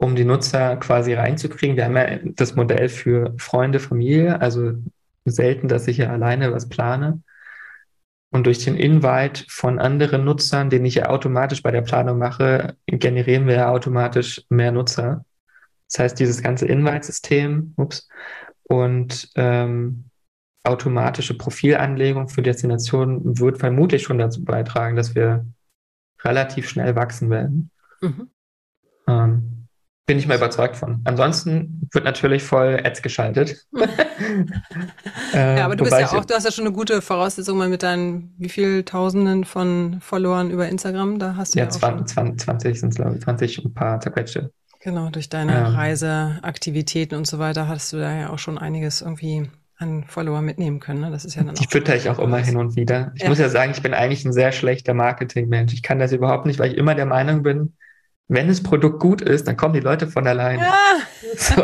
um 0.00 0.16
die 0.16 0.24
Nutzer 0.24 0.78
quasi 0.78 1.12
reinzukriegen. 1.12 1.76
Wir 1.76 1.84
haben 1.84 1.96
ja 1.96 2.18
das 2.22 2.56
Modell 2.56 2.88
für 2.88 3.34
Freunde, 3.36 3.78
Familie, 3.80 4.40
also 4.40 4.72
selten, 5.26 5.68
dass 5.68 5.86
ich 5.88 5.98
ja 5.98 6.10
alleine 6.10 6.52
was 6.52 6.70
plane. 6.70 7.22
Und 8.32 8.46
durch 8.46 8.64
den 8.64 8.76
Invite 8.76 9.44
von 9.48 9.80
anderen 9.80 10.24
Nutzern, 10.24 10.70
den 10.70 10.84
ich 10.84 10.94
ja 10.94 11.08
automatisch 11.08 11.62
bei 11.62 11.72
der 11.72 11.82
Planung 11.82 12.18
mache, 12.18 12.76
generieren 12.86 13.46
wir 13.46 13.54
ja 13.54 13.70
automatisch 13.70 14.42
mehr 14.48 14.70
Nutzer. 14.70 15.24
Das 15.88 15.98
heißt, 15.98 16.20
dieses 16.20 16.40
ganze 16.40 16.66
Invite-System 16.66 17.74
und 18.68 19.30
ähm, 19.34 20.04
automatische 20.62 21.36
Profilanlegung 21.36 22.28
für 22.28 22.42
Destinationen 22.42 23.38
wird 23.40 23.58
vermutlich 23.58 24.02
schon 24.02 24.18
dazu 24.18 24.44
beitragen, 24.44 24.94
dass 24.94 25.16
wir 25.16 25.44
relativ 26.22 26.68
schnell 26.68 26.94
wachsen 26.94 27.30
werden. 27.30 27.70
Mhm. 28.00 28.30
Ähm, 29.08 29.49
bin 30.10 30.18
ich 30.18 30.26
mal 30.26 30.38
überzeugt 30.38 30.74
von. 30.74 31.02
Ansonsten 31.04 31.88
wird 31.92 32.04
natürlich 32.04 32.42
voll 32.42 32.80
Ads 32.82 33.00
geschaltet. 33.00 33.64
äh, 35.32 35.56
ja, 35.56 35.64
aber 35.64 35.76
du 35.76 35.84
bist 35.84 35.96
ja 35.96 36.10
auch, 36.10 36.24
du 36.24 36.34
hast 36.34 36.42
ja 36.42 36.50
schon 36.50 36.66
eine 36.66 36.74
gute 36.74 37.00
Voraussetzung 37.00 37.56
mal 37.56 37.68
mit 37.68 37.84
deinen 37.84 38.34
wie 38.36 38.48
viel 38.48 38.82
Tausenden 38.82 39.44
von 39.44 40.00
Followern 40.00 40.50
über 40.50 40.68
Instagram. 40.68 41.20
Da 41.20 41.36
hast 41.36 41.54
du 41.54 41.60
ja, 41.60 41.66
ja 41.66 41.70
20, 41.70 42.08
20, 42.08 42.40
20 42.40 42.80
sind 42.80 42.88
es, 42.88 42.96
glaube 42.96 43.14
ich, 43.18 43.22
20 43.22 43.58
und 43.60 43.70
ein 43.70 43.74
paar 43.74 44.00
zerquetschte. 44.00 44.50
Genau, 44.80 45.10
durch 45.10 45.28
deine 45.28 45.56
ähm, 45.56 45.66
Reiseaktivitäten 45.76 47.16
und 47.16 47.28
so 47.28 47.38
weiter 47.38 47.68
hast 47.68 47.92
du 47.92 47.98
da 47.98 48.12
ja 48.12 48.30
auch 48.30 48.40
schon 48.40 48.58
einiges 48.58 49.02
irgendwie 49.02 49.48
an 49.76 50.02
Follower 50.08 50.42
mitnehmen 50.42 50.80
können. 50.80 51.02
Ne? 51.02 51.12
Das 51.12 51.24
ist 51.24 51.36
ja 51.36 51.44
dann 51.44 51.54
Die 51.54 51.68
fütter 51.68 51.94
ich 51.94 52.10
auch 52.10 52.18
immer 52.18 52.38
hin 52.38 52.56
und 52.56 52.74
wieder. 52.74 53.12
Ich 53.14 53.22
ja. 53.22 53.28
muss 53.28 53.38
ja 53.38 53.48
sagen, 53.48 53.70
ich 53.70 53.80
bin 53.80 53.94
eigentlich 53.94 54.24
ein 54.24 54.32
sehr 54.32 54.50
schlechter 54.50 54.92
Marketingmensch. 54.92 55.72
Ich 55.72 55.84
kann 55.84 56.00
das 56.00 56.10
überhaupt 56.10 56.46
nicht, 56.46 56.58
weil 56.58 56.72
ich 56.72 56.78
immer 56.78 56.96
der 56.96 57.06
Meinung 57.06 57.44
bin, 57.44 57.74
wenn 58.30 58.46
das 58.46 58.62
Produkt 58.62 59.00
gut 59.00 59.22
ist, 59.22 59.48
dann 59.48 59.56
kommen 59.56 59.74
die 59.74 59.80
Leute 59.80 60.06
von 60.06 60.26
alleine. 60.26 60.62
Ja. 60.62 60.74
So. 61.36 61.62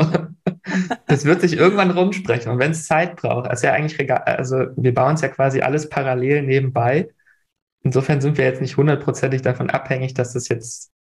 Das 1.07 1.25
wird 1.25 1.41
sich 1.41 1.57
irgendwann 1.57 1.91
rumsprechen. 1.91 2.53
Und 2.53 2.59
wenn 2.59 2.73
es 2.73 2.87
Zeit 2.87 3.17
braucht, 3.17 3.49
also 3.49 3.67
ja 3.67 3.73
eigentlich, 3.73 4.11
also 4.11 4.67
wir 4.77 4.95
bauen 4.95 5.15
es 5.15 5.21
ja 5.21 5.29
quasi 5.29 5.61
alles 5.61 5.89
parallel 5.89 6.43
nebenbei. 6.43 7.09
Insofern 7.83 8.21
sind 8.21 8.37
wir 8.37 8.45
jetzt 8.45 8.61
nicht 8.61 8.77
hundertprozentig 8.77 9.43
davon 9.43 9.71
abhängig, 9.71 10.15
dass 10.15 10.33
das 10.35 10.49
jetzt, 10.49 10.93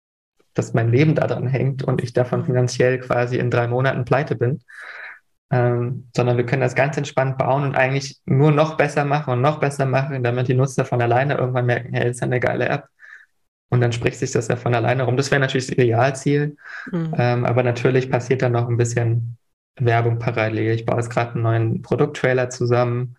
dass 0.55 0.72
mein 0.72 0.90
Leben 0.90 1.14
daran 1.14 1.46
hängt 1.46 1.83
und 1.83 2.02
ich 2.02 2.12
davon 2.12 2.44
finanziell 2.44 2.98
quasi 2.98 3.38
in 3.38 3.50
drei 3.50 3.68
Monaten 3.68 4.05
pleite 4.05 4.37
bin. 4.37 4.61
Ähm, 5.50 6.09
sondern 6.16 6.37
wir 6.37 6.46
können 6.46 6.62
das 6.62 6.74
ganz 6.74 6.96
entspannt 6.96 7.38
bauen 7.38 7.64
und 7.64 7.76
eigentlich 7.76 8.20
nur 8.24 8.52
noch 8.52 8.76
besser 8.76 9.05
machen 9.05 9.33
und 9.33 9.42
noch 9.42 9.61
besser 9.61 9.87
machen, 9.87 10.22
damit 10.24 10.48
die 10.48 10.55
Nutzer 10.55 10.85
von 10.85 11.00
alleine 11.00 11.37
irgendwann 11.37 11.66
merken, 11.66 11.94
hey, 11.94 12.11
ist 12.11 12.22
eine 12.22 12.40
geile 12.40 12.68
App. 12.68 12.88
Und 13.68 13.81
dann 13.81 13.92
spricht 13.92 14.18
sich 14.18 14.31
das 14.31 14.48
ja 14.48 14.57
von 14.57 14.74
alleine 14.74 15.02
rum. 15.02 15.16
Das 15.16 15.31
wäre 15.31 15.40
natürlich 15.40 15.66
das 15.66 15.76
Idealziel. 15.76 16.57
Mhm. 16.93 17.14
Ähm, 17.18 17.45
aber 17.45 17.62
natürlich 17.62 18.11
passiert 18.11 18.43
dann 18.43 18.53
noch 18.53 18.68
ein 18.68 18.76
bisschen 18.76 19.38
Werbung 19.78 20.18
parallel. 20.18 20.74
Ich 20.74 20.86
baue 20.86 20.97
jetzt 20.97 21.11
gerade 21.11 21.32
einen 21.32 21.43
neuen 21.43 21.82
Produkttrailer 21.82 22.49
zusammen, 22.51 23.16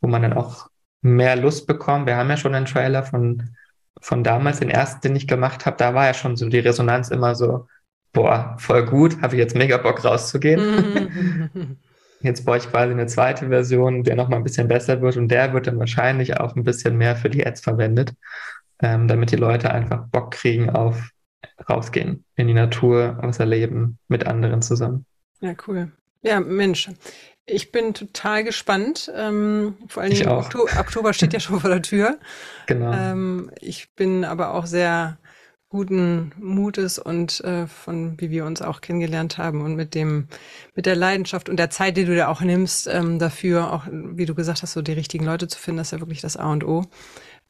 wo 0.00 0.08
man 0.08 0.22
dann 0.22 0.34
auch 0.34 0.68
mehr 1.02 1.36
Lust 1.36 1.66
bekommt. 1.66 2.06
Wir 2.06 2.16
haben 2.16 2.30
ja 2.30 2.36
schon 2.36 2.54
einen 2.54 2.66
Trailer 2.66 3.02
von, 3.04 3.50
von 4.00 4.22
damals, 4.22 4.60
den 4.60 4.70
ersten, 4.70 5.00
den 5.00 5.16
ich 5.16 5.26
gemacht 5.26 5.64
habe. 5.66 5.76
Da 5.76 5.94
war 5.94 6.06
ja 6.06 6.14
schon 6.14 6.36
so 6.36 6.48
die 6.48 6.58
Resonanz 6.58 7.10
immer 7.10 7.34
so, 7.34 7.66
boah, 8.12 8.56
voll 8.58 8.84
gut, 8.84 9.20
habe 9.22 9.34
ich 9.34 9.38
jetzt 9.38 9.56
mega 9.56 9.78
Bock 9.78 10.04
rauszugehen. 10.04 11.50
Mhm. 11.54 11.76
jetzt 12.26 12.44
baue 12.44 12.58
ich 12.58 12.70
quasi 12.70 12.92
eine 12.92 13.06
zweite 13.06 13.48
Version, 13.48 14.02
der 14.02 14.16
noch 14.16 14.28
mal 14.28 14.36
ein 14.36 14.44
bisschen 14.44 14.68
besser 14.68 15.00
wird 15.00 15.16
und 15.16 15.28
der 15.28 15.52
wird 15.52 15.66
dann 15.66 15.78
wahrscheinlich 15.78 16.38
auch 16.38 16.54
ein 16.56 16.64
bisschen 16.64 16.96
mehr 16.98 17.16
für 17.16 17.30
die 17.30 17.46
Ads 17.46 17.60
verwendet 17.62 18.14
ähm, 18.82 19.08
damit 19.08 19.30
die 19.32 19.36
Leute 19.36 19.70
einfach 19.70 20.06
Bock 20.08 20.32
kriegen 20.32 20.70
auf 20.70 21.10
rausgehen 21.68 22.24
in 22.34 22.48
die 22.48 22.54
Natur, 22.54 23.18
was 23.20 23.38
erleben 23.38 23.98
mit 24.08 24.26
anderen 24.26 24.62
zusammen. 24.62 25.06
Ja, 25.40 25.54
cool. 25.66 25.92
Ja, 26.22 26.40
Mensch. 26.40 26.90
Ich 27.46 27.70
bin 27.70 27.94
total 27.94 28.42
gespannt. 28.42 29.10
Ähm, 29.14 29.76
vor 29.86 30.02
Oktober, 30.02 30.80
Oktober 30.80 31.12
steht 31.12 31.32
ja 31.32 31.40
schon 31.40 31.60
vor 31.60 31.70
der 31.70 31.82
Tür. 31.82 32.18
Genau. 32.66 32.92
Ähm, 32.92 33.50
ich 33.60 33.92
bin 33.94 34.24
aber 34.24 34.54
auch 34.54 34.66
sehr 34.66 35.18
guten 35.68 36.32
Mutes 36.38 36.98
und 36.98 37.40
äh, 37.42 37.66
von 37.66 38.20
wie 38.20 38.30
wir 38.30 38.44
uns 38.44 38.62
auch 38.62 38.80
kennengelernt 38.80 39.36
haben 39.36 39.62
und 39.62 39.74
mit 39.74 39.94
dem 39.94 40.28
mit 40.74 40.86
der 40.86 40.96
Leidenschaft 40.96 41.48
und 41.48 41.58
der 41.58 41.70
Zeit, 41.70 41.96
die 41.96 42.04
du 42.04 42.14
da 42.14 42.28
auch 42.28 42.40
nimmst 42.40 42.86
ähm, 42.86 43.18
dafür, 43.18 43.72
auch 43.72 43.86
wie 43.90 44.26
du 44.26 44.34
gesagt 44.34 44.62
hast, 44.62 44.72
so 44.72 44.82
die 44.82 44.92
richtigen 44.92 45.24
Leute 45.24 45.48
zu 45.48 45.58
finden, 45.58 45.78
das 45.78 45.88
ist 45.88 45.92
ja 45.92 46.00
wirklich 46.00 46.20
das 46.20 46.36
A 46.36 46.52
und 46.52 46.64
O. 46.64 46.84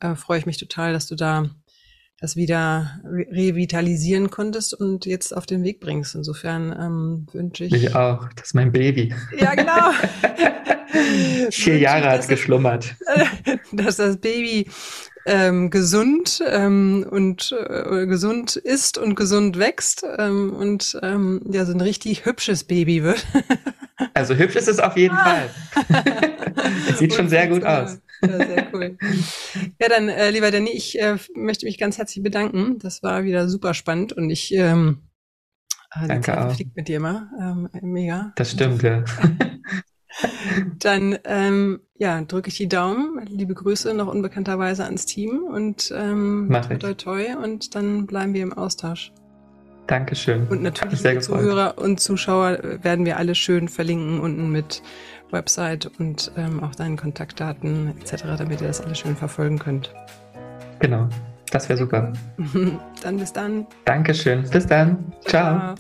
Äh, 0.01 0.15
freue 0.15 0.39
ich 0.39 0.47
mich 0.47 0.59
total, 0.59 0.93
dass 0.93 1.07
du 1.07 1.15
da 1.15 1.51
das 2.19 2.37
wieder 2.37 2.99
re 3.05 3.27
revitalisieren 3.31 4.31
konntest 4.31 4.73
und 4.73 5.05
jetzt 5.05 5.37
auf 5.37 5.45
den 5.45 5.63
Weg 5.65 5.81
bringst. 5.81 6.15
Insofern 6.15 6.73
ähm, 6.73 7.27
wünsche 7.33 7.65
ich. 7.65 7.75
Ich 7.75 7.95
auch. 7.95 8.29
Das 8.35 8.47
ist 8.47 8.55
mein 8.55 8.73
Baby. 8.73 9.15
Ja, 9.39 9.55
genau. 9.55 9.91
Vier 11.51 11.79
Jahre 11.79 12.11
hat 12.11 12.21
es 12.21 12.29
geschlummert. 12.29 12.97
Dass 13.73 13.97
das 13.97 14.19
Baby 14.19 14.71
ähm, 15.27 15.71
gesund 15.71 16.43
ähm, 16.49 17.05
und 17.11 17.55
äh, 17.59 18.07
gesund 18.07 18.57
ist 18.57 18.97
und 18.97 19.17
gesund 19.17 19.59
wächst 19.59 20.07
ähm, 20.19 20.53
und 20.53 20.99
ähm, 21.03 21.43
ja 21.51 21.65
so 21.65 21.73
ein 21.73 21.81
richtig 21.81 22.25
hübsches 22.25 22.65
Baby 22.65 23.03
wird. 23.03 23.27
also 24.15 24.35
hübsch 24.35 24.57
ist 24.57 24.69
es 24.69 24.79
auf 24.79 24.97
jeden 24.97 25.17
Fall. 25.17 25.51
es 26.89 26.99
sieht 26.99 27.13
schon 27.13 27.29
sehr 27.29 27.49
gut 27.49 27.65
aus. 27.65 27.99
Ja, 28.23 28.37
sehr 28.39 28.69
cool. 28.73 28.97
Ja, 29.81 29.89
dann, 29.89 30.09
äh, 30.09 30.31
lieber 30.31 30.51
Danny, 30.51 30.71
ich 30.71 30.99
äh, 31.01 31.17
möchte 31.35 31.67
mich 31.67 31.77
ganz 31.77 31.99
herzlich 31.99 32.23
bedanken. 32.23 32.79
Das 32.79 33.03
war 33.03 33.25
wieder 33.25 33.49
super 33.49 33.75
spannend 33.75 34.13
und 34.13 34.31
ich 34.31 34.55
ähm, 34.55 35.03
äh, 35.93 36.07
Danke 36.07 36.41
auch. 36.41 36.55
fliegt 36.55 36.77
mit 36.77 36.89
dir 36.89 36.97
immer. 36.97 37.31
Ähm, 37.39 37.69
mega. 37.83 38.33
Das 38.37 38.53
stimmt, 38.53 38.83
ja. 38.83 39.05
Dann 40.79 41.19
ähm, 41.25 41.81
ja, 41.99 42.21
drücke 42.23 42.49
ich 42.49 42.57
die 42.57 42.69
Daumen. 42.69 43.21
Liebe 43.27 43.55
Grüße 43.55 43.95
noch 43.95 44.09
unbekannterweise 44.09 44.85
ans 44.85 45.07
Team 45.07 45.43
und 45.43 45.93
ähm, 45.97 46.55
ich. 46.71 46.79
toi 46.79 46.95
toi 46.95 47.37
und 47.43 47.75
dann 47.75 48.07
bleiben 48.07 48.35
wir 48.35 48.43
im 48.43 48.53
Austausch. 48.53 49.13
Dankeschön. 49.87 50.49
Und 50.49 50.63
natürlich 50.63 51.03
die 51.03 51.19
Zuhörer 51.21 51.79
und 51.79 52.01
Zuschauer 52.01 52.59
werden 52.83 53.05
wir 53.05 53.19
alle 53.19 53.35
schön 53.35 53.69
verlinken 53.69 54.21
unten 54.21 54.51
mit 54.51 54.83
Website 55.31 55.91
und 55.99 56.33
ähm, 56.37 56.63
auch 56.63 56.75
deinen 56.75 56.97
Kontaktdaten 56.97 57.95
etc., 58.01 58.25
damit 58.39 58.61
ihr 58.61 58.69
das 58.69 58.81
alles 58.81 58.99
schön 58.99 59.17
verfolgen 59.17 59.59
könnt. 59.59 59.93
Genau, 60.81 61.09
das 61.51 61.69
wäre 61.69 61.79
super. 61.79 62.13
dann 63.03 63.17
bis 63.19 63.33
dann. 63.33 63.67
Dankeschön. 63.85 64.49
Bis 64.51 64.67
dann. 64.67 65.13
Ciao. 65.25 65.59
Ciao. 65.59 65.75